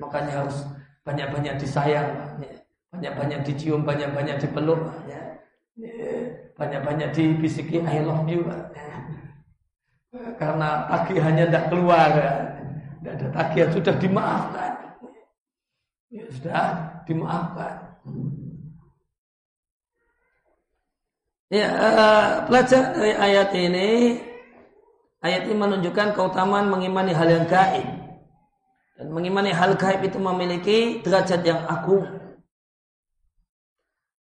makanya 0.00 0.40
harus 0.40 0.64
banyak-banyak 1.04 1.60
disayang 1.60 2.08
banyak-banyak 2.88 3.44
dicium 3.44 3.84
banyak-banyak 3.84 4.40
dipeluk 4.40 4.80
banyak-banyak 6.56 7.12
dibisiki 7.12 7.84
I 7.84 8.00
love 8.00 8.24
you 8.24 8.48
karena 10.40 10.88
tagihannya 10.88 11.52
tidak 11.52 11.68
keluar 11.68 12.10
tidak 13.00 13.12
ada 13.16 13.26
tagihan 13.32 13.70
sudah 13.72 13.94
dimaafkan 13.96 14.72
ya, 16.12 16.24
sudah 16.30 16.64
dimaafkan 17.08 17.74
ya 21.50 21.68
uh, 21.72 22.26
pelajar 22.46 22.82
dari 22.94 23.12
ayat 23.16 23.48
ini 23.56 23.90
Ayat 25.20 25.44
ini 25.44 25.52
menunjukkan 25.52 26.16
keutamaan 26.16 26.72
mengimani 26.72 27.12
hal 27.12 27.28
yang 27.28 27.44
gaib. 27.44 27.84
Dan 28.96 29.12
mengimani 29.12 29.52
hal 29.52 29.76
gaib 29.76 30.00
itu 30.00 30.16
memiliki 30.16 31.04
derajat 31.04 31.44
yang 31.44 31.60
agung. 31.68 32.08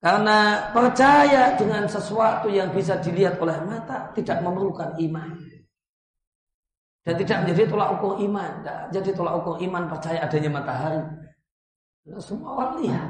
Karena 0.04 0.72
percaya 0.76 1.56
dengan 1.56 1.88
sesuatu 1.88 2.52
yang 2.52 2.76
bisa 2.76 3.00
dilihat 3.00 3.40
oleh 3.40 3.64
mata 3.64 4.12
tidak 4.12 4.44
memerlukan 4.44 4.96
iman. 5.00 5.40
Dan 7.08 7.14
tidak 7.16 7.38
menjadi 7.44 7.64
tolak 7.72 7.90
ukur 7.98 8.14
iman. 8.20 8.52
Tidak 8.60 8.80
jadi 8.92 9.10
tolak 9.16 9.34
ukur 9.40 9.56
iman 9.64 9.84
percaya 9.88 10.20
adanya 10.24 10.50
matahari. 10.52 11.02
Nah, 12.10 12.22
semua 12.22 12.50
orang 12.58 12.74
lihat. 12.84 13.10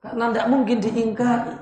Karena 0.00 0.24
tidak 0.30 0.46
mungkin 0.48 0.78
diingkari. 0.78 1.56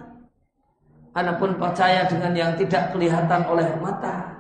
Adapun 1.15 1.55
percaya 1.55 2.11
dengan 2.11 2.35
yang 2.35 2.53
tidak 2.59 2.91
kelihatan 2.91 3.47
oleh 3.47 3.71
mata, 3.79 4.35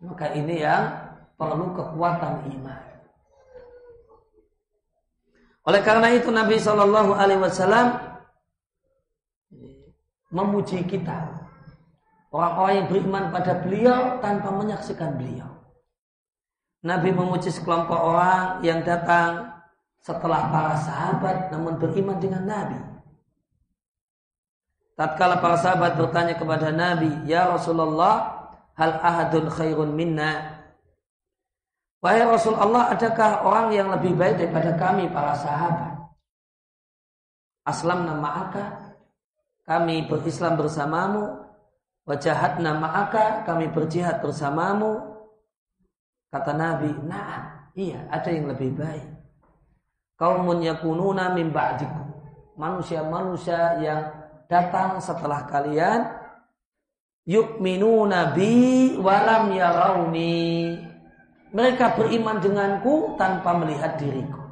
maka 0.00 0.32
ini 0.32 0.64
yang 0.64 0.88
perlu 1.36 1.76
kekuatan 1.76 2.48
iman. 2.48 2.80
Oleh 5.68 5.80
karena 5.84 6.08
itu 6.16 6.32
Nabi 6.32 6.56
Shallallahu 6.56 7.12
Alaihi 7.12 7.44
Wasallam 7.44 7.92
memuji 10.32 10.80
kita 10.88 11.39
orang-orang 12.30 12.74
yang 12.82 12.88
beriman 12.88 13.24
pada 13.34 13.52
beliau 13.62 14.00
tanpa 14.22 14.48
menyaksikan 14.54 15.18
beliau. 15.18 15.50
Nabi 16.80 17.12
memuji 17.12 17.52
sekelompok 17.52 18.00
orang 18.00 18.64
yang 18.64 18.80
datang 18.80 19.52
setelah 20.00 20.48
para 20.48 20.74
sahabat 20.80 21.52
namun 21.52 21.76
beriman 21.76 22.16
dengan 22.16 22.48
Nabi. 22.48 22.80
Tatkala 24.96 25.44
para 25.44 25.60
sahabat 25.60 25.96
bertanya 26.00 26.34
kepada 26.36 26.72
Nabi, 26.72 27.12
"Ya 27.28 27.48
Rasulullah, 27.48 28.48
hal 28.76 28.96
ahadun 29.00 29.52
khairun 29.52 29.92
minna?" 29.92 30.60
Wahai 32.00 32.24
Rasulullah, 32.24 32.96
adakah 32.96 33.44
orang 33.44 33.76
yang 33.76 33.92
lebih 33.92 34.16
baik 34.16 34.40
daripada 34.40 34.72
kami 34.80 35.04
para 35.12 35.36
sahabat? 35.36 36.00
Aslam 37.68 38.08
nama 38.08 38.48
kami 39.68 40.08
berislam 40.08 40.56
bersamamu. 40.56 41.49
Wajahat 42.10 42.58
nama 42.58 43.06
aka, 43.06 43.46
kami 43.46 43.70
berjihad 43.70 44.18
bersamamu. 44.18 44.98
Kata 46.34 46.50
Nabi, 46.58 46.90
nah, 47.06 47.70
iya, 47.78 48.02
ada 48.10 48.34
yang 48.34 48.50
lebih 48.50 48.74
baik. 48.74 49.06
Kaumun 50.18 50.58
yakununa 50.58 51.30
min 51.38 51.54
ba'dikum. 51.54 52.10
Manusia-manusia 52.58 53.78
yang 53.78 54.10
datang 54.50 54.98
setelah 54.98 55.46
kalian 55.46 56.10
yukminu 57.30 58.10
nabi 58.10 58.98
walam 58.98 59.54
yarawni 59.54 60.74
mereka 61.54 61.94
beriman 61.94 62.42
denganku 62.42 63.14
tanpa 63.14 63.54
melihat 63.54 63.94
diriku 64.02 64.42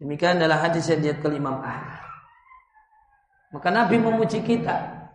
demikian 0.00 0.40
adalah 0.40 0.64
hadis 0.64 0.88
yang 0.88 1.04
diat 1.04 1.18
kelimam 1.20 1.60
Ahmad 1.60 1.93
maka 3.54 3.70
Nabi 3.70 4.02
memuji 4.02 4.42
kita 4.42 5.06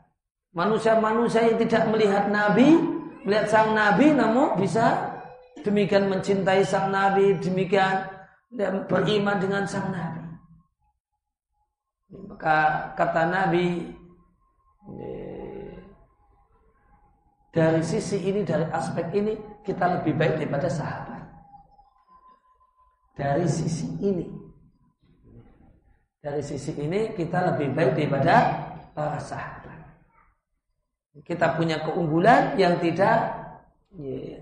manusia-manusia 0.55 1.43
yang 1.43 1.59
tidak 1.59 1.83
melihat 1.91 2.31
Nabi 2.31 2.79
melihat 3.27 3.51
sang 3.51 3.75
Nabi 3.75 4.15
namun 4.15 4.55
bisa 4.55 5.11
demikian 5.59 6.07
mencintai 6.07 6.63
sang 6.63 6.89
Nabi 6.89 7.35
demikian 7.43 8.07
beriman 8.87 9.37
dengan 9.43 9.67
sang 9.67 9.91
Nabi 9.91 10.23
maka 12.09 12.57
kata 12.95 13.27
Nabi 13.27 13.91
dari 17.49 17.81
sisi 17.81 18.29
ini, 18.29 18.45
dari 18.45 18.65
aspek 18.69 19.09
ini 19.17 19.33
kita 19.65 19.99
lebih 19.99 20.13
baik 20.15 20.37
daripada 20.37 20.69
sahabat. 20.69 21.27
Dari 23.17 23.43
sisi 23.49 23.89
ini. 23.99 24.38
Dari 26.19 26.43
sisi 26.43 26.75
ini 26.75 27.15
kita 27.15 27.55
lebih 27.55 27.71
baik 27.71 27.95
daripada 27.95 28.35
para 28.91 29.19
sahabat. 29.23 29.79
Kita 31.23 31.55
punya 31.55 31.79
keunggulan 31.79 32.59
yang 32.59 32.75
tidak 32.83 33.39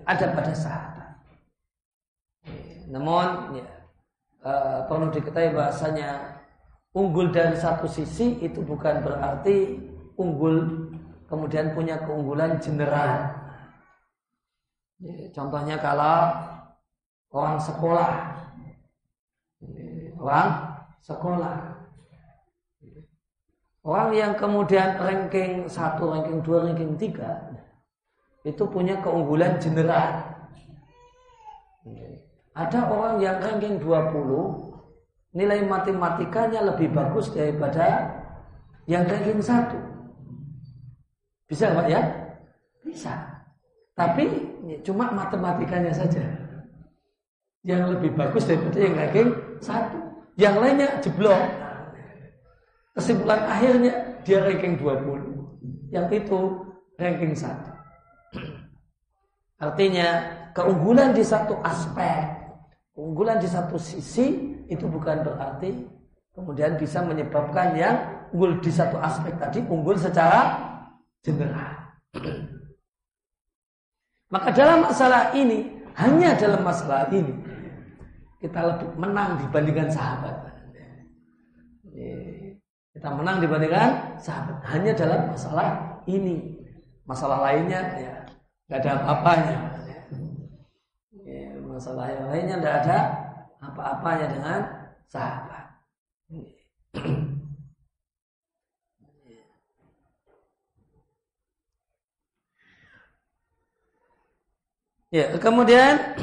ada 0.02 0.26
pada 0.34 0.52
sahabat. 0.54 1.10
Namun 2.90 3.60
ya, 3.62 3.68
uh, 4.42 4.78
perlu 4.90 5.12
diketahui 5.12 5.54
bahasanya 5.54 6.40
unggul 6.96 7.30
dari 7.30 7.54
satu 7.54 7.86
sisi 7.86 8.40
itu 8.40 8.64
bukan 8.64 9.04
berarti 9.04 9.78
unggul 10.18 10.88
kemudian 11.28 11.76
punya 11.76 12.00
keunggulan 12.02 12.56
general. 12.58 13.38
Contohnya 15.30 15.78
kalau 15.78 16.34
orang 17.30 17.60
sekolah, 17.62 18.12
orang 20.18 20.50
sekolah, 21.04 21.56
orang 23.88 24.12
yang 24.12 24.32
kemudian 24.36 25.00
ranking 25.00 25.64
satu, 25.64 26.12
ranking 26.12 26.44
dua, 26.44 26.68
ranking 26.68 26.92
tiga, 27.00 27.40
itu 28.44 28.68
punya 28.68 29.00
keunggulan 29.00 29.56
general. 29.56 30.28
Ada 32.52 32.90
orang 32.90 33.22
yang 33.22 33.38
ranking 33.38 33.78
20 33.80 34.68
nilai 35.32 35.62
matematikanya 35.62 36.66
lebih 36.74 36.90
bagus 36.90 37.30
daripada 37.30 38.12
yang 38.90 39.06
ranking 39.06 39.40
satu. 39.40 39.78
Bisa 41.48 41.72
Pak 41.72 41.86
ya? 41.86 42.02
Bisa. 42.82 43.14
Tapi 43.94 44.26
cuma 44.84 45.14
matematikanya 45.14 45.94
saja. 45.94 46.20
Yang 47.62 47.98
lebih 47.98 48.10
bagus 48.18 48.44
daripada 48.44 48.78
yang 48.78 48.94
ranking 48.98 49.28
satu. 49.62 49.98
Yang 50.34 50.54
lainnya 50.60 50.88
jeblok. 51.00 51.40
Kesimpulan 52.98 53.46
akhirnya 53.46 53.92
dia 54.26 54.42
ranking 54.42 54.74
20. 54.74 55.94
Yang 55.94 56.06
itu 56.26 56.40
ranking 56.98 57.32
satu. 57.38 57.70
Artinya 59.58 60.08
keunggulan 60.50 61.14
di 61.14 61.22
satu 61.22 61.54
aspek, 61.62 62.26
keunggulan 62.98 63.38
di 63.38 63.46
satu 63.46 63.78
sisi 63.78 64.58
itu 64.66 64.84
bukan 64.90 65.22
berarti 65.22 65.70
kemudian 66.34 66.78
bisa 66.78 67.02
menyebabkan 67.02 67.74
yang 67.78 67.96
unggul 68.30 68.58
di 68.62 68.70
satu 68.70 68.98
aspek 68.98 69.34
tadi 69.38 69.62
unggul 69.66 69.94
secara 69.98 70.58
general. 71.22 71.74
Maka 74.34 74.52
dalam 74.52 74.84
masalah 74.84 75.32
ini, 75.32 75.64
hanya 75.96 76.36
dalam 76.36 76.60
masalah 76.60 77.08
ini, 77.08 77.32
kita 78.42 78.60
lebih 78.60 78.90
menang 79.00 79.40
dibandingkan 79.40 79.88
sahabat. 79.88 80.36
Kita 82.98 83.14
menang 83.14 83.38
dibandingkan 83.38 84.18
sahabat. 84.18 84.58
Hanya 84.74 84.90
dalam 84.90 85.30
masalah 85.30 86.02
ini. 86.10 86.58
Masalah 87.06 87.46
lainnya 87.46 87.94
ya 87.94 88.14
nggak 88.66 88.78
ada 88.82 88.90
apa-apanya. 88.98 89.56
Ya, 91.22 91.54
masalah 91.62 92.10
yang 92.10 92.26
lainnya 92.26 92.58
tidak 92.58 92.74
ada 92.82 92.98
apa-apanya 93.62 94.26
dengan 94.34 94.60
sahabat. 95.06 95.64
Ya, 105.14 105.38
kemudian 105.38 106.18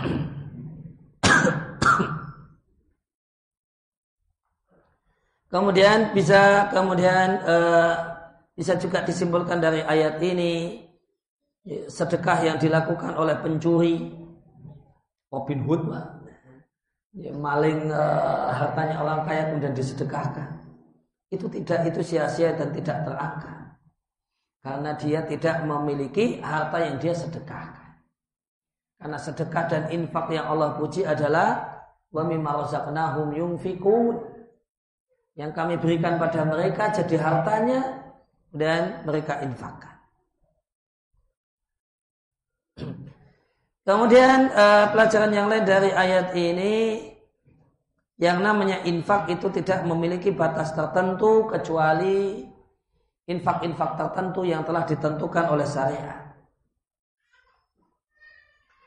kemudian 5.55 6.11
bisa 6.11 6.67
kemudian 6.75 7.39
uh, 7.47 7.95
bisa 8.51 8.75
juga 8.75 9.07
disimpulkan 9.07 9.63
dari 9.63 9.79
ayat 9.79 10.19
ini 10.19 10.83
sedekah 11.87 12.43
yang 12.43 12.57
dilakukan 12.59 13.15
oleh 13.15 13.39
pencuri 13.39 14.11
Robin 15.31 15.59
Hood 15.65 15.83
ya, 17.15 17.31
maling 17.33 17.89
uh, 17.89 18.51
hartanya 18.51 19.01
orang 19.01 19.19
kaya 19.23 19.51
kemudian 19.51 19.73
disedekahkan. 19.75 20.61
Itu 21.31 21.49
tidak 21.49 21.89
itu 21.89 22.01
sia-sia 22.05 22.53
dan 22.53 22.69
tidak 22.75 23.03
terangkat. 23.03 23.57
Karena 24.61 24.91
dia 24.97 25.19
tidak 25.25 25.61
memiliki 25.65 26.41
harta 26.41 26.77
yang 26.81 26.97
dia 27.01 27.13
sedekahkan. 27.13 28.01
Karena 28.97 29.17
sedekah 29.19 29.65
dan 29.69 29.83
infak 29.91 30.31
yang 30.31 30.47
Allah 30.49 30.77
puji 30.79 31.05
adalah 31.05 31.81
wa 32.09 32.23
mimma 32.23 32.65
razaqnahum 32.65 33.35
yunfikun. 33.35 34.34
Yang 35.35 35.51
kami 35.51 35.75
berikan 35.75 36.15
pada 36.15 36.47
mereka 36.47 36.95
jadi 36.95 37.15
hartanya 37.19 37.81
dan 38.55 39.03
mereka 39.03 39.43
infakkan. 39.43 39.95
Kemudian 43.85 44.49
uh, 44.49 44.89
pelajaran 44.89 45.29
yang 45.29 45.45
lain 45.51 45.67
dari 45.67 45.91
ayat 45.93 46.33
ini 46.33 47.05
yang 48.15 48.39
namanya 48.39 48.81
infak 48.87 49.27
itu 49.27 49.51
tidak 49.51 49.83
memiliki 49.83 50.31
batas 50.31 50.71
tertentu 50.71 51.51
kecuali 51.51 52.47
infak-infak 53.27 53.99
tertentu 53.99 54.47
yang 54.47 54.63
telah 54.63 54.87
ditentukan 54.87 55.45
oleh 55.51 55.67
syariat 55.67 56.25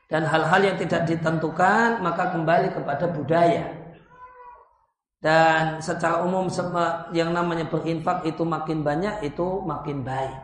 dan 0.09 0.25
hal-hal 0.25 0.61
yang 0.65 0.77
tidak 0.81 1.05
ditentukan 1.05 2.01
maka 2.01 2.33
kembali 2.33 2.73
kepada 2.73 3.07
budaya 3.13 3.67
dan 5.19 5.83
secara 5.83 6.23
umum 6.23 6.47
yang 7.11 7.35
namanya 7.35 7.67
berinfak 7.67 8.23
itu 8.23 8.47
makin 8.47 8.87
banyak 8.87 9.27
itu 9.27 9.63
makin 9.67 10.07
baik. 10.07 10.39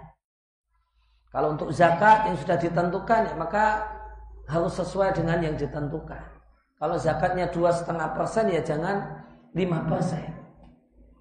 Kalau 1.31 1.55
untuk 1.55 1.71
zakat 1.71 2.31
yang 2.31 2.37
sudah 2.39 2.59
ditentukan 2.59 3.21
ya 3.31 3.35
maka 3.39 3.87
harus 4.51 4.75
sesuai 4.75 5.15
dengan 5.15 5.43
yang 5.43 5.55
ditentukan. 5.55 6.23
Kalau 6.79 6.99
zakatnya 6.99 7.47
dua 7.55 7.71
setengah 7.71 8.13
persen 8.19 8.51
ya 8.51 8.61
jangan 8.63 9.03
lima 9.55 9.87
persen. 9.87 10.27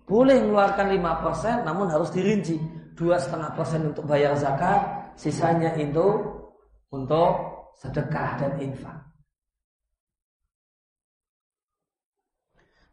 Boleh 0.10 0.42
mengeluarkan 0.42 0.88
lima 0.90 1.22
persen 1.22 1.62
namun 1.62 1.90
harus 1.94 2.10
dirinci. 2.10 2.58
Dua 2.94 3.18
setengah 3.18 3.54
persen 3.58 3.90
untuk 3.90 4.06
bayar 4.06 4.38
zakat 4.38 5.14
sisanya 5.18 5.74
itu 5.78 6.22
untuk 6.94 7.30
sedekah 7.82 8.38
dan 8.38 8.54
infak. 8.62 9.13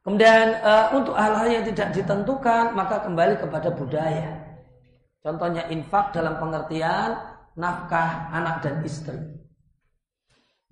Kemudian 0.00 0.56
uh, 0.64 0.96
untuk 0.96 1.12
hal-hal 1.12 1.60
yang 1.60 1.64
tidak 1.68 1.92
ditentukan 1.92 2.72
maka 2.72 3.04
kembali 3.04 3.36
kepada 3.36 3.68
budaya. 3.68 4.32
Contohnya 5.20 5.68
infak 5.68 6.16
dalam 6.16 6.40
pengertian 6.40 7.20
nafkah 7.52 8.32
anak 8.32 8.64
dan 8.64 8.80
istri. 8.80 9.20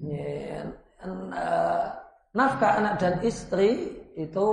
Uh, 0.00 1.84
nafkah 2.32 2.72
anak 2.80 2.94
dan 2.96 3.20
istri 3.20 4.00
itu 4.16 4.46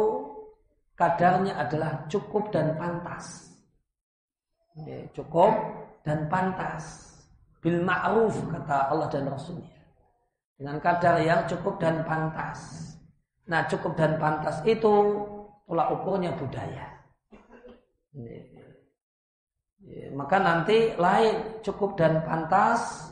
kadarnya 0.99 1.55
adalah 1.55 2.03
cukup 2.11 2.51
dan 2.51 2.75
pantas. 2.75 3.47
Cukup 5.15 5.55
dan 6.03 6.27
pantas 6.27 7.15
bil 7.63 7.79
ma'ruf 7.79 8.35
kata 8.51 8.91
Allah 8.91 9.07
dan 9.07 9.25
Rasulnya 9.31 9.71
dengan 10.59 10.77
kadar 10.83 11.17
yang 11.23 11.47
cukup 11.47 11.79
dan 11.79 12.03
pantas. 12.03 12.91
Nah 13.45 13.61
cukup 13.69 13.93
dan 13.93 14.17
pantas 14.17 14.61
itu 14.65 14.93
tolak 15.69 15.87
ukurnya 15.93 16.33
budaya. 16.33 16.85
Maka 20.15 20.37
nanti 20.41 20.97
lain 20.97 21.61
cukup 21.61 21.93
dan 21.93 22.25
pantas 22.25 23.11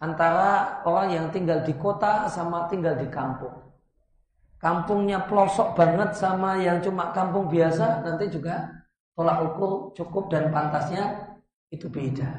antara 0.00 0.80
orang 0.88 1.08
yang 1.12 1.26
tinggal 1.32 1.64
di 1.64 1.72
kota 1.76 2.28
sama 2.28 2.68
tinggal 2.68 2.96
di 2.96 3.08
kampung. 3.08 3.56
Kampungnya 4.62 5.26
pelosok 5.26 5.74
banget 5.74 6.14
sama 6.14 6.54
yang 6.60 6.78
cuma 6.78 7.10
kampung 7.10 7.50
biasa 7.50 8.06
nanti 8.06 8.30
juga 8.30 8.70
tolak 9.18 9.42
ukur 9.52 9.90
cukup 9.98 10.30
dan 10.30 10.54
pantasnya 10.54 11.34
itu 11.72 11.90
beda. 11.90 12.30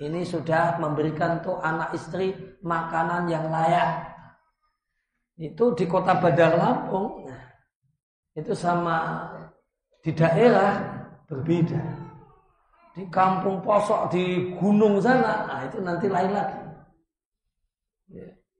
Ini 0.00 0.24
sudah 0.24 0.80
memberikan 0.80 1.40
tuh 1.44 1.60
anak 1.60 1.92
istri 1.92 2.32
makanan 2.64 3.28
yang 3.28 3.48
layak. 3.48 4.15
Itu 5.36 5.76
di 5.76 5.84
kota 5.84 6.16
Bandar 6.16 6.56
Lampung. 6.56 7.28
Itu 8.32 8.56
sama 8.56 9.28
di 10.00 10.12
daerah 10.12 10.80
berbeda. 11.28 11.80
Di 12.96 13.04
kampung 13.12 13.60
posok 13.60 14.08
di 14.08 14.56
gunung 14.56 14.96
sana, 15.04 15.44
nah 15.44 15.60
itu 15.68 15.84
nanti 15.84 16.08
lain 16.08 16.32
lagi. 16.32 16.60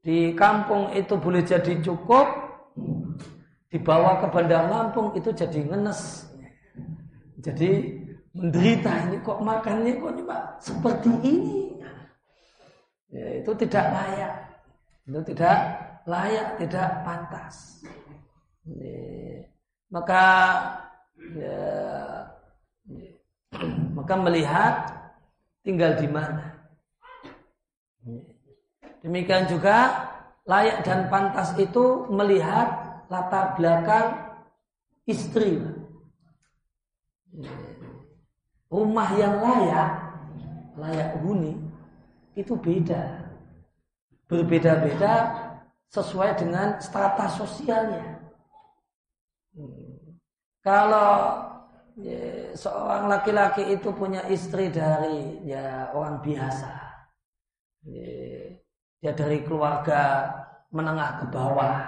Di 0.05 0.37
kampung 0.37 0.93
itu 0.93 1.17
boleh 1.17 1.41
jadi 1.41 1.81
cukup, 1.81 2.29
dibawa 3.73 4.21
ke 4.21 4.27
Bandar 4.29 4.69
Lampung 4.69 5.17
itu 5.17 5.33
jadi 5.33 5.65
ngenes. 5.65 6.29
Jadi 7.41 7.97
menderita 8.37 8.93
ini 9.09 9.17
kok 9.25 9.41
makannya 9.41 9.97
kok 9.97 10.13
cuma 10.21 10.39
seperti 10.61 11.11
ini. 11.25 11.81
Ya, 13.09 13.41
itu 13.41 13.51
tidak 13.57 13.87
layak. 13.97 14.35
Itu 15.09 15.21
tidak 15.33 15.57
layak, 16.07 16.63
tidak 16.63 17.03
pantas. 17.03 17.83
Maka 19.91 20.25
ya, 21.35 21.63
maka 23.95 24.15
melihat 24.19 24.75
tinggal 25.67 25.99
di 25.99 26.09
mana. 26.11 26.55
Demikian 29.03 29.47
juga 29.47 30.07
layak 30.47 30.83
dan 30.87 31.11
pantas 31.11 31.55
itu 31.59 32.07
melihat 32.11 33.03
latar 33.11 33.55
belakang 33.59 34.35
istri. 35.07 35.63
Rumah 38.67 39.11
yang 39.15 39.39
layak, 39.39 39.91
layak 40.75 41.11
huni, 41.23 41.55
itu 42.35 42.59
beda. 42.59 43.31
Berbeda-beda 44.27 45.46
sesuai 45.91 46.39
dengan 46.39 46.77
strata 46.83 47.31
sosialnya. 47.31 48.21
Kalau 50.61 51.13
ya, 51.97 52.53
seorang 52.53 53.09
laki-laki 53.09 53.63
itu 53.73 53.89
punya 53.95 54.27
istri 54.29 54.69
dari 54.69 55.41
ya 55.47 55.95
orang 55.95 56.21
biasa, 56.21 56.73
ya, 57.87 58.13
dia 59.01 59.13
dari 59.15 59.41
keluarga 59.47 60.29
menengah 60.75 61.23
ke 61.23 61.25
bawah, 61.31 61.79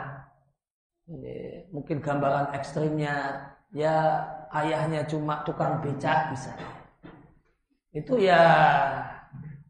ya, 1.11 1.67
mungkin 1.75 1.99
gambaran 1.99 2.55
ekstrimnya 2.55 3.43
ya 3.75 4.25
ayahnya 4.55 5.05
cuma 5.05 5.45
tukang 5.45 5.83
becak 5.85 6.33
misalnya. 6.33 6.73
Itu 7.93 8.17
ya 8.17 8.41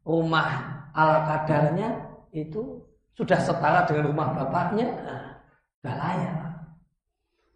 rumah 0.05 0.49
ala 0.95 1.27
kadarnya 1.27 2.07
itu 2.31 2.85
sudah 3.19 3.39
setara 3.43 3.83
dengan 3.91 4.15
rumah 4.15 4.31
bapaknya, 4.31 4.87
nah, 5.03 5.27
layak. 5.83 6.39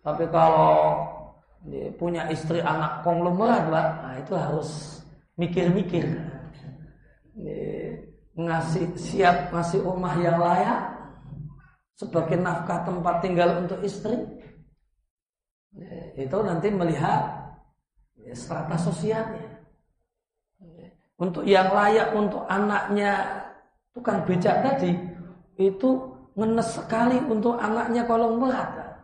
Tapi 0.02 0.24
kalau 0.34 1.06
punya 1.94 2.26
istri 2.34 2.58
anak 2.58 3.06
konglomerat, 3.06 3.70
nah 3.70 4.14
itu 4.18 4.34
harus 4.34 4.98
mikir-mikir. 5.38 6.02
ngasih 8.32 8.96
siap 8.96 9.52
ngasih 9.52 9.84
rumah 9.84 10.16
yang 10.16 10.40
layak 10.40 10.88
sebagai 11.92 12.40
nafkah 12.40 12.80
tempat 12.80 13.20
tinggal 13.20 13.60
untuk 13.60 13.76
istri 13.84 14.16
itu 16.16 16.38
nanti 16.40 16.72
melihat 16.72 17.52
strata 18.32 18.76
sosialnya 18.80 19.60
untuk 21.20 21.44
yang 21.44 21.68
layak 21.76 22.08
untuk 22.16 22.44
anaknya 22.48 23.44
tukang 23.92 24.24
becak 24.24 24.64
tadi 24.64 24.96
itu 25.70 26.10
ngenes 26.34 26.80
sekali 26.80 27.20
untuk 27.28 27.60
anaknya 27.60 28.02
kolong 28.08 28.40
berat 28.40 28.98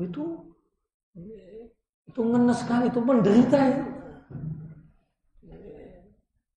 itu 0.00 0.40
itu 2.08 2.20
ngenes 2.24 2.58
sekali 2.64 2.88
itu 2.88 3.00
menderita 3.04 3.60
itu 3.68 3.92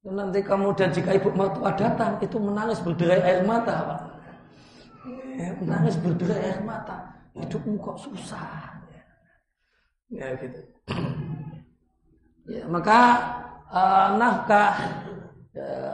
Nanti 0.05 0.37
kamu 0.45 0.77
dan 0.77 0.93
jika 0.93 1.17
ibu 1.17 1.33
mertua 1.33 1.73
datang 1.73 2.21
itu 2.21 2.37
menangis 2.37 2.77
berderai 2.77 3.25
air 3.25 3.41
mata. 3.41 4.05
Ya, 5.33 5.49
menangis 5.57 5.97
berderai 5.97 6.45
air 6.45 6.61
mata. 6.61 7.09
Hidupmu 7.33 7.81
kok 7.81 7.97
susah. 7.97 8.77
Ya 10.13 10.37
gitu. 10.37 10.61
Ya, 12.45 12.69
maka 12.69 12.99
uh, 13.73 14.13
nafkah 14.21 14.77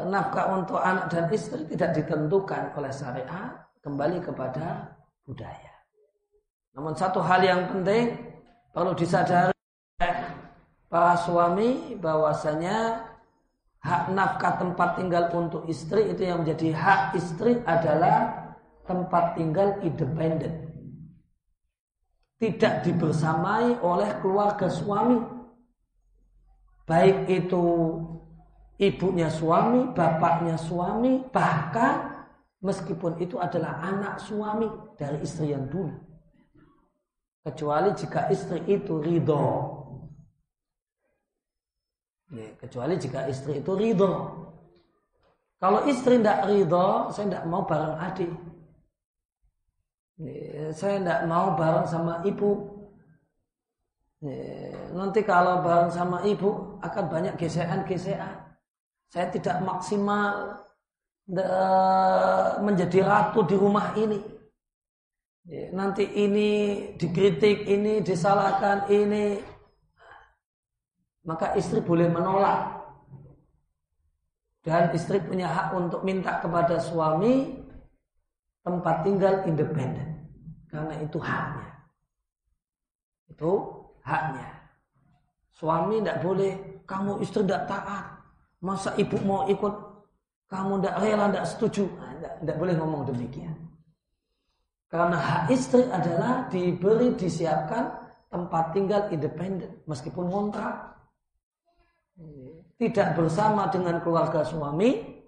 nafkah 0.09 0.57
untuk 0.57 0.81
anak 0.81 1.09
dan 1.13 1.29
istri 1.29 1.61
tidak 1.69 1.93
ditentukan 1.93 2.73
oleh 2.73 2.89
syariat, 2.89 3.61
kembali 3.81 4.17
kepada 4.21 4.89
budaya. 5.25 5.73
Namun 6.73 6.97
satu 6.97 7.21
hal 7.21 7.41
yang 7.43 7.67
penting 7.69 8.15
perlu 8.71 8.95
disadari 8.95 9.53
para 10.87 11.13
suami 11.19 11.95
bahwasanya 11.99 13.05
hak 13.81 14.03
nafkah 14.13 14.61
tempat 14.61 14.89
tinggal 14.97 15.25
untuk 15.33 15.65
istri 15.67 16.09
itu 16.13 16.21
yang 16.25 16.45
menjadi 16.45 16.69
hak 16.73 17.01
istri 17.17 17.59
adalah 17.65 18.33
tempat 18.85 19.37
tinggal 19.37 19.77
independen. 19.81 20.69
Tidak 22.41 22.81
dibersamai 22.81 23.77
oleh 23.85 24.09
keluarga 24.17 24.65
suami. 24.65 25.21
Baik 26.89 27.29
itu 27.29 27.63
ibunya 28.81 29.29
suami, 29.29 29.93
bapaknya 29.93 30.57
suami, 30.57 31.21
bahkan 31.29 32.25
meskipun 32.65 33.21
itu 33.21 33.37
adalah 33.37 33.77
anak 33.85 34.17
suami 34.17 34.65
dari 34.97 35.21
istri 35.21 35.53
yang 35.53 35.69
dulu. 35.69 35.93
Kecuali 37.45 37.93
jika 37.93 38.29
istri 38.33 38.61
itu 38.69 39.01
ridho 39.01 39.77
Ya, 42.31 42.47
kecuali 42.63 42.95
jika 42.95 43.27
istri 43.27 43.59
itu 43.59 43.75
ridho. 43.75 44.31
Kalau 45.59 45.83
istri 45.83 46.15
tidak 46.15 46.47
ridho, 46.47 47.11
saya 47.11 47.27
tidak 47.27 47.45
mau 47.51 47.67
bareng 47.67 47.95
adik. 47.99 48.31
Ya, 50.15 50.71
saya 50.71 51.03
tidak 51.03 51.21
mau 51.27 51.59
bareng 51.59 51.87
sama 51.91 52.23
ibu. 52.23 52.51
Ya, 54.23 54.71
nanti 54.95 55.27
kalau 55.27 55.59
bareng 55.59 55.91
sama 55.91 56.23
ibu 56.23 56.79
akan 56.79 57.03
banyak 57.11 57.35
gesekan-gesekan. 57.35 58.40
Saya 59.11 59.27
tidak 59.27 59.59
maksimal 59.67 60.55
menjadi 62.63 63.03
ratu 63.03 63.43
di 63.43 63.59
rumah 63.59 63.91
ini. 63.99 64.23
Ya, 65.51 65.67
nanti 65.75 66.07
ini 66.07 66.49
dikritik, 66.95 67.67
ini 67.67 67.99
disalahkan, 67.99 68.87
ini 68.87 69.41
maka 71.27 71.51
istri 71.59 71.83
boleh 71.83 72.07
menolak. 72.07 72.79
Dan 74.61 74.93
istri 74.93 75.17
punya 75.19 75.49
hak 75.49 75.73
untuk 75.73 76.05
minta 76.05 76.37
kepada 76.39 76.77
suami 76.77 77.57
tempat 78.61 79.01
tinggal 79.01 79.43
independen. 79.49 80.23
Karena 80.69 80.93
itu 81.01 81.17
haknya. 81.19 81.67
Itu 83.27 83.51
haknya. 84.05 84.47
Suami 85.51 85.99
tidak 85.99 86.21
boleh, 86.23 86.53
kamu 86.87 87.19
istri 87.25 87.41
tidak 87.43 87.65
taat. 87.67 88.20
Masa 88.61 88.93
ibu 88.95 89.17
mau 89.25 89.49
ikut, 89.49 89.73
kamu 90.45 90.79
tidak 90.79 90.95
rela, 91.01 91.25
tidak 91.33 91.45
setuju. 91.49 91.83
Tidak, 91.89 92.33
tidak 92.45 92.55
boleh 92.61 92.75
ngomong 92.77 93.01
demikian. 93.09 93.57
Karena 94.91 95.17
hak 95.17 95.43
istri 95.49 95.87
adalah 95.89 96.45
diberi, 96.51 97.17
disiapkan 97.17 97.89
tempat 98.29 98.63
tinggal 98.75 99.07
independen. 99.09 99.81
Meskipun 99.89 100.29
kontrak 100.29 100.91
tidak 102.77 103.13
bersama 103.13 103.69
dengan 103.69 104.01
keluarga 104.01 104.41
suami 104.45 105.21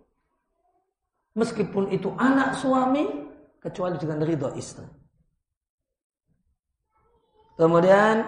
meskipun 1.37 1.89
itu 1.93 2.09
anak 2.17 2.57
suami 2.57 3.05
kecuali 3.61 3.97
dengan 3.97 4.21
ridho 4.21 4.49
istri. 4.57 4.85
Kemudian 7.53 8.25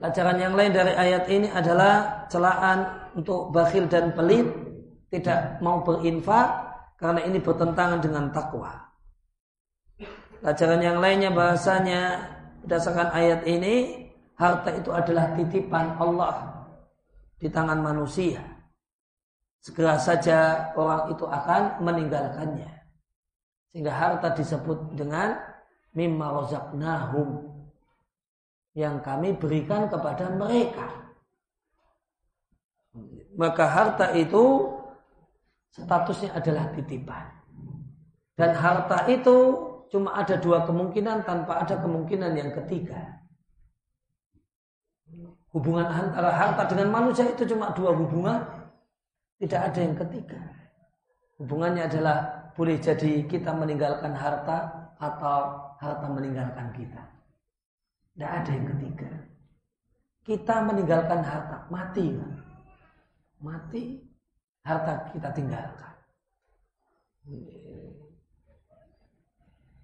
pelajaran 0.00 0.38
yang 0.40 0.54
lain 0.56 0.72
dari 0.72 0.96
ayat 0.96 1.28
ini 1.28 1.52
adalah 1.52 2.24
celaan 2.32 2.88
untuk 3.12 3.52
bakhil 3.52 3.84
dan 3.84 4.16
pelit 4.16 4.48
tidak 5.12 5.60
mau 5.60 5.84
berinfak 5.84 6.48
karena 6.96 7.20
ini 7.28 7.36
bertentangan 7.36 8.00
dengan 8.00 8.32
takwa. 8.32 8.72
Pelajaran 10.40 10.80
yang 10.80 10.98
lainnya 11.04 11.28
bahasanya 11.28 12.02
berdasarkan 12.64 13.12
ayat 13.12 13.44
ini 13.44 14.08
harta 14.40 14.72
itu 14.72 14.88
adalah 14.88 15.36
titipan 15.36 16.00
Allah 16.00 16.64
di 17.36 17.52
tangan 17.52 17.84
manusia. 17.84 18.40
Segera 19.60 20.00
saja 20.00 20.72
orang 20.72 21.12
itu 21.12 21.28
akan 21.28 21.84
meninggalkannya. 21.84 22.72
Sehingga 23.68 23.92
harta 23.92 24.32
disebut 24.32 24.96
dengan 24.96 25.36
mimma 25.92 26.40
rozaknahum 26.40 27.49
yang 28.74 29.02
kami 29.02 29.34
berikan 29.34 29.90
kepada 29.90 30.30
mereka. 30.30 31.10
Maka 33.34 33.64
harta 33.66 34.06
itu 34.14 34.74
statusnya 35.74 36.34
adalah 36.34 36.70
titipan. 36.74 37.30
Dan 38.34 38.56
harta 38.56 39.06
itu 39.10 39.36
cuma 39.90 40.14
ada 40.16 40.38
dua 40.38 40.64
kemungkinan 40.64 41.26
tanpa 41.26 41.60
ada 41.60 41.76
kemungkinan 41.78 42.32
yang 42.34 42.50
ketiga. 42.62 43.20
Hubungan 45.50 45.86
antara 45.90 46.30
harta 46.30 46.62
dengan 46.70 46.94
manusia 46.94 47.26
itu 47.26 47.42
cuma 47.42 47.74
dua 47.74 47.90
hubungan. 47.90 48.38
Tidak 49.40 49.58
ada 49.58 49.80
yang 49.82 49.96
ketiga. 49.98 50.38
Hubungannya 51.42 51.88
adalah 51.90 52.50
boleh 52.54 52.76
jadi 52.78 53.24
kita 53.26 53.50
meninggalkan 53.56 54.12
harta 54.14 54.68
atau 55.00 55.72
harta 55.80 56.06
meninggalkan 56.12 56.70
kita. 56.76 57.09
Tidak 58.14 58.30
ada 58.30 58.50
yang 58.50 58.66
ketiga. 58.76 59.10
Kita 60.20 60.54
meninggalkan 60.68 61.20
harta, 61.24 61.58
mati. 61.72 62.06
Mati, 63.40 63.82
harta 64.66 65.08
kita 65.16 65.28
tinggalkan. 65.32 65.94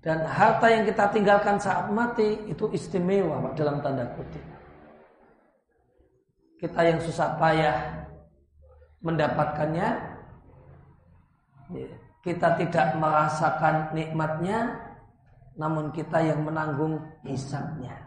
Dan 0.04 0.22
harta 0.22 0.66
yang 0.70 0.84
kita 0.84 1.04
tinggalkan 1.10 1.56
saat 1.56 1.88
mati 1.90 2.36
itu 2.46 2.70
istimewa 2.70 3.50
dalam 3.56 3.80
tanda 3.82 4.06
kutip 4.14 4.56
kita 6.56 6.80
yang 6.80 6.98
susah 7.04 7.36
payah 7.36 7.76
mendapatkannya 9.04 9.88
ya, 11.76 11.88
kita 12.24 12.48
tidak 12.58 12.96
merasakan 12.96 13.92
nikmatnya 13.92 14.72
namun 15.56 15.92
kita 15.92 16.20
yang 16.24 16.40
menanggung 16.42 17.00
hisapnya 17.28 18.05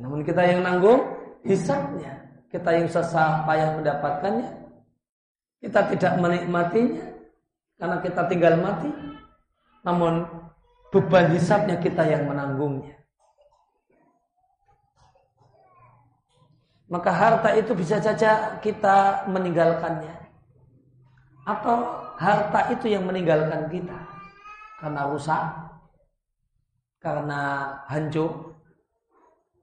namun 0.00 0.24
kita 0.24 0.42
yang 0.42 0.64
menanggung 0.64 1.00
hisapnya. 1.44 2.18
Kita 2.50 2.74
yang 2.74 2.88
susah 2.90 3.46
payah 3.46 3.78
mendapatkannya. 3.78 4.50
Kita 5.60 5.80
tidak 5.92 6.12
menikmatinya 6.18 7.04
karena 7.78 7.96
kita 8.02 8.22
tinggal 8.26 8.54
mati. 8.58 8.90
Namun 9.86 10.26
beban 10.90 11.30
hisapnya 11.30 11.78
kita 11.78 12.02
yang 12.08 12.26
menanggungnya. 12.26 12.96
Maka 16.90 17.14
harta 17.14 17.54
itu 17.54 17.70
bisa 17.70 18.02
saja 18.02 18.58
kita 18.58 19.30
meninggalkannya. 19.30 20.10
Atau 21.46 21.86
harta 22.18 22.74
itu 22.74 22.90
yang 22.90 23.06
meninggalkan 23.06 23.70
kita. 23.70 23.94
Karena 24.82 25.06
rusak, 25.06 25.44
karena 26.98 27.40
hancur, 27.86 28.49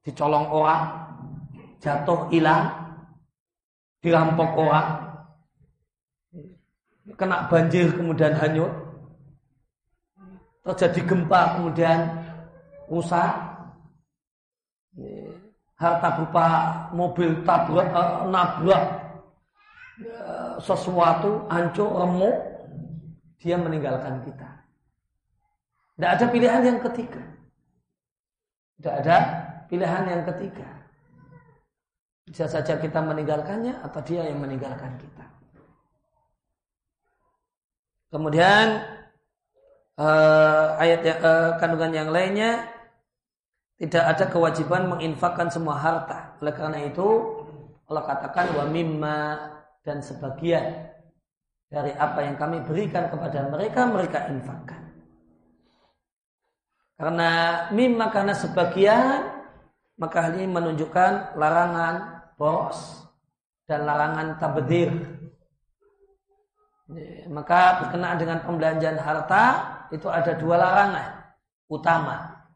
dicolong 0.08 0.48
orang, 0.48 0.88
jatuh 1.84 2.32
hilang, 2.32 2.72
dirampok 4.00 4.56
orang, 4.56 4.90
kena 7.20 7.44
banjir 7.52 7.92
kemudian 7.92 8.32
hanyut, 8.40 8.72
terjadi 10.64 11.04
gempa 11.04 11.60
kemudian 11.60 12.00
rusak, 12.88 13.36
harta 15.78 16.08
berupa 16.18 16.46
mobil 16.90 17.38
tabrak 17.46 17.86
uh, 17.94 18.26
nabrak 18.26 18.84
ya, 20.02 20.58
sesuatu 20.58 21.46
hancur 21.54 21.86
remuk 22.02 22.38
dia 23.38 23.60
meninggalkan 23.60 24.26
kita. 24.26 24.50
Tidak 25.98 26.10
ada 26.14 26.26
pilihan 26.30 26.62
yang 26.66 26.80
ketiga. 26.82 27.22
Tidak 28.78 28.96
ada 29.06 29.18
pilihan 29.68 30.04
yang 30.08 30.24
ketiga. 30.34 30.68
Bisa 32.28 32.44
saja 32.44 32.76
kita 32.76 33.00
meninggalkannya 33.00 33.80
atau 33.88 34.04
dia 34.04 34.28
yang 34.28 34.44
meninggalkan 34.44 35.00
kita. 35.00 35.26
Kemudian 38.12 38.84
uh, 40.00 40.76
ayat 40.80 41.04
uh, 41.24 41.56
kandungan 41.60 41.92
yang 41.96 42.10
lainnya 42.12 42.68
tidak 43.80 44.04
ada 44.04 44.26
kewajiban 44.28 44.92
menginfakkan 44.92 45.48
semua 45.48 45.80
harta. 45.80 46.36
Oleh 46.44 46.54
karena 46.56 46.80
itu 46.84 47.08
Allah 47.88 48.04
katakan 48.04 48.52
wa 48.60 48.66
mimma 48.68 49.20
dan 49.86 50.04
sebagian 50.04 50.92
dari 51.68 51.92
apa 51.96 52.24
yang 52.24 52.36
kami 52.36 52.64
berikan 52.64 53.08
kepada 53.08 53.48
mereka 53.48 53.88
mereka 53.88 54.20
infakkan. 54.28 54.82
Karena 56.98 57.30
mimma 57.72 58.10
karena 58.10 58.34
sebagian 58.34 59.37
maka 59.98 60.30
hal 60.30 60.38
ini 60.38 60.48
menunjukkan 60.50 61.38
larangan 61.38 61.96
boros 62.38 63.02
dan 63.66 63.84
larangan 63.84 64.38
tabdir. 64.38 64.94
Maka 67.28 67.84
berkenaan 67.84 68.16
dengan 68.16 68.40
pembelanjaan 68.46 68.96
harta 69.02 69.46
itu 69.92 70.08
ada 70.08 70.38
dua 70.40 70.56
larangan 70.56 71.10
utama 71.68 72.48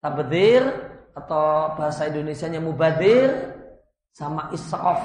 tabdir 0.00 0.64
atau 1.12 1.76
bahasa 1.76 2.08
Indonesia-nya 2.08 2.62
mubadir 2.62 3.52
sama 4.16 4.48
israf. 4.56 5.04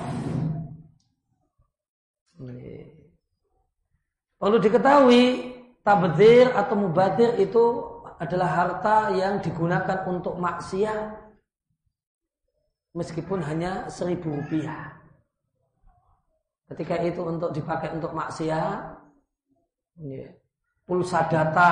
Perlu 4.39 4.57
diketahui 4.61 5.51
tabdir 5.83 6.53
atau 6.55 6.75
mubadir 6.79 7.35
itu 7.41 7.91
adalah 8.21 8.47
harta 8.47 9.11
yang 9.11 9.43
digunakan 9.43 10.07
untuk 10.07 10.39
maksiat 10.39 11.24
meskipun 12.95 13.43
hanya 13.43 13.91
seribu 13.91 14.31
rupiah. 14.39 14.95
Ketika 16.71 16.97
itu 17.03 17.21
untuk 17.21 17.51
dipakai 17.53 17.93
untuk 17.93 18.15
maksiat, 18.15 18.79
pulsa 20.87 21.27
data 21.29 21.71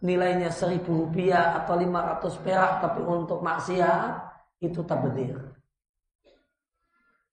nilainya 0.00 0.50
seribu 0.50 1.06
rupiah 1.06 1.62
atau 1.62 1.78
lima 1.78 2.16
ratus 2.16 2.40
perak 2.42 2.82
tapi 2.82 3.04
untuk 3.04 3.44
maksiat 3.44 4.10
itu 4.64 4.80
tabdir. 4.82 5.38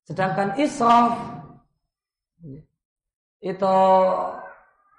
Sedangkan 0.05 0.59
israf 0.59 1.15
itu 3.41 3.77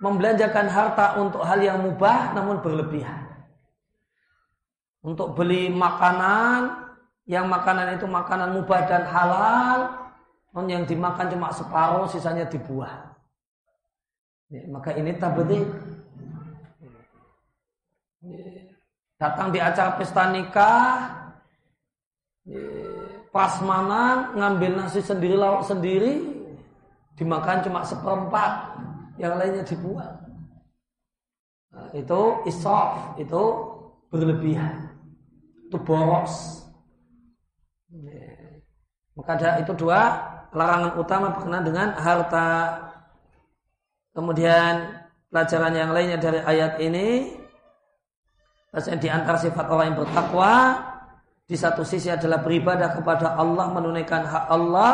membelanjakan 0.02 0.66
harta 0.66 1.06
untuk 1.22 1.46
hal 1.46 1.62
yang 1.62 1.78
mubah 1.84 2.34
namun 2.34 2.58
berlebihan. 2.58 3.30
Untuk 5.02 5.34
beli 5.34 5.70
makanan 5.70 6.91
yang 7.32 7.48
makanan 7.48 7.96
itu 7.96 8.04
makanan 8.04 8.52
mubah 8.52 8.84
dan 8.84 9.08
halal, 9.08 9.88
yang 10.68 10.84
dimakan 10.84 11.32
cuma 11.32 11.48
separuh, 11.48 12.04
sisanya 12.12 12.44
dibuang. 12.44 13.08
maka 14.68 14.92
ini 14.92 15.16
tabdir. 15.16 15.64
Datang 19.16 19.48
di 19.48 19.58
acara 19.64 19.96
pesta 19.96 20.28
nikah, 20.28 21.08
prasmanan, 23.32 24.36
ngambil 24.36 24.84
nasi 24.84 25.00
sendiri, 25.00 25.40
lauk 25.40 25.64
sendiri, 25.64 26.20
dimakan 27.16 27.64
cuma 27.64 27.80
seperempat, 27.80 28.76
yang 29.16 29.40
lainnya 29.40 29.64
dibuang. 29.64 30.20
Nah, 31.72 31.88
itu 31.96 32.20
isof, 32.44 33.16
itu 33.16 33.42
berlebihan, 34.12 34.92
itu 35.64 35.80
boros. 35.80 36.61
Maka 39.12 39.30
ada 39.36 39.50
itu 39.60 39.72
dua 39.76 40.00
larangan 40.52 40.96
utama 40.96 41.32
berkenaan 41.32 41.66
dengan 41.66 41.88
harta. 41.96 42.48
Kemudian 44.12 45.04
pelajaran 45.32 45.72
yang 45.72 45.90
lainnya 45.92 46.20
dari 46.20 46.40
ayat 46.44 46.76
ini 46.80 47.08
Bahasanya 48.72 49.04
di 49.04 49.08
antara 49.12 49.36
sifat 49.36 49.68
orang 49.68 49.92
yang 49.92 49.98
bertakwa 50.00 50.80
di 51.44 51.60
satu 51.60 51.84
sisi 51.84 52.08
adalah 52.08 52.40
beribadah 52.40 52.96
kepada 52.96 53.36
Allah 53.36 53.68
menunaikan 53.68 54.24
hak 54.24 54.48
Allah 54.48 54.92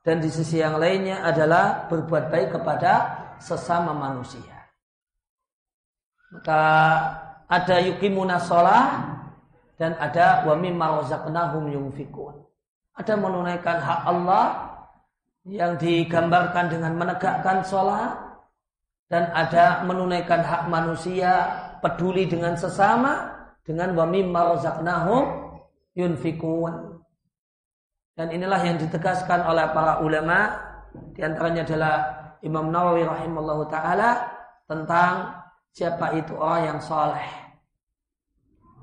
dan 0.00 0.24
di 0.24 0.32
sisi 0.32 0.56
yang 0.56 0.80
lainnya 0.80 1.20
adalah 1.20 1.84
berbuat 1.92 2.32
baik 2.32 2.56
kepada 2.56 2.92
sesama 3.36 3.92
manusia. 3.92 4.72
Maka 6.32 6.62
ada 7.44 7.76
yukimuna 7.84 8.40
sholah 8.40 9.19
dan 9.80 9.96
ada 9.96 10.44
wa 10.44 10.52
mimma 10.60 11.00
razaqnahum 11.00 11.72
yunfikun. 11.72 12.36
Ada 13.00 13.16
menunaikan 13.16 13.80
hak 13.80 14.00
Allah 14.04 14.44
yang 15.48 15.80
digambarkan 15.80 16.68
dengan 16.68 17.00
menegakkan 17.00 17.64
sholat 17.64 18.12
dan 19.08 19.32
ada 19.32 19.80
menunaikan 19.88 20.44
hak 20.44 20.68
manusia 20.68 21.48
peduli 21.80 22.28
dengan 22.28 22.60
sesama 22.60 23.32
dengan 23.64 23.96
wa 23.96 24.04
mimma 24.04 24.52
razaqnahum 24.52 25.48
yunfikun. 25.96 27.00
Dan 28.20 28.36
inilah 28.36 28.60
yang 28.60 28.76
ditegaskan 28.76 29.48
oleh 29.48 29.64
para 29.72 30.04
ulama 30.04 30.60
di 31.16 31.24
antaranya 31.24 31.64
adalah 31.64 31.96
Imam 32.44 32.68
Nawawi 32.68 33.08
rahimallahu 33.08 33.64
taala 33.72 34.28
tentang 34.68 35.40
siapa 35.72 36.20
itu 36.20 36.36
orang 36.36 36.68
yang 36.68 36.78
soleh. 36.84 37.39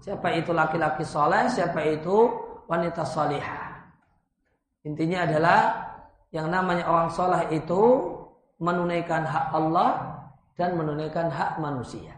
Siapa 0.01 0.33
itu 0.37 0.53
laki-laki 0.53 1.03
soleh, 1.03 1.49
siapa 1.49 1.81
itu 1.83 2.29
wanita 2.69 3.03
solihah. 3.03 3.91
Intinya 4.85 5.27
adalah 5.27 5.59
yang 6.31 6.47
namanya 6.47 6.87
orang 6.87 7.09
soleh 7.11 7.43
itu 7.51 8.13
menunaikan 8.61 9.23
hak 9.25 9.51
Allah 9.51 10.17
dan 10.55 10.75
menunaikan 10.75 11.27
hak 11.29 11.59
manusia. 11.59 12.13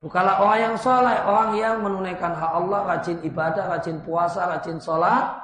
Bukanlah 0.00 0.40
orang 0.40 0.58
yang 0.64 0.76
soleh, 0.80 1.18
orang 1.28 1.50
yang 1.60 1.76
menunaikan 1.84 2.32
hak 2.32 2.52
Allah, 2.56 2.80
rajin 2.88 3.20
ibadah, 3.20 3.68
rajin 3.68 4.00
puasa, 4.00 4.48
rajin 4.48 4.80
sholat, 4.80 5.36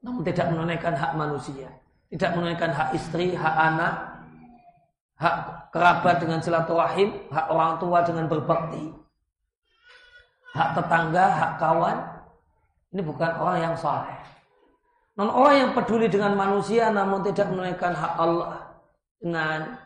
namun 0.00 0.24
tidak 0.24 0.48
menunaikan 0.48 0.96
hak 0.96 1.12
manusia, 1.12 1.68
tidak 2.08 2.32
menunaikan 2.32 2.72
hak 2.72 2.96
istri, 2.96 3.36
hak 3.36 3.52
anak, 3.52 3.94
hak 5.20 5.59
kerabat 5.70 6.18
dengan 6.18 6.42
silaturahim, 6.42 7.14
hak 7.30 7.46
orang 7.50 7.78
tua 7.78 8.02
dengan 8.02 8.26
berbakti, 8.26 8.90
hak 10.54 10.70
tetangga, 10.78 11.26
hak 11.30 11.52
kawan. 11.62 11.98
Ini 12.90 13.06
bukan 13.06 13.30
orang 13.38 13.58
yang 13.70 13.74
soleh. 13.78 14.18
Non 15.14 15.30
orang 15.30 15.54
yang 15.62 15.70
peduli 15.78 16.10
dengan 16.10 16.34
manusia 16.34 16.90
namun 16.90 17.22
tidak 17.22 17.46
menunaikan 17.54 17.94
hak 17.94 18.14
Allah 18.18 18.66
dengan 19.22 19.78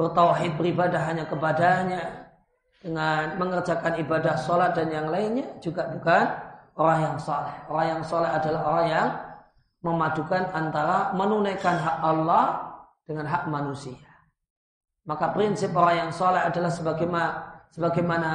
bertauhid 0.00 0.56
beribadah 0.56 1.02
hanya 1.12 1.28
kepadanya 1.28 2.30
dengan 2.80 3.36
mengerjakan 3.36 3.98
ibadah 4.00 4.38
sholat 4.38 4.72
dan 4.72 4.88
yang 4.88 5.10
lainnya 5.10 5.44
juga 5.60 5.92
bukan 5.92 6.24
orang 6.78 6.98
yang 7.04 7.16
soleh. 7.20 7.56
Orang 7.68 7.86
yang 7.90 8.02
soleh 8.06 8.30
adalah 8.30 8.62
orang 8.64 8.86
yang 8.88 9.08
memadukan 9.84 10.42
antara 10.56 11.12
menunaikan 11.12 11.76
hak 11.76 11.98
Allah 12.00 12.44
dengan 13.04 13.26
hak 13.28 13.44
manusia. 13.50 14.07
Maka 15.08 15.32
prinsip 15.32 15.72
orang 15.72 16.06
yang 16.06 16.10
soleh 16.12 16.44
adalah 16.44 16.68
sebagaimana, 16.68 17.28
sebagaimana 17.72 18.30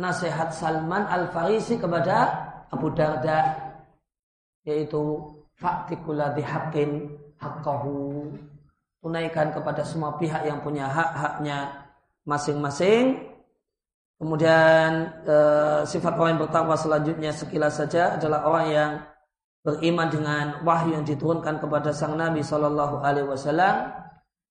nasihat 0.00 0.48
Salman 0.48 1.04
Al 1.04 1.28
Farisi 1.28 1.76
kepada 1.76 2.32
Abu 2.72 2.88
Darda, 2.96 3.52
yaitu 4.64 5.20
faktikuladi 5.60 6.40
hakin 6.40 7.12
hakkahu 7.36 8.32
tunaikan 9.04 9.52
kepada 9.52 9.84
semua 9.84 10.16
pihak 10.16 10.48
yang 10.48 10.64
punya 10.64 10.88
hak-haknya 10.88 11.84
masing-masing. 12.24 13.36
Kemudian 14.16 15.12
e, 15.28 15.36
sifat 15.84 16.16
orang 16.16 16.36
yang 16.36 16.42
bertakwa 16.48 16.74
selanjutnya 16.80 17.30
sekilas 17.36 17.76
saja 17.76 18.16
adalah 18.16 18.48
orang 18.48 18.66
yang 18.72 18.90
beriman 19.60 20.08
dengan 20.08 20.44
wahyu 20.64 20.96
yang 20.96 21.04
diturunkan 21.04 21.60
kepada 21.60 21.92
sang 21.92 22.16
Nabi 22.16 22.40
Shallallahu 22.40 23.04
Alaihi 23.04 23.28
Wasallam. 23.28 24.05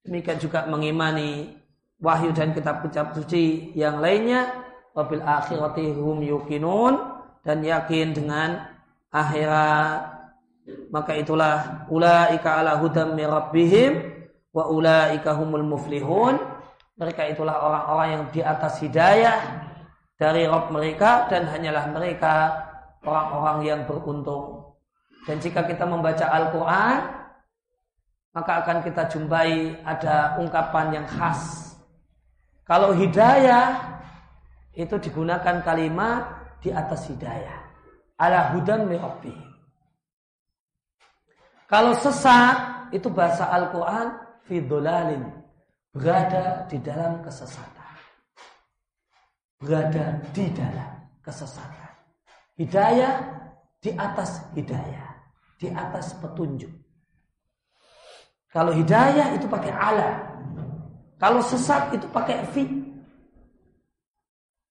Demikian 0.06 0.38
juga 0.38 0.70
mengimani 0.70 1.58
wahyu 1.98 2.30
dan 2.32 2.54
kitab-kitab 2.54 3.18
suci 3.18 3.74
yang 3.74 4.00
lainnya. 4.00 4.66
Wabil 4.96 5.20
akhirati 5.20 5.92
hum 5.92 6.24
yukinun 6.24 6.96
dan 7.44 7.60
yakin 7.60 8.16
dengan 8.16 8.64
akhirat. 9.12 10.16
Maka 10.90 11.20
itulah 11.20 11.86
ulaika 11.92 12.64
ala 12.64 12.80
hudam 12.80 13.14
mirabbihim 13.14 14.16
wa 14.56 14.72
ulaika 14.72 15.36
humul 15.36 15.68
muflihun 15.68 16.40
mereka 16.96 17.28
itulah 17.28 17.60
orang-orang 17.60 18.08
yang 18.08 18.24
di 18.32 18.40
atas 18.40 18.80
hidayah 18.80 19.68
dari 20.16 20.48
Rob 20.48 20.72
mereka 20.72 21.28
dan 21.28 21.44
hanyalah 21.44 21.92
mereka 21.92 22.56
orang-orang 23.04 23.58
yang 23.68 23.82
beruntung 23.84 24.72
Dan 25.28 25.42
jika 25.44 25.66
kita 25.66 25.90
membaca 25.90 26.22
Al-Quran, 26.30 27.00
maka 28.36 28.60
akan 28.60 28.84
kita 28.84 29.08
jumpai 29.08 29.80
ada 29.88 30.36
ungkapan 30.36 31.00
yang 31.00 31.08
khas. 31.08 31.72
Kalau 32.68 32.92
hidayah, 32.92 33.80
itu 34.76 35.00
digunakan 35.00 35.64
kalimat 35.64 36.36
di 36.60 36.68
atas 36.76 37.08
hidayah. 37.08 37.64
Ala 38.20 38.52
hudan 38.52 38.92
mi'abbi. 38.92 39.32
Kalau 41.72 41.96
sesat, 41.96 42.92
itu 42.92 43.08
bahasa 43.08 43.48
Al-Quran, 43.48 44.20
fidolalin. 44.44 45.24
Berada 45.96 46.68
di 46.68 46.76
dalam 46.84 47.24
kesesatan. 47.24 47.96
Berada 49.64 50.20
di 50.36 50.52
dalam 50.52 50.92
kesesatan. 51.24 51.92
Hidayah 52.60 53.16
di 53.80 53.96
atas 53.96 54.44
hidayah 54.52 55.16
di 55.60 55.72
atas 55.72 56.14
petunjuk. 56.20 56.85
Kalau 58.56 58.72
hidayah 58.72 59.36
itu 59.36 59.52
pakai 59.52 59.68
ala. 59.76 60.16
Kalau 61.20 61.44
sesat 61.44 61.92
itu 61.92 62.08
pakai 62.08 62.40
fi. 62.56 62.64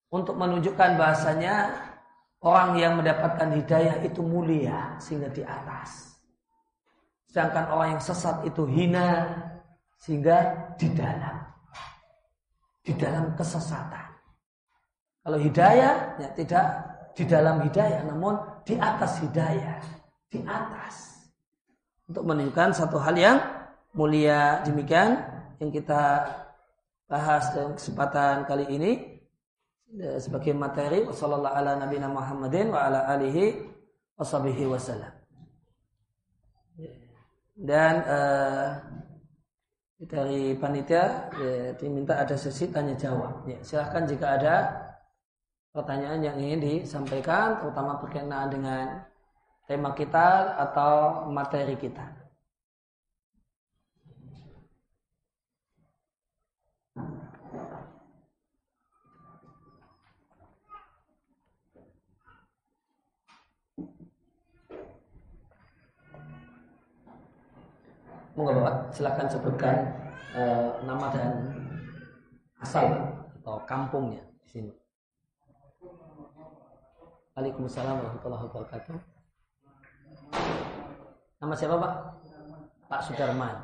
Untuk 0.09 0.41
menunjukkan 0.41 0.97
bahasanya 0.97 1.69
orang 2.41 2.81
yang 2.81 2.97
mendapatkan 2.97 3.53
hidayah 3.61 4.01
itu 4.01 4.25
mulia 4.25 4.97
sehingga 4.97 5.29
di 5.29 5.45
atas. 5.45 6.17
Sedangkan 7.29 7.69
orang 7.69 7.99
yang 7.99 8.03
sesat 8.03 8.41
itu 8.49 8.65
hina 8.65 9.29
sehingga 10.01 10.73
di 10.81 10.89
dalam. 10.97 11.45
Di 12.81 12.97
dalam 12.97 13.37
kesesatan. 13.37 14.09
Kalau 15.29 15.37
hidayah 15.37 16.17
ya 16.25 16.29
tidak 16.33 16.67
di 17.13 17.25
dalam 17.29 17.61
hidayah 17.61 18.01
namun 18.09 18.37
di 18.65 18.81
atas 18.81 19.21
hidayah 19.21 19.81
di 20.29 20.41
atas 20.45 21.25
untuk 22.11 22.27
menunjukkan 22.29 22.77
satu 22.77 23.01
hal 23.01 23.17
yang 23.17 23.39
mulia 23.95 24.61
demikian 24.67 25.23
yang 25.63 25.71
kita 25.71 26.29
bahas 27.09 27.49
dalam 27.55 27.79
kesempatan 27.79 28.45
kali 28.45 28.67
ini. 28.69 28.93
Ya, 29.95 30.19
sebagai 30.19 30.51
materi 30.59 31.07
wasallallahu 31.07 31.55
ala 31.55 31.79
nabiyina 31.79 32.11
Muhammadin 32.11 32.75
wa 32.75 32.83
ala 32.83 33.07
alihi 33.15 33.63
washabihi 34.19 34.67
wasallam 34.67 35.15
dan 37.55 38.03
uh, 38.11 38.67
dari 40.05 40.59
panitia 40.59 41.31
ya, 41.39 41.71
diminta 41.79 42.19
ada 42.19 42.35
sesi 42.35 42.69
tanya 42.69 42.99
jawab. 42.99 43.47
Ya, 43.47 43.63
silahkan 43.63 44.05
jika 44.05 44.27
ada 44.37 44.55
pertanyaan 45.71 46.21
yang 46.21 46.37
ingin 46.37 46.61
disampaikan 46.61 47.57
terutama 47.63 48.03
berkenaan 48.03 48.51
dengan 48.51 48.85
tema 49.71 49.95
kita 49.95 50.59
atau 50.61 51.25
materi 51.31 51.79
kita. 51.79 52.24
Monggo 68.35 68.51
Bapak, 68.51 68.91
silakan 68.91 69.31
sebutkan 69.31 69.77
uh, 70.35 70.83
nama 70.83 71.07
dan 71.15 71.55
asal 72.59 72.91
atau 73.39 73.63
kampungnya 73.63 74.27
di 74.43 74.49
sini. 74.51 74.73
Waalaikumsalam 77.39 77.95
warahmatullahi 77.95 78.45
wabarakatuh. 78.51 78.97
Nama 81.39 81.55
siapa 81.55 81.79
Pak? 81.79 81.93
Pak 82.91 83.01
Sudarman. 83.07 83.55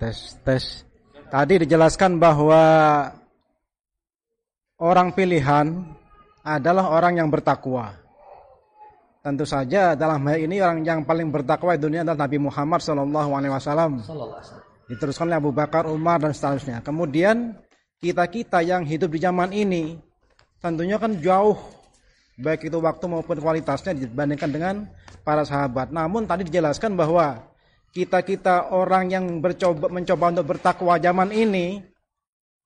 Tes, 0.00 0.36
tes. 0.44 0.64
Tadi 1.32 1.54
dijelaskan 1.64 2.16
bahwa 2.16 2.64
orang 4.80 5.12
pilihan 5.12 5.96
adalah 6.58 6.90
orang 6.90 7.22
yang 7.22 7.28
bertakwa. 7.30 7.94
Tentu 9.20 9.44
saja 9.44 9.92
dalam 9.92 10.24
hal 10.24 10.40
ini 10.40 10.64
orang 10.64 10.80
yang 10.80 11.04
paling 11.04 11.28
bertakwa 11.28 11.76
di 11.76 11.84
dunia 11.84 12.00
adalah 12.00 12.24
Nabi 12.24 12.40
Muhammad 12.40 12.80
SAW. 12.80 14.00
Diteruskan 14.88 15.28
oleh 15.28 15.38
Abu 15.38 15.52
Bakar, 15.52 15.84
Umar 15.86 16.18
dan 16.18 16.32
seterusnya. 16.32 16.80
Kemudian 16.80 17.54
kita-kita 18.00 18.64
yang 18.64 18.82
hidup 18.88 19.12
di 19.12 19.20
zaman 19.20 19.52
ini 19.52 20.00
tentunya 20.64 20.96
kan 20.96 21.12
jauh 21.20 21.60
baik 22.40 22.72
itu 22.72 22.80
waktu 22.80 23.04
maupun 23.04 23.36
kualitasnya 23.36 23.92
dibandingkan 23.92 24.48
dengan 24.48 24.74
para 25.20 25.44
sahabat. 25.44 25.92
Namun 25.92 26.24
tadi 26.24 26.48
dijelaskan 26.48 26.96
bahwa 26.96 27.44
kita-kita 27.92 28.72
orang 28.72 29.12
yang 29.12 29.24
bercoba 29.44 29.92
mencoba 29.92 30.32
untuk 30.32 30.46
bertakwa 30.56 30.96
zaman 30.96 31.28
ini 31.34 31.84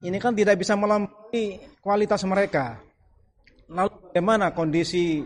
ini 0.04 0.16
kan 0.20 0.36
tidak 0.36 0.60
bisa 0.60 0.78
melampaui 0.78 1.58
kualitas 1.80 2.22
mereka. 2.28 2.83
Lalu 3.68 3.90
bagaimana 4.10 4.52
kondisi 4.52 5.24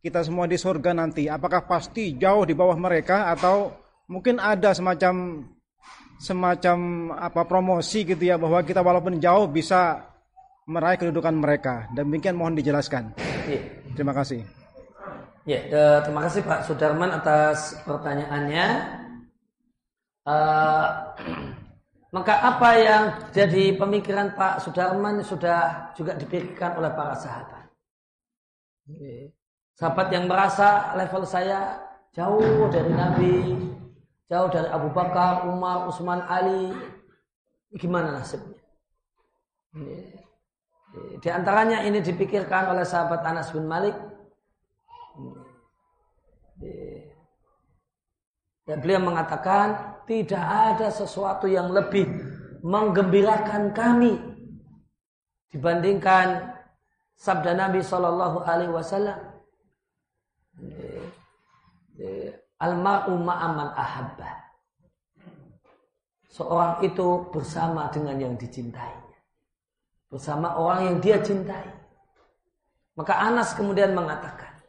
kita 0.00 0.24
semua 0.24 0.48
di 0.48 0.56
surga 0.56 0.96
nanti? 0.96 1.28
Apakah 1.28 1.68
pasti 1.68 2.16
jauh 2.16 2.48
di 2.48 2.56
bawah 2.56 2.76
mereka 2.76 3.28
atau 3.32 3.74
mungkin 4.08 4.40
ada 4.40 4.72
semacam 4.72 5.44
semacam 6.20 6.78
apa 7.16 7.48
promosi 7.48 8.04
gitu 8.04 8.20
ya 8.20 8.36
bahwa 8.36 8.60
kita 8.60 8.84
walaupun 8.84 9.16
jauh 9.16 9.48
bisa 9.48 10.04
meraih 10.68 11.00
kedudukan 11.00 11.32
mereka. 11.32 11.88
Demikian 11.96 12.36
mohon 12.36 12.54
dijelaskan. 12.54 13.16
Ya. 13.48 13.60
Terima 13.96 14.12
kasih. 14.12 14.44
Ya, 15.48 15.66
terima 16.04 16.20
kasih 16.28 16.44
Pak 16.44 16.68
Sudarman 16.68 17.10
atas 17.10 17.80
pertanyaannya. 17.82 18.66
Uh, 20.28 20.86
maka 22.10 22.34
apa 22.42 22.70
yang 22.74 23.04
jadi 23.30 23.78
pemikiran 23.78 24.34
Pak 24.34 24.66
Sudarman 24.66 25.22
sudah 25.22 25.94
juga 25.94 26.18
dipikirkan 26.18 26.74
oleh 26.74 26.90
para 26.90 27.14
sahabat. 27.14 27.70
Sahabat 29.78 30.10
yang 30.10 30.26
merasa 30.26 30.98
level 30.98 31.22
saya 31.22 31.78
jauh 32.10 32.66
dari 32.66 32.90
Nabi, 32.90 33.36
jauh 34.26 34.50
dari 34.50 34.66
Abu 34.74 34.90
Bakar, 34.90 35.46
Umar, 35.46 35.86
Utsman, 35.86 36.26
Ali. 36.26 36.74
Gimana 37.78 38.18
nasibnya? 38.18 38.58
Di 41.22 41.28
antaranya 41.30 41.86
ini 41.86 42.02
dipikirkan 42.02 42.74
oleh 42.74 42.82
sahabat 42.82 43.22
Anas 43.22 43.54
bin 43.54 43.70
Malik. 43.70 43.94
Dan 48.66 48.82
beliau 48.82 48.98
mengatakan 48.98 49.99
tidak 50.10 50.42
ada 50.42 50.90
sesuatu 50.90 51.46
yang 51.46 51.70
lebih 51.70 52.02
menggembirakan 52.66 53.70
kami 53.70 54.18
dibandingkan 55.54 56.50
sabda 57.14 57.54
Nabi 57.54 57.78
Shallallahu 57.78 58.42
Alaihi 58.42 58.74
Wasallam 58.74 59.30
Al-mar'u 62.60 63.16
ahabba. 63.22 64.30
Seorang 66.28 66.84
itu 66.84 67.30
bersama 67.32 67.88
dengan 67.88 68.20
yang 68.20 68.34
dicintainya. 68.36 69.16
Bersama 70.10 70.58
orang 70.58 70.80
yang 70.90 70.96
dia 71.00 71.16
cintai. 71.24 71.70
Maka 72.98 73.16
Anas 73.16 73.56
kemudian 73.56 73.96
mengatakan, 73.96 74.60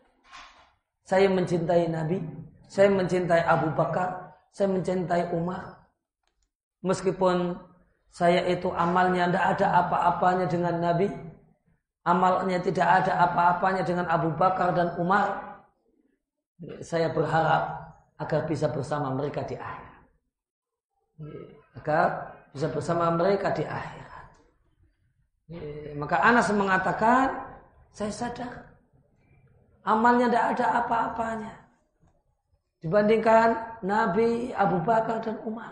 saya 1.03 1.27
mencintai 1.27 1.91
Nabi, 1.91 2.23
saya 2.72 2.88
mencintai 2.88 3.43
Abu 3.43 3.76
Bakar, 3.76 4.31
saya 4.52 4.68
mencintai 4.72 5.32
Umar. 5.32 5.80
Meskipun 6.84 7.56
saya 8.11 8.44
itu 8.52 8.68
amalnya 8.76 9.32
tidak 9.32 9.45
ada 9.57 9.68
apa-apanya 9.86 10.45
dengan 10.52 10.76
Nabi, 10.84 11.07
amalnya 12.03 12.60
tidak 12.60 12.88
ada 13.03 13.14
apa-apanya 13.32 13.84
dengan 13.88 14.06
Abu 14.11 14.34
Bakar 14.36 14.76
dan 14.76 14.91
Umar, 14.99 15.56
saya 16.84 17.10
berharap 17.10 17.95
agar 18.19 18.41
bisa 18.45 18.68
bersama 18.68 19.10
mereka 19.15 19.41
di 19.48 19.56
akhirat. 19.56 20.03
Agar 21.80 22.07
bisa 22.52 22.68
bersama 22.68 23.07
mereka 23.15 23.56
di 23.56 23.64
akhirat. 23.64 24.28
Maka 25.95 26.18
Anas 26.23 26.52
mengatakan, 26.52 27.52
saya 27.91 28.11
sadar 28.11 28.72
amalnya 29.84 30.32
tidak 30.32 30.45
ada 30.56 30.65
apa-apanya 30.80 31.53
dibandingkan 32.82 33.80
Nabi 33.86 34.52
Abu 34.58 34.82
Bakar 34.82 35.22
dan 35.22 35.38
Umar. 35.45 35.72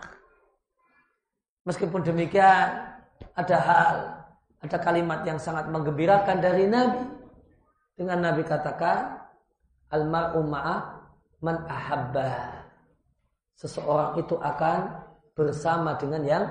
Meskipun 1.66 2.00
demikian, 2.00 2.90
ada 3.36 3.56
hal, 3.60 3.96
ada 4.64 4.76
kalimat 4.80 5.20
yang 5.26 5.36
sangat 5.36 5.68
menggembirakan 5.68 6.38
dari 6.40 6.64
Nabi. 6.70 7.04
Dengan 7.98 8.24
Nabi 8.24 8.42
katakan, 8.46 9.20
Al-mar'u 9.90 10.46
man 11.42 11.56
ahabba. 11.66 12.64
Seseorang 13.58 14.16
itu 14.16 14.38
akan 14.40 15.04
bersama 15.36 15.98
dengan 15.98 16.22
yang 16.24 16.44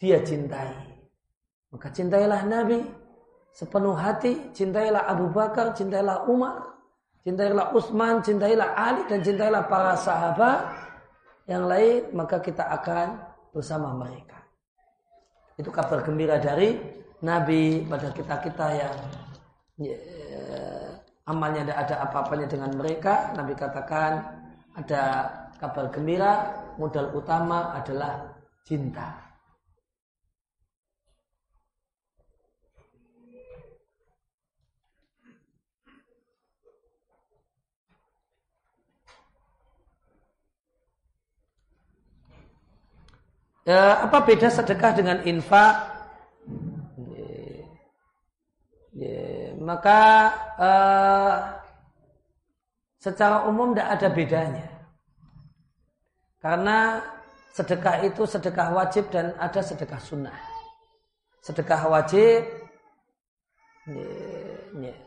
dia 0.00 0.22
cintai. 0.22 0.72
Maka 1.68 1.92
cintailah 1.92 2.46
Nabi 2.48 2.80
sepenuh 3.52 3.92
hati, 3.98 4.54
cintailah 4.54 5.04
Abu 5.10 5.28
Bakar, 5.28 5.76
cintailah 5.76 6.24
Umar, 6.30 6.77
cintailah 7.22 7.74
Utsman, 7.74 8.22
cintailah 8.22 8.74
Ali 8.74 9.02
dan 9.10 9.20
cintailah 9.22 9.66
para 9.66 9.94
sahabat 9.98 10.58
yang 11.48 11.64
lain, 11.64 12.12
maka 12.12 12.38
kita 12.42 12.64
akan 12.66 13.18
bersama 13.52 13.94
mereka. 13.96 14.38
Itu 15.58 15.74
kabar 15.74 16.04
gembira 16.06 16.38
dari 16.38 16.78
Nabi 17.24 17.82
pada 17.88 18.14
kita-kita 18.14 18.66
yang 18.78 18.96
ya, 19.82 19.98
amalnya 21.26 21.66
tidak 21.66 21.78
ada 21.84 21.96
apa-apanya 22.08 22.46
dengan 22.46 22.70
mereka. 22.78 23.34
Nabi 23.34 23.52
katakan 23.58 24.12
ada 24.78 25.02
kabar 25.58 25.90
gembira, 25.90 26.32
modal 26.78 27.12
utama 27.12 27.74
adalah 27.76 28.38
cinta. 28.64 29.27
Ya, 43.68 44.00
apa 44.00 44.24
beda 44.24 44.48
sedekah 44.48 44.96
dengan 44.96 45.20
infak? 45.28 45.76
Ya, 46.96 47.68
ya, 48.96 49.52
maka 49.60 50.00
uh, 50.56 51.32
secara 52.96 53.44
umum 53.44 53.76
tidak 53.76 53.88
ada 53.92 54.08
bedanya. 54.08 54.66
Karena 56.40 57.04
sedekah 57.52 58.08
itu 58.08 58.24
sedekah 58.24 58.72
wajib 58.72 59.12
dan 59.12 59.36
ada 59.36 59.60
sedekah 59.60 60.00
sunnah. 60.00 60.38
Sedekah 61.44 61.92
wajib, 61.92 62.48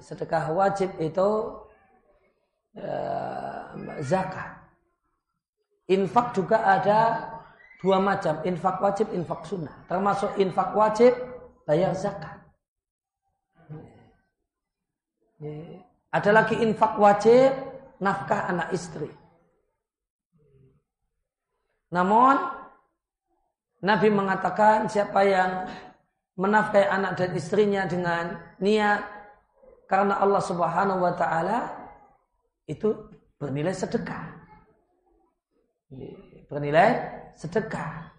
sedekah 0.05 0.53
wajib 0.53 0.93
itu 1.01 1.29
uh, 2.77 3.73
zakat. 4.05 4.53
Infak 5.89 6.37
juga 6.37 6.61
ada 6.61 7.30
Dua 7.81 7.97
macam, 7.97 8.45
infak 8.45 8.77
wajib, 8.77 9.09
infak 9.09 9.41
sunnah. 9.49 9.73
Termasuk 9.89 10.37
infak 10.37 10.69
wajib, 10.77 11.17
bayar 11.65 11.97
zakat. 11.97 12.37
Ada 16.13 16.29
lagi 16.29 16.61
infak 16.61 17.01
wajib, 17.01 17.49
nafkah 17.97 18.45
anak 18.53 18.69
istri. 18.77 19.09
Namun, 21.89 22.37
Nabi 23.81 24.13
mengatakan 24.13 24.85
siapa 24.85 25.25
yang 25.25 25.51
menafkahi 26.37 26.85
anak 26.85 27.17
dan 27.17 27.33
istrinya 27.33 27.83
dengan 27.89 28.37
niat 28.61 29.01
karena 29.89 30.21
Allah 30.21 30.39
Subhanahu 30.39 31.01
wa 31.01 31.13
taala 31.17 31.67
itu 32.69 32.93
bernilai 33.41 33.73
sedekah. 33.73 34.37
Bernilai 36.51 36.99
sedekah. 37.39 38.11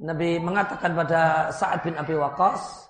Nabi 0.00 0.40
mengatakan 0.40 0.96
pada 0.96 1.52
Sa'ad 1.52 1.84
bin 1.84 1.92
Abi 2.00 2.16
Waqqas, 2.16 2.88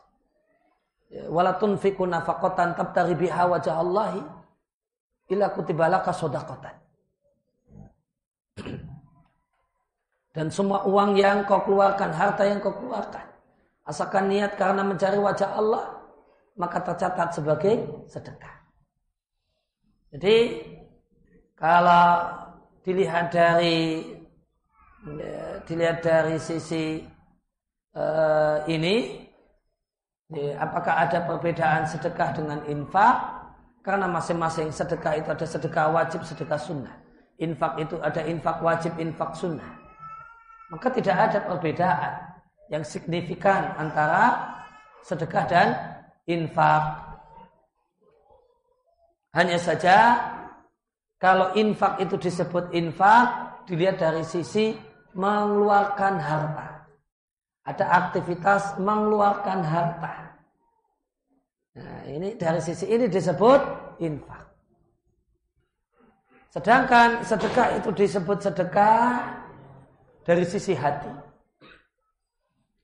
"Wala 1.27 1.59
tunfiqu 1.59 2.07
nafaqatan 2.07 2.79
tabtaghi 2.79 3.27
biha 3.27 3.43
wajah 3.51 3.75
Allahi 3.83 4.23
illa 5.35 5.51
kutiba 5.51 5.91
laka 5.91 6.15
shadaqatan." 6.15 6.79
Dan 10.31 10.47
semua 10.47 10.87
uang 10.87 11.19
yang 11.19 11.43
kau 11.43 11.59
keluarkan, 11.67 12.15
harta 12.15 12.47
yang 12.47 12.63
kau 12.63 12.71
keluarkan, 12.71 13.27
asalkan 13.83 14.31
niat 14.31 14.55
karena 14.55 14.87
mencari 14.87 15.19
wajah 15.19 15.59
Allah, 15.59 15.91
maka 16.55 16.79
tercatat 16.81 17.35
sebagai 17.35 18.07
sedekah. 18.07 18.52
Jadi 20.13 20.61
kalau 21.57 22.29
dilihat 22.85 23.33
dari 23.33 24.05
dilihat 25.65 26.05
dari 26.05 26.37
sisi 26.37 27.01
uh, 27.97 28.63
ini, 28.69 29.25
ya, 30.31 30.63
apakah 30.63 31.09
ada 31.09 31.25
perbedaan 31.25 31.89
sedekah 31.89 32.37
dengan 32.37 32.61
infak? 32.69 33.41
Karena 33.83 34.07
masing-masing 34.07 34.71
sedekah 34.71 35.19
itu 35.19 35.29
ada 35.33 35.47
sedekah 35.49 35.91
wajib, 35.91 36.23
sedekah 36.23 36.61
sunnah. 36.61 36.95
Infak 37.43 37.83
itu 37.83 37.99
ada 37.99 38.23
infak 38.23 38.63
wajib, 38.63 38.95
infak 39.03 39.35
sunnah. 39.35 39.81
Maka 40.71 40.87
tidak 40.95 41.17
ada 41.19 41.39
perbedaan 41.43 42.13
yang 42.71 42.85
signifikan 42.87 43.75
antara 43.81 44.55
sedekah 45.03 45.45
dan 45.51 45.69
infak. 46.31 47.12
Hanya 49.33 49.57
saja 49.57 50.21
kalau 51.17 51.57
infak 51.57 52.05
itu 52.05 52.21
disebut 52.21 52.69
infak 52.77 53.57
dilihat 53.65 53.97
dari 53.97 54.21
sisi 54.29 54.77
mengeluarkan 55.17 56.21
harta. 56.21 56.69
Ada 57.65 57.85
aktivitas 57.89 58.77
mengeluarkan 58.77 59.65
harta. 59.65 60.37
Nah, 61.73 62.05
ini 62.05 62.37
dari 62.37 62.61
sisi 62.61 62.85
ini 62.85 63.09
disebut 63.09 63.61
infak. 64.05 64.45
Sedangkan 66.53 67.25
sedekah 67.25 67.81
itu 67.81 67.89
disebut 67.97 68.39
sedekah 68.45 69.25
dari 70.21 70.45
sisi 70.45 70.77
hati. 70.77 71.09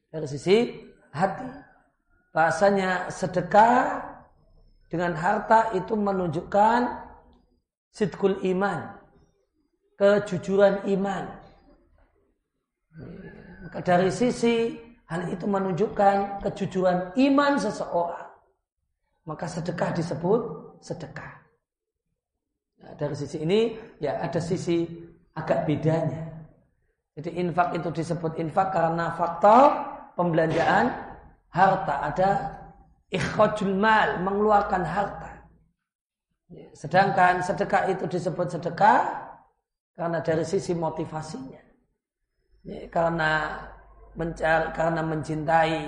Dari 0.09 0.25
sisi 0.25 0.73
hati. 1.13 1.45
Bahasanya 2.33 3.13
sedekah 3.13 4.01
dengan 4.89 5.13
harta 5.13 5.73
itu 5.77 5.93
menunjukkan 5.93 6.81
sidkul 7.93 8.41
iman, 8.45 8.97
kejujuran 10.01 10.89
iman. 10.97 11.25
Maka 13.69 13.79
dari 13.85 14.09
sisi 14.09 14.81
hal 15.09 15.29
itu 15.29 15.45
menunjukkan 15.45 16.41
kejujuran 16.41 17.13
iman 17.21 17.53
seseorang. 17.61 18.29
Maka 19.29 19.45
sedekah 19.45 19.93
disebut 19.93 20.41
sedekah. 20.81 21.33
Nah, 22.81 22.93
dari 22.97 23.13
sisi 23.13 23.45
ini 23.45 23.77
ya 24.01 24.25
ada 24.25 24.41
sisi 24.41 24.89
agak 25.37 25.69
bedanya. 25.69 26.33
Jadi 27.19 27.35
infak 27.37 27.75
itu 27.77 27.91
disebut 27.91 28.39
infak 28.41 28.71
karena 28.73 29.13
faktor 29.19 29.75
pembelanjaan 30.15 30.95
harta 31.51 31.95
ada 32.09 32.31
ikhrajul 33.09 33.75
mal, 33.77 34.21
mengeluarkan 34.21 34.85
harta. 34.85 35.39
Sedangkan 36.73 37.45
sedekah 37.45 37.93
itu 37.93 38.09
disebut 38.09 38.49
sedekah 38.57 39.29
karena 39.93 40.19
dari 40.25 40.45
sisi 40.45 40.73
motivasinya. 40.73 41.61
Karena 42.89 43.61
mencari, 44.17 44.67
karena 44.73 45.01
mencintai, 45.05 45.79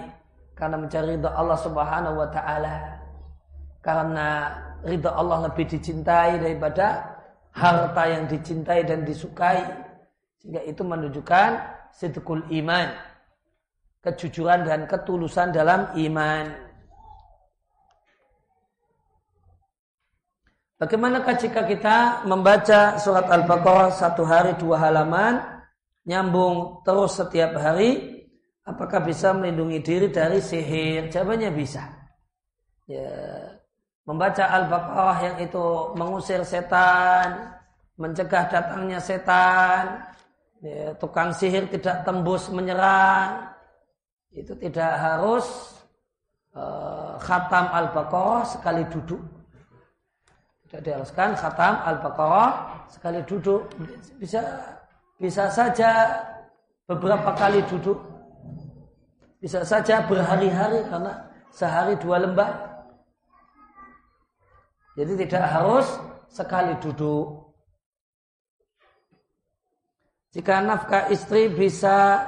karena 0.57 0.77
mencari 0.77 1.17
ridha 1.17 1.31
Allah 1.33 1.59
Subhanahu 1.61 2.21
wa 2.21 2.29
taala. 2.29 2.77
Karena 3.81 4.29
ridha 4.85 5.13
Allah 5.17 5.49
lebih 5.49 5.65
dicintai 5.65 6.37
daripada 6.41 7.17
harta 7.57 8.03
yang 8.09 8.29
dicintai 8.29 8.85
dan 8.85 9.05
disukai. 9.09 9.65
Sehingga 10.41 10.61
itu 10.65 10.85
menunjukkan 10.85 11.49
sidqul 11.93 12.45
iman. 12.65 12.93
Kejujuran 14.01 14.65
dan 14.65 14.89
ketulusan 14.89 15.53
dalam 15.53 15.93
iman. 15.97 16.70
Bagaimanakah 20.81 21.37
jika 21.37 21.69
kita 21.69 22.25
membaca 22.25 22.97
surat 22.97 23.29
Al-Baqarah 23.29 23.93
satu 23.93 24.25
hari 24.25 24.57
dua 24.57 24.81
halaman, 24.81 25.37
nyambung 26.09 26.81
terus 26.89 27.21
setiap 27.21 27.53
hari, 27.61 28.25
apakah 28.65 29.05
bisa 29.05 29.37
melindungi 29.37 29.85
diri 29.85 30.09
dari 30.09 30.41
sihir? 30.41 31.13
Jawabannya 31.13 31.53
bisa. 31.53 31.85
Ya, 32.89 33.13
membaca 34.09 34.41
Al-Baqarah 34.41 35.19
yang 35.21 35.37
itu 35.45 35.65
mengusir 36.01 36.41
setan, 36.49 37.53
mencegah 38.01 38.49
datangnya 38.49 39.05
setan, 39.05 40.01
ya, 40.65 40.97
tukang 40.97 41.29
sihir 41.37 41.69
tidak 41.69 42.09
tembus 42.09 42.49
menyerang, 42.49 43.53
itu 44.33 44.57
tidak 44.57 44.97
harus 44.97 45.45
uh, 46.57 47.21
khatam 47.21 47.69
Al-Baqarah 47.69 48.49
sekali 48.49 48.89
duduk 48.89 49.40
tidak 50.71 50.83
diharuskan 50.87 51.35
khatam 51.35 51.75
Al-Baqarah 51.83 52.51
sekali 52.87 53.19
duduk. 53.27 53.67
Bisa 54.23 54.39
bisa 55.19 55.51
saja 55.51 56.15
beberapa 56.87 57.35
kali 57.35 57.59
duduk. 57.67 57.99
Bisa 59.43 59.67
saja 59.67 60.07
berhari-hari 60.07 60.87
karena 60.87 61.27
sehari 61.51 61.99
dua 61.99 62.23
lembar 62.23 62.71
jadi 65.01 65.13
tidak 65.27 65.45
harus 65.49 65.87
sekali 66.29 66.75
duduk. 66.83 67.49
Jika 70.37 70.63
nafkah 70.63 71.11
istri 71.11 71.51
bisa 71.51 72.23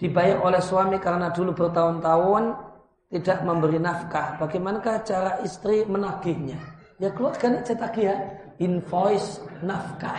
dibayar 0.00 0.40
oleh 0.40 0.62
suami 0.62 1.02
karena 1.02 1.34
dulu 1.34 1.52
bertahun-tahun 1.52 2.71
tidak 3.12 3.44
memberi 3.44 3.76
nafkah. 3.76 4.40
Bagaimanakah 4.40 5.04
cara 5.04 5.32
istri 5.44 5.84
menagihnya? 5.84 6.56
Ya 6.96 7.12
keluarkan 7.12 7.60
aja 7.60 7.76
tagihan 7.76 8.40
invoice 8.56 9.44
nafkah. 9.60 10.16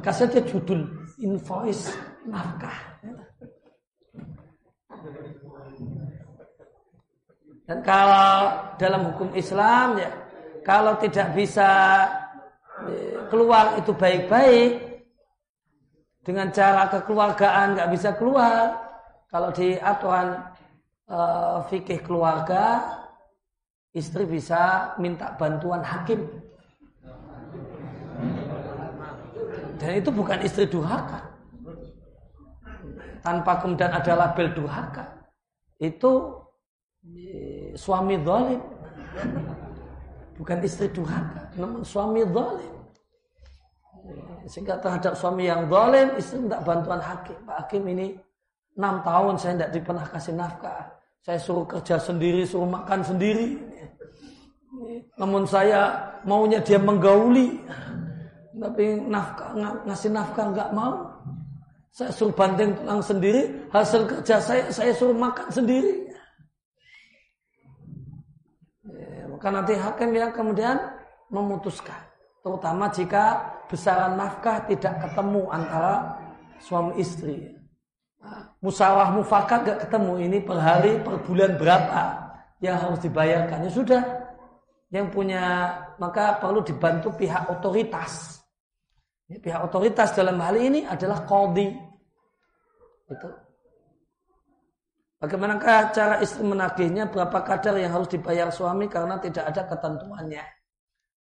Kasih 0.00 0.32
judul 0.48 0.88
invoice 1.20 1.92
nafkah. 2.24 2.96
Dan 7.66 7.82
kalau 7.82 8.56
dalam 8.78 9.12
hukum 9.12 9.34
Islam 9.34 9.98
ya 9.98 10.10
kalau 10.62 10.94
tidak 11.02 11.34
bisa 11.34 11.68
eh, 12.86 13.18
keluar 13.28 13.74
itu 13.76 13.90
baik-baik 13.90 15.02
dengan 16.22 16.48
cara 16.54 16.88
kekeluargaan 16.88 17.76
nggak 17.76 17.90
bisa 17.92 18.14
keluar. 18.16 18.86
Kalau 19.26 19.50
di 19.50 19.74
aturan 19.74 20.38
uh, 21.10 21.62
fikih 21.70 22.02
keluarga 22.02 22.82
istri 23.96 24.28
bisa 24.28 24.92
minta 25.00 25.32
bantuan 25.34 25.80
hakim. 25.80 26.28
Dan 29.76 29.90
itu 30.00 30.08
bukan 30.12 30.40
istri 30.40 30.64
durhaka. 30.68 31.20
Tanpa 33.20 33.58
kemudian 33.60 33.92
ada 33.92 34.12
label 34.14 34.52
durhaka. 34.56 35.04
Itu 35.76 36.44
suami 37.76 38.16
zalim. 38.24 38.62
Bukan 40.36 40.60
istri 40.60 40.92
durhaka, 40.92 41.48
namun 41.56 41.80
suami 41.80 42.24
zalim. 42.24 42.72
Sehingga 44.46 44.78
terhadap 44.78 45.18
suami 45.18 45.48
yang 45.48 45.66
zalim, 45.66 46.14
istri 46.16 46.40
minta 46.40 46.60
bantuan 46.62 47.02
hakim. 47.02 47.36
Pak 47.44 47.56
Hakim 47.66 47.82
ini 47.88 48.16
enam 48.76 49.02
tahun 49.02 49.34
saya 49.40 49.58
tidak 49.58 49.84
pernah 49.84 50.06
kasih 50.06 50.34
nafkah. 50.36 50.95
Saya 51.26 51.42
suruh 51.42 51.66
kerja 51.66 51.98
sendiri, 51.98 52.46
suruh 52.46 52.70
makan 52.70 53.02
sendiri. 53.02 53.58
Namun 55.18 55.42
saya 55.42 55.98
maunya 56.22 56.62
dia 56.62 56.78
menggauli. 56.78 57.66
Tapi 58.54 59.02
nafkah, 59.10 59.50
ngasih 59.82 60.14
nafkah 60.14 60.54
nggak 60.54 60.70
mau. 60.70 61.02
Saya 61.90 62.14
suruh 62.14 62.30
banting 62.30 62.78
tulang 62.78 63.02
sendiri, 63.02 63.42
hasil 63.74 64.06
kerja 64.06 64.38
saya 64.38 64.70
saya 64.70 64.94
suruh 64.94 65.18
makan 65.18 65.50
sendiri. 65.50 66.06
Maka 69.26 69.48
nanti 69.50 69.74
hakim 69.74 70.14
yang 70.14 70.30
kemudian 70.30 70.78
memutuskan. 71.34 72.06
Terutama 72.46 72.86
jika 72.94 73.42
besaran 73.66 74.14
nafkah 74.14 74.62
tidak 74.70 74.94
ketemu 75.02 75.42
antara 75.50 76.22
suami 76.62 77.02
istri. 77.02 77.55
Musawah 78.64 79.14
mufakat 79.14 79.62
gak 79.62 79.78
ketemu 79.86 80.12
ini 80.26 80.38
per 80.42 80.58
hari 80.58 80.98
per 80.98 81.22
bulan 81.22 81.54
berapa 81.54 82.02
yang 82.58 82.76
harus 82.80 82.98
dibayarkan. 83.04 83.68
Ya 83.68 83.70
sudah. 83.70 84.02
Yang 84.90 85.06
punya 85.12 85.42
maka 85.98 86.38
perlu 86.38 86.62
dibantu 86.62 87.14
pihak 87.14 87.50
otoritas. 87.50 88.42
Ya, 89.26 89.42
pihak 89.42 89.60
otoritas 89.66 90.14
dalam 90.14 90.38
hal 90.38 90.54
ini 90.54 90.86
adalah 90.86 91.26
kodi. 91.26 91.74
Itu 93.06 93.46
Bagaimanakah 95.16 95.96
cara 95.96 96.20
istri 96.20 96.44
menagihnya 96.44 97.08
berapa 97.08 97.40
kadar 97.40 97.80
yang 97.80 97.88
harus 97.96 98.12
dibayar 98.12 98.52
suami 98.52 98.84
karena 98.84 99.16
tidak 99.16 99.48
ada 99.48 99.64
ketentuannya? 99.64 100.44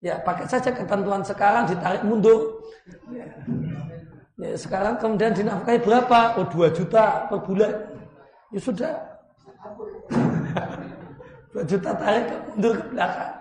Ya 0.01 0.17
pakai 0.19 0.49
saja 0.49 0.73
ketentuan 0.73 1.21
sekarang 1.21 1.69
ditarik 1.69 2.01
mundur. 2.01 2.65
Ya, 4.41 4.57
sekarang 4.57 4.97
kemudian 4.97 5.33
dinafkahi 5.33 5.79
berapa? 5.85 6.41
Oh 6.41 6.45
2 6.49 6.73
juta 6.73 7.29
per 7.29 7.39
bulan. 7.45 7.73
Ya 8.49 8.59
sudah. 8.59 8.93
2 11.53 11.69
juta 11.69 11.89
tarik 11.93 12.25
mundur 12.53 12.73
ke 12.81 12.85
belakang. 12.89 13.33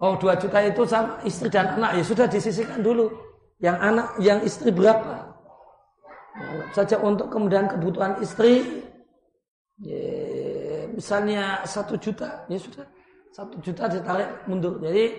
Oh 0.00 0.14
2 0.16 0.42
juta 0.42 0.58
itu 0.64 0.82
sama 0.84 1.16
istri 1.24 1.48
dan 1.48 1.80
anak 1.80 1.96
ya 1.96 2.04
sudah 2.04 2.26
disisihkan 2.28 2.80
dulu. 2.84 3.08
Yang 3.60 3.76
anak, 3.80 4.08
yang 4.24 4.40
istri 4.40 4.72
berapa? 4.72 5.30
saja 6.72 6.96
untuk 7.02 7.28
kemudian 7.28 7.66
kebutuhan 7.66 8.18
istri 8.22 8.84
ya, 9.82 10.86
misalnya 10.94 11.62
satu 11.66 11.98
juta 11.98 12.46
ya 12.46 12.58
sudah 12.58 12.86
satu 13.30 13.58
juta 13.62 13.90
ditarik 13.90 14.30
mundur 14.46 14.78
jadi 14.78 15.18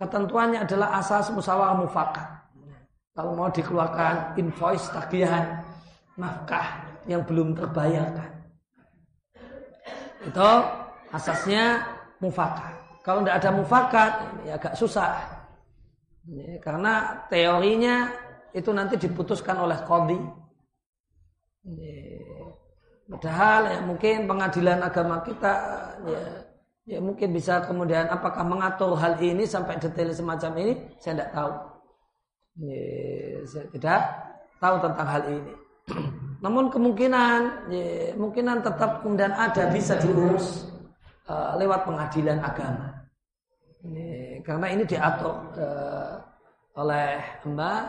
ketentuannya 0.00 0.64
adalah 0.64 1.00
asas 1.00 1.32
musyawarah 1.32 1.76
mufakat 1.80 2.28
kalau 3.16 3.32
mau 3.32 3.48
dikeluarkan 3.48 4.36
invoice 4.36 4.92
tagihan 4.92 5.64
nafkah 6.20 6.84
yang 7.08 7.24
belum 7.24 7.56
terbayarkan. 7.56 8.30
Itu 10.28 10.50
asasnya 11.16 11.80
mufakat. 12.20 12.76
Kalau 13.00 13.24
tidak 13.24 13.36
ada 13.40 13.50
mufakat 13.56 14.12
ya 14.44 14.52
agak 14.60 14.74
susah. 14.76 15.16
Ya, 16.28 16.58
karena 16.60 17.24
teorinya 17.32 18.10
itu 18.52 18.68
nanti 18.74 18.98
diputuskan 18.98 19.62
oleh 19.62 19.78
kodi 19.86 20.18
Padahal 23.06 23.70
ya 23.70 23.78
mungkin 23.86 24.26
pengadilan 24.26 24.82
agama 24.82 25.22
kita 25.22 25.54
ya, 26.10 26.20
ya 26.90 26.98
mungkin 26.98 27.30
bisa 27.30 27.62
kemudian 27.62 28.10
apakah 28.10 28.42
mengatur 28.42 28.98
hal 28.98 29.14
ini 29.22 29.46
sampai 29.46 29.78
detail 29.78 30.10
semacam 30.10 30.52
ini 30.58 30.72
saya 30.98 31.22
tidak 31.22 31.30
tahu. 31.30 31.52
Ya, 32.56 33.44
saya 33.44 33.68
tidak 33.68 34.00
tahu 34.56 34.76
tentang 34.80 35.06
hal 35.08 35.22
ini. 35.28 35.52
Namun 36.44 36.72
kemungkinan 36.72 37.68
ya, 37.68 38.16
kemungkinan 38.16 38.64
tetap 38.64 39.04
kemudian 39.04 39.32
ada 39.36 39.68
bisa 39.68 40.00
diurus 40.00 40.64
uh, 41.28 41.52
lewat 41.60 41.84
pengadilan 41.84 42.40
agama. 42.40 42.96
Ya, 43.84 44.40
karena 44.40 44.66
ini 44.72 44.82
diatur 44.88 45.36
uh, 45.60 46.16
oleh 46.80 47.20
Mbak 47.44 47.82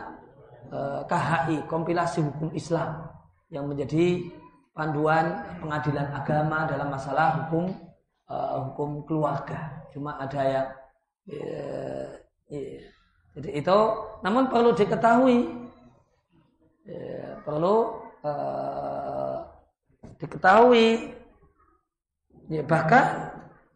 uh, 0.76 1.02
KHI 1.08 1.58
kompilasi 1.72 2.20
hukum 2.28 2.52
Islam 2.52 3.08
yang 3.48 3.72
menjadi 3.72 4.28
panduan 4.76 5.32
pengadilan 5.64 6.12
agama 6.12 6.68
dalam 6.68 6.92
masalah 6.92 7.40
hukum 7.40 7.72
uh, 8.28 8.68
hukum 8.68 9.08
keluarga. 9.08 9.88
Cuma 9.96 10.20
ada 10.20 10.42
yang 10.44 10.68
uh, 11.32 12.08
jadi 13.38 13.50
itu, 13.62 13.80
namun 14.26 14.50
perlu 14.50 14.74
diketahui, 14.74 15.38
uh, 16.90 17.32
perlu 17.46 17.78
uh, 18.26 19.38
diketahui, 20.18 21.14
ya, 22.50 22.66
bahkan 22.66 23.30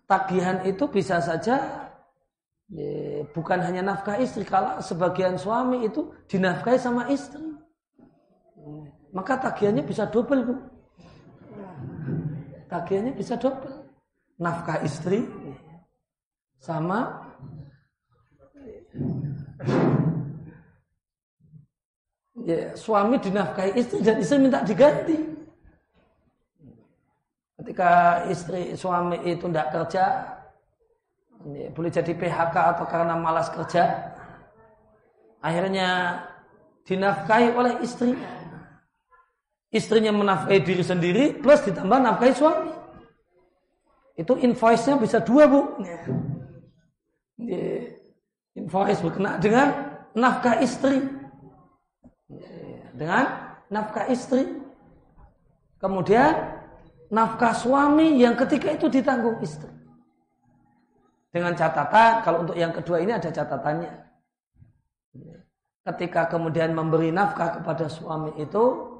tagihan 0.09 0.65
itu 0.65 0.89
bisa 0.89 1.21
saja 1.21 1.87
ya, 2.73 3.21
bukan 3.31 3.61
hanya 3.61 3.85
nafkah 3.85 4.17
istri, 4.17 4.41
kalau 4.41 4.81
sebagian 4.81 5.37
suami 5.37 5.85
itu 5.85 6.09
dinafkahi 6.25 6.81
sama 6.81 7.05
istri 7.13 7.51
maka 9.11 9.35
tagihannya 9.39 9.83
bisa 9.83 10.07
double 10.07 10.41
bu. 10.47 10.55
Tagihannya 12.71 13.13
bisa 13.15 13.35
double. 13.35 13.83
Nafkah 14.41 14.81
istri 14.81 15.27
sama 16.57 17.29
ya, 22.45 22.73
suami 22.77 23.15
dinafkahi 23.21 23.71
istri 23.77 23.99
dan 24.01 24.17
istri 24.19 24.37
minta 24.41 24.61
diganti. 24.65 25.17
Ketika 27.61 28.25
istri 28.33 28.73
suami 28.73 29.21
itu 29.21 29.45
tidak 29.45 29.69
kerja, 29.69 30.05
ya, 31.45 31.67
boleh 31.69 31.91
jadi 31.93 32.11
PHK 32.17 32.55
atau 32.57 32.85
karena 32.89 33.13
malas 33.13 33.53
kerja, 33.53 34.13
akhirnya 35.45 36.21
dinafkahi 36.89 37.53
oleh 37.53 37.77
istrinya 37.85 38.41
istrinya 39.71 40.11
menafkahi 40.11 40.59
diri 40.61 40.83
sendiri 40.83 41.23
plus 41.39 41.63
ditambah 41.63 41.97
nafkahi 42.03 42.33
suami. 42.35 42.71
Itu 44.19 44.35
invoice-nya 44.35 44.99
bisa 44.99 45.23
dua 45.23 45.47
bu. 45.47 45.61
Invoice 48.51 48.99
berkenaan 48.99 49.39
dengan 49.39 49.67
nafkah 50.11 50.59
istri. 50.59 50.99
Dengan 52.91 53.55
nafkah 53.71 54.11
istri. 54.11 54.43
Kemudian 55.79 56.35
nafkah 57.07 57.55
suami 57.55 58.19
yang 58.19 58.35
ketika 58.35 58.75
itu 58.75 58.91
ditanggung 58.91 59.39
istri. 59.39 59.71
Dengan 61.31 61.55
catatan, 61.55 62.27
kalau 62.27 62.43
untuk 62.43 62.59
yang 62.59 62.75
kedua 62.75 62.99
ini 62.99 63.15
ada 63.15 63.31
catatannya. 63.31 63.91
Ketika 65.81 66.27
kemudian 66.27 66.75
memberi 66.75 67.09
nafkah 67.09 67.63
kepada 67.63 67.87
suami 67.87 68.35
itu, 68.35 68.91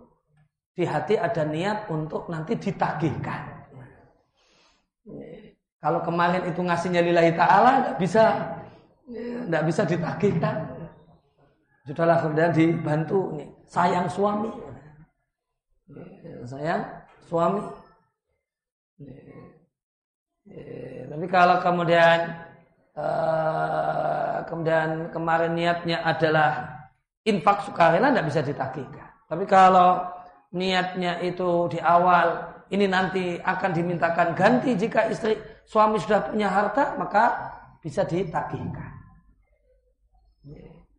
di 0.72 0.88
hati 0.88 1.20
ada 1.20 1.44
niat 1.44 1.92
untuk 1.92 2.32
nanti 2.32 2.56
ditagihkan. 2.56 3.62
Kalau 5.84 6.00
kemarin 6.08 6.48
itu 6.48 6.64
ngasihnya 6.64 7.04
lillahi 7.04 7.36
ta'ala, 7.36 7.72
nggak 7.84 7.98
bisa 8.00 8.24
tidak 9.12 9.64
bisa 9.68 9.82
ditagihkan. 9.84 10.56
Sudahlah 11.82 12.22
kemudian 12.22 12.54
dibantu 12.54 13.34
nih, 13.36 13.50
sayang 13.66 14.08
suami, 14.08 14.54
sayang 16.46 16.82
suami. 17.26 17.64
Tapi 21.12 21.26
kalau 21.28 21.58
kemudian 21.60 22.20
eh, 22.96 24.38
kemudian 24.46 25.10
kemarin 25.10 25.58
niatnya 25.58 26.06
adalah 26.06 26.82
infak 27.26 27.66
sukarela 27.66 28.14
tidak 28.14 28.28
bisa 28.30 28.42
ditagihkan. 28.46 29.08
Tapi 29.26 29.44
kalau 29.50 30.06
niatnya 30.52 31.24
itu 31.24 31.72
di 31.72 31.80
awal 31.80 32.52
ini 32.72 32.88
nanti 32.88 33.40
akan 33.40 33.72
dimintakan 33.72 34.36
ganti 34.36 34.76
jika 34.76 35.08
istri 35.12 35.40
suami 35.68 36.00
sudah 36.00 36.32
punya 36.32 36.52
harta 36.52 36.96
maka 37.00 37.52
bisa 37.80 38.04
ditagihkan. 38.04 38.91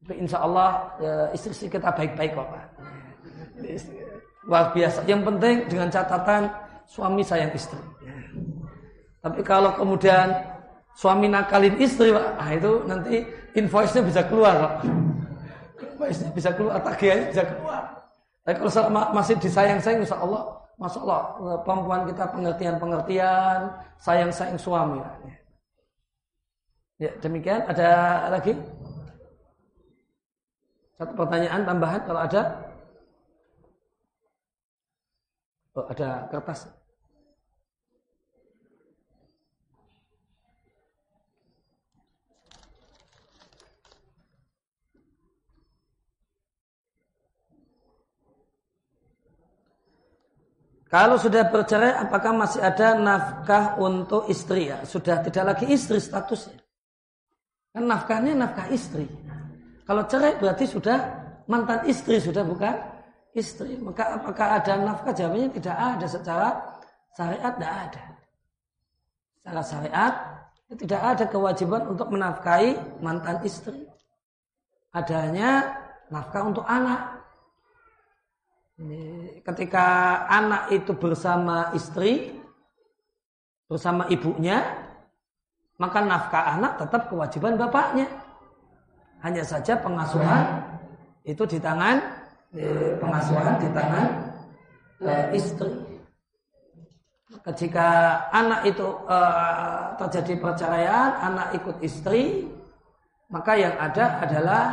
Tapi 0.02 0.18
insya 0.18 0.42
Allah 0.42 0.90
ya, 0.98 1.14
istri-istri 1.30 1.70
kita 1.70 1.94
baik-baik 1.94 2.34
kok 2.34 2.46
Pak. 2.50 2.64
Luar 4.50 4.74
biasa. 4.74 5.06
Yang 5.06 5.22
penting 5.30 5.56
dengan 5.70 5.88
catatan 5.94 6.50
suami 6.90 7.22
sayang 7.22 7.54
istri. 7.54 7.78
Tapi 9.22 9.40
kalau 9.46 9.70
kemudian 9.78 10.34
suami 10.98 11.30
nakalin 11.30 11.78
istri 11.78 12.10
Pak, 12.10 12.28
nah 12.34 12.50
itu 12.50 12.72
nanti 12.90 13.22
invoice-nya 13.54 14.02
bisa 14.02 14.26
keluar 14.26 14.54
Pak. 14.58 14.74
Invoice-nya 15.94 16.30
bisa 16.34 16.50
keluar, 16.50 16.82
tagihannya 16.82 17.30
bisa 17.30 17.44
keluar. 17.46 17.82
Tapi 18.42 18.54
kalau 18.58 18.90
masih 19.14 19.38
disayang-sayang 19.38 20.02
insya 20.02 20.18
Allah, 20.18 20.42
Masya 20.82 20.98
Allah, 21.06 21.22
perempuan 21.62 22.02
kita 22.10 22.26
pengertian-pengertian, 22.34 23.70
sayang-sayang 24.02 24.58
suami. 24.58 24.98
Ya, 26.98 27.14
demikian. 27.22 27.62
Ada 27.70 28.26
lagi? 28.34 28.58
Satu 31.02 31.18
pertanyaan 31.18 31.66
tambahan 31.66 32.06
kalau 32.06 32.20
ada. 32.22 32.42
Oh, 35.74 35.82
ada 35.90 36.30
kertas. 36.30 36.70
Kalau 50.86 51.18
sudah 51.18 51.50
bercerai, 51.50 51.98
apakah 51.98 52.30
masih 52.30 52.62
ada 52.62 52.94
nafkah 52.94 53.74
untuk 53.82 54.30
istri 54.30 54.70
ya? 54.70 54.86
Sudah 54.86 55.18
tidak 55.18 55.50
lagi 55.50 55.66
istri 55.66 55.98
statusnya. 55.98 56.62
Kan 57.74 57.90
nafkahnya 57.90 58.38
nafkah 58.38 58.70
istri. 58.70 59.10
Kalau 59.82 60.02
cerai 60.06 60.38
berarti 60.38 60.64
sudah 60.70 60.98
mantan 61.50 61.82
istri, 61.90 62.22
sudah 62.22 62.46
bukan 62.46 62.74
istri. 63.34 63.74
Maka 63.82 64.20
apakah 64.20 64.62
ada 64.62 64.78
nafkah? 64.78 65.12
Jawabannya 65.12 65.50
tidak 65.58 65.76
ada 65.76 66.06
secara 66.06 66.48
syariat 67.16 67.52
tidak 67.58 67.72
ada. 67.88 68.02
Secara 69.40 69.62
syariat 69.66 70.14
tidak 70.72 71.02
ada 71.02 71.24
kewajiban 71.28 71.82
untuk 71.90 72.08
menafkahi 72.08 73.02
mantan 73.02 73.42
istri. 73.44 73.84
Adanya 74.92 75.76
nafkah 76.12 76.46
untuk 76.46 76.64
anak. 76.64 77.20
Ketika 79.42 79.86
anak 80.26 80.72
itu 80.74 80.92
bersama 80.96 81.70
istri, 81.76 82.34
bersama 83.68 84.08
ibunya, 84.10 84.62
maka 85.78 85.98
nafkah 86.02 86.56
anak 86.56 86.78
tetap 86.80 87.08
kewajiban 87.10 87.58
bapaknya. 87.58 88.06
Hanya 89.22 89.46
saja 89.46 89.78
pengasuhan 89.78 90.66
itu 91.22 91.46
di 91.46 91.58
tangan 91.62 92.02
eh, 92.58 92.98
pengasuhan 92.98 93.54
di 93.62 93.68
tangan 93.70 94.06
eh, 95.06 95.26
istri. 95.38 95.70
Ketika 97.42 97.88
anak 98.34 98.66
itu 98.68 98.86
eh, 99.06 99.82
terjadi 99.98 100.34
perceraian, 100.42 101.10
anak 101.22 101.48
ikut 101.58 101.76
istri, 101.86 102.50
maka 103.30 103.52
yang 103.56 103.74
ada 103.78 104.04
adalah 104.20 104.64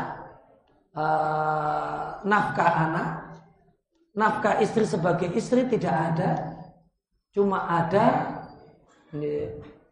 nafkah 2.28 2.74
anak, 2.76 3.10
nafkah 4.12 4.60
istri 4.60 4.84
sebagai 4.84 5.32
istri 5.32 5.64
tidak 5.72 5.96
ada, 5.96 6.32
cuma 7.32 7.64
ada 7.64 8.36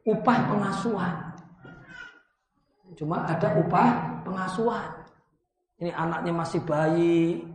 upah 0.03 0.39
pengasuhan. 0.51 1.26
Cuma 2.95 3.27
ada 3.27 3.57
upah 3.59 4.23
pengasuhan. 4.23 5.03
Ini 5.77 5.91
anaknya 5.93 6.33
masih 6.33 6.61
bayi, 6.65 7.45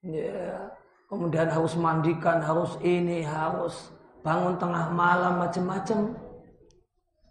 ya, 0.00 0.70
kemudian 1.10 1.50
harus 1.50 1.74
mandikan, 1.76 2.40
harus 2.40 2.78
ini, 2.80 3.20
harus 3.20 3.92
bangun 4.24 4.56
tengah 4.56 4.88
malam, 4.94 5.42
macam-macam. 5.42 6.14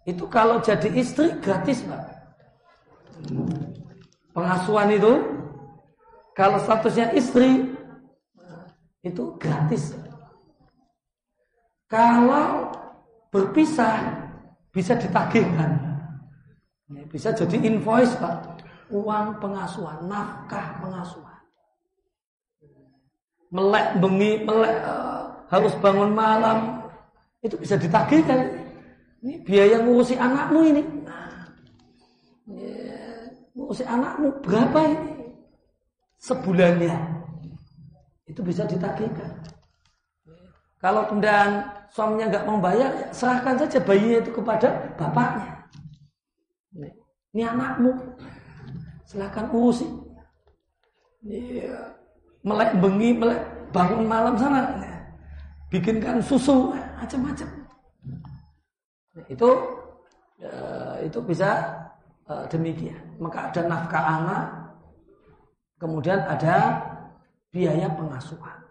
Itu 0.06 0.28
kalau 0.30 0.62
jadi 0.62 0.86
istri 0.94 1.34
gratis, 1.42 1.82
Pak. 1.82 2.04
Pengasuhan 4.30 4.94
itu, 4.94 5.12
kalau 6.36 6.62
statusnya 6.62 7.10
istri, 7.16 7.74
itu 9.02 9.34
gratis. 9.40 9.98
Kalau 11.90 12.70
berpisah, 13.34 13.98
bisa 14.74 14.94
ditagihkan. 14.98 15.85
Bisa 16.86 17.34
jadi 17.34 17.56
invoice 17.66 18.14
Pak. 18.18 18.62
Uang 18.94 19.42
pengasuhan, 19.42 20.06
nafkah 20.06 20.78
pengasuhan. 20.78 21.42
Melek 23.50 23.98
bengi, 23.98 24.46
melek 24.46 24.76
uh, 24.86 25.26
harus 25.50 25.74
bangun 25.82 26.14
malam. 26.14 26.86
Itu 27.42 27.58
bisa 27.58 27.74
ditagihkan. 27.74 28.62
Ini 29.26 29.42
biaya 29.42 29.82
ngurusi 29.82 30.14
anakmu 30.14 30.60
ini. 30.70 30.82
Nah, 31.02 31.50
ya, 32.46 33.90
anakmu 33.90 34.38
berapa 34.46 34.78
ini? 34.86 35.34
Sebulannya. 36.22 36.94
Itu 38.30 38.46
bisa 38.46 38.62
ditagihkan. 38.66 39.42
Kalau 40.78 41.10
kemudian 41.10 41.66
suaminya 41.90 42.30
nggak 42.30 42.46
mau 42.46 42.62
bayar, 42.62 42.94
ya 42.94 43.06
serahkan 43.10 43.58
saja 43.58 43.82
bayinya 43.82 44.22
itu 44.22 44.30
kepada 44.30 44.94
bapaknya. 44.94 45.55
Ini 47.36 47.52
anakmu, 47.52 47.92
silahkan 49.04 49.44
urusi. 49.52 49.84
Melek 52.40 52.80
bengi, 52.80 53.12
melek 53.12 53.44
bangun 53.76 54.08
malam 54.08 54.40
sana, 54.40 54.72
bikinkan 55.68 56.16
susu, 56.24 56.72
macam-macam. 56.96 57.44
Itu 59.28 59.52
ya, 60.40 60.56
itu 61.04 61.20
bisa 61.20 61.76
uh, 62.24 62.48
demikian. 62.48 63.04
Maka 63.20 63.52
ada 63.52 63.68
nafkah 63.68 64.04
anak, 64.16 64.44
kemudian 65.76 66.24
ada 66.24 66.80
biaya 67.52 67.92
pengasuhan. 67.92 68.64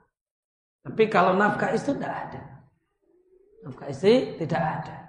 Tapi 0.81 1.05
kalau 1.05 1.37
nafkah 1.37 1.69
istri 1.69 1.93
tidak 2.01 2.17
ada. 2.17 2.41
Nafkah 3.61 3.93
istri 3.93 4.33
tidak 4.41 4.81
ada. 4.81 5.04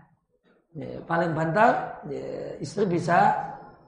Ya, 0.77 1.01
paling 1.09 1.32
bantal 1.32 1.73
ya, 2.05 2.53
istri 2.61 2.85
bisa 2.85 3.32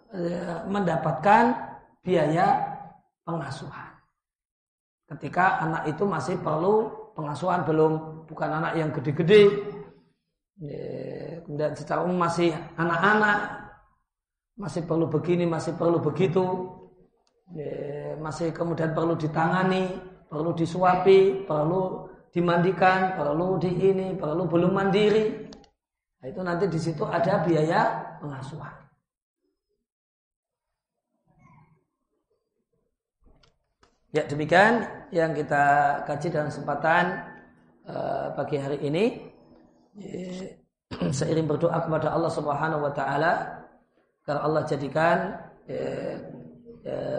ya, 0.09 0.65
mendapatkan 0.65 1.53
biaya 2.01 2.65
pengasuhan. 3.29 3.93
Ketika 5.05 5.61
anak 5.69 5.93
itu 5.93 6.09
masih 6.09 6.41
perlu 6.41 6.89
pengasuhan 7.13 7.69
belum 7.69 8.25
bukan 8.25 8.51
anak 8.57 8.73
yang 8.81 8.89
gede-gede. 8.89 9.53
Ya, 10.65 11.45
kemudian 11.45 11.77
secara 11.77 12.09
umum 12.09 12.25
masih 12.25 12.57
anak-anak 12.81 13.69
masih 14.59 14.83
perlu 14.89 15.07
begini, 15.13 15.45
masih 15.45 15.77
perlu 15.77 16.01
begitu. 16.01 16.73
Ya, 17.53 18.17
masih 18.17 18.49
kemudian 18.49 18.97
perlu 18.97 19.13
ditangani, 19.13 19.93
perlu 20.29 20.57
disuapi, 20.57 21.45
perlu 21.45 22.09
dimandikan, 22.33 23.13
perlu 23.13 23.61
di 23.61 23.73
ini, 23.77 24.17
perlu 24.17 24.49
belum 24.49 24.73
mandiri. 24.73 25.48
Nah, 26.19 26.27
itu 26.27 26.41
nanti 26.43 26.65
di 26.67 26.81
situ 26.83 27.07
ada 27.07 27.47
biaya 27.47 27.81
pengasuhan. 28.19 28.75
Ya 34.11 34.25
demikian 34.25 34.89
yang 35.15 35.37
kita 35.37 35.65
kaji 36.09 36.33
dalam 36.33 36.49
kesempatan 36.49 37.05
uh, 37.87 38.35
pagi 38.35 38.57
hari 38.59 38.83
ini. 38.83 39.05
Seiring 41.19 41.47
berdoa 41.47 41.79
kepada 41.85 42.11
Allah 42.11 42.33
Subhanahu 42.33 42.89
Wa 42.89 42.93
Taala, 42.97 43.33
karena 44.25 44.41
Allah 44.43 44.63
jadikan 44.67 45.17
uh, 45.69 46.17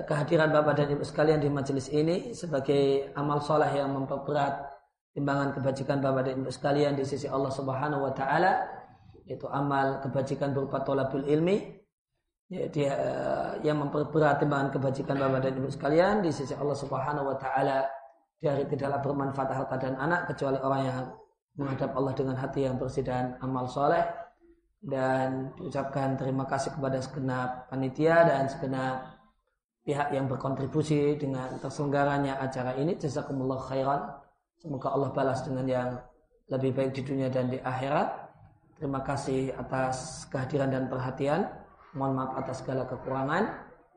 kehadiran 0.09 0.49
Bapak 0.49 0.81
dan 0.81 0.87
Ibu 0.89 1.05
sekalian 1.05 1.37
di 1.37 1.47
majelis 1.47 1.93
ini 1.93 2.33
sebagai 2.33 3.13
amal 3.13 3.37
soleh 3.37 3.69
yang 3.69 3.93
memperberat 3.93 4.65
timbangan 5.13 5.53
kebajikan 5.53 6.01
Bapak 6.01 6.25
dan 6.25 6.41
Ibu 6.41 6.49
sekalian 6.49 6.97
di 6.97 7.05
sisi 7.05 7.29
Allah 7.29 7.53
Subhanahu 7.53 8.09
wa 8.09 8.13
taala 8.17 8.78
itu 9.29 9.45
amal 9.45 10.01
kebajikan 10.01 10.57
berupa 10.57 10.81
tolabul 10.81 11.21
ilmi 11.21 11.77
ya, 12.49 12.65
dia 12.73 12.93
yang 13.61 13.77
memperberat 13.85 14.41
timbangan 14.41 14.73
kebajikan 14.73 15.15
bapak 15.21 15.45
dan 15.45 15.53
ibu 15.61 15.69
sekalian 15.69 16.15
di 16.25 16.33
sisi 16.33 16.57
Allah 16.57 16.73
Subhanahu 16.73 17.29
wa 17.29 17.37
taala 17.37 17.85
di 18.39 18.47
hari 18.47 18.63
tidaklah 18.71 19.03
bermanfaat 19.03 19.51
harta 19.51 19.75
dan 19.75 19.99
anak 19.99 20.31
kecuali 20.31 20.57
orang 20.63 20.81
yang 20.87 21.03
menghadap 21.59 21.91
Allah 21.91 22.13
dengan 22.15 22.35
hati 22.39 22.63
yang 22.63 22.79
bersih 22.79 23.03
dan 23.03 23.35
amal 23.43 23.67
soleh. 23.67 24.07
Dan 24.79 25.51
diucapkan 25.59 26.15
terima 26.15 26.47
kasih 26.47 26.71
kepada 26.71 27.03
segenap 27.03 27.67
panitia 27.67 28.23
dan 28.23 28.47
segenap 28.47 29.19
pihak 29.83 30.15
yang 30.15 30.31
berkontribusi 30.31 31.19
dengan 31.19 31.59
terselenggaranya 31.59 32.39
acara 32.39 32.79
ini. 32.79 32.95
Jazakumullah 32.95 33.59
khairan. 33.59 34.07
Semoga 34.55 34.95
Allah 34.95 35.11
balas 35.11 35.43
dengan 35.43 35.67
yang 35.67 35.89
lebih 36.47 36.71
baik 36.71 36.95
di 36.95 37.03
dunia 37.03 37.27
dan 37.27 37.51
di 37.51 37.59
akhirat 37.59 38.28
terima 38.79 39.03
kasih 39.03 39.53
atas 39.59 40.25
kehadiran 40.31 40.71
dan 40.71 40.87
perhatian. 40.87 41.51
Mohon 41.93 42.13
maaf 42.15 42.31
atas 42.41 42.63
segala 42.63 42.87
kekurangan. 42.87 43.43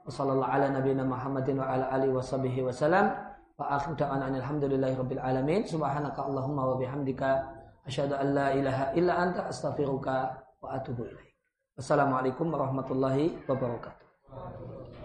Wasallallahu 0.03 0.51
ala 0.51 0.67
nabiyina 0.75 1.07
Muhammadin 1.07 1.63
wa 1.63 1.71
ala 1.71 1.87
alihi 1.95 2.11
washabihi 2.11 2.67
wasallam 2.67 3.15
wa 3.55 3.65
akhiru 3.79 3.95
da'wana 3.95 4.35
alhamdulillahi 4.35 4.99
rabbil 4.99 5.23
alamin. 5.23 5.63
Subhanaka 5.63 6.27
allahumma 6.27 6.75
wa 6.75 6.77
bihamdika. 6.83 7.47
Asyhadu 7.87 8.19
an 8.19 8.35
la 8.35 8.51
ilaha 8.51 8.91
illa 8.99 9.13
anta 9.15 9.47
astaghfiruka 9.47 10.43
wa 10.59 10.69
atubu 10.75 11.07
ilaik. 11.07 11.31
Wassalamualaikum 11.79 12.51
warahmatullahi 12.51 13.39
wabarakatuh. 13.47 15.02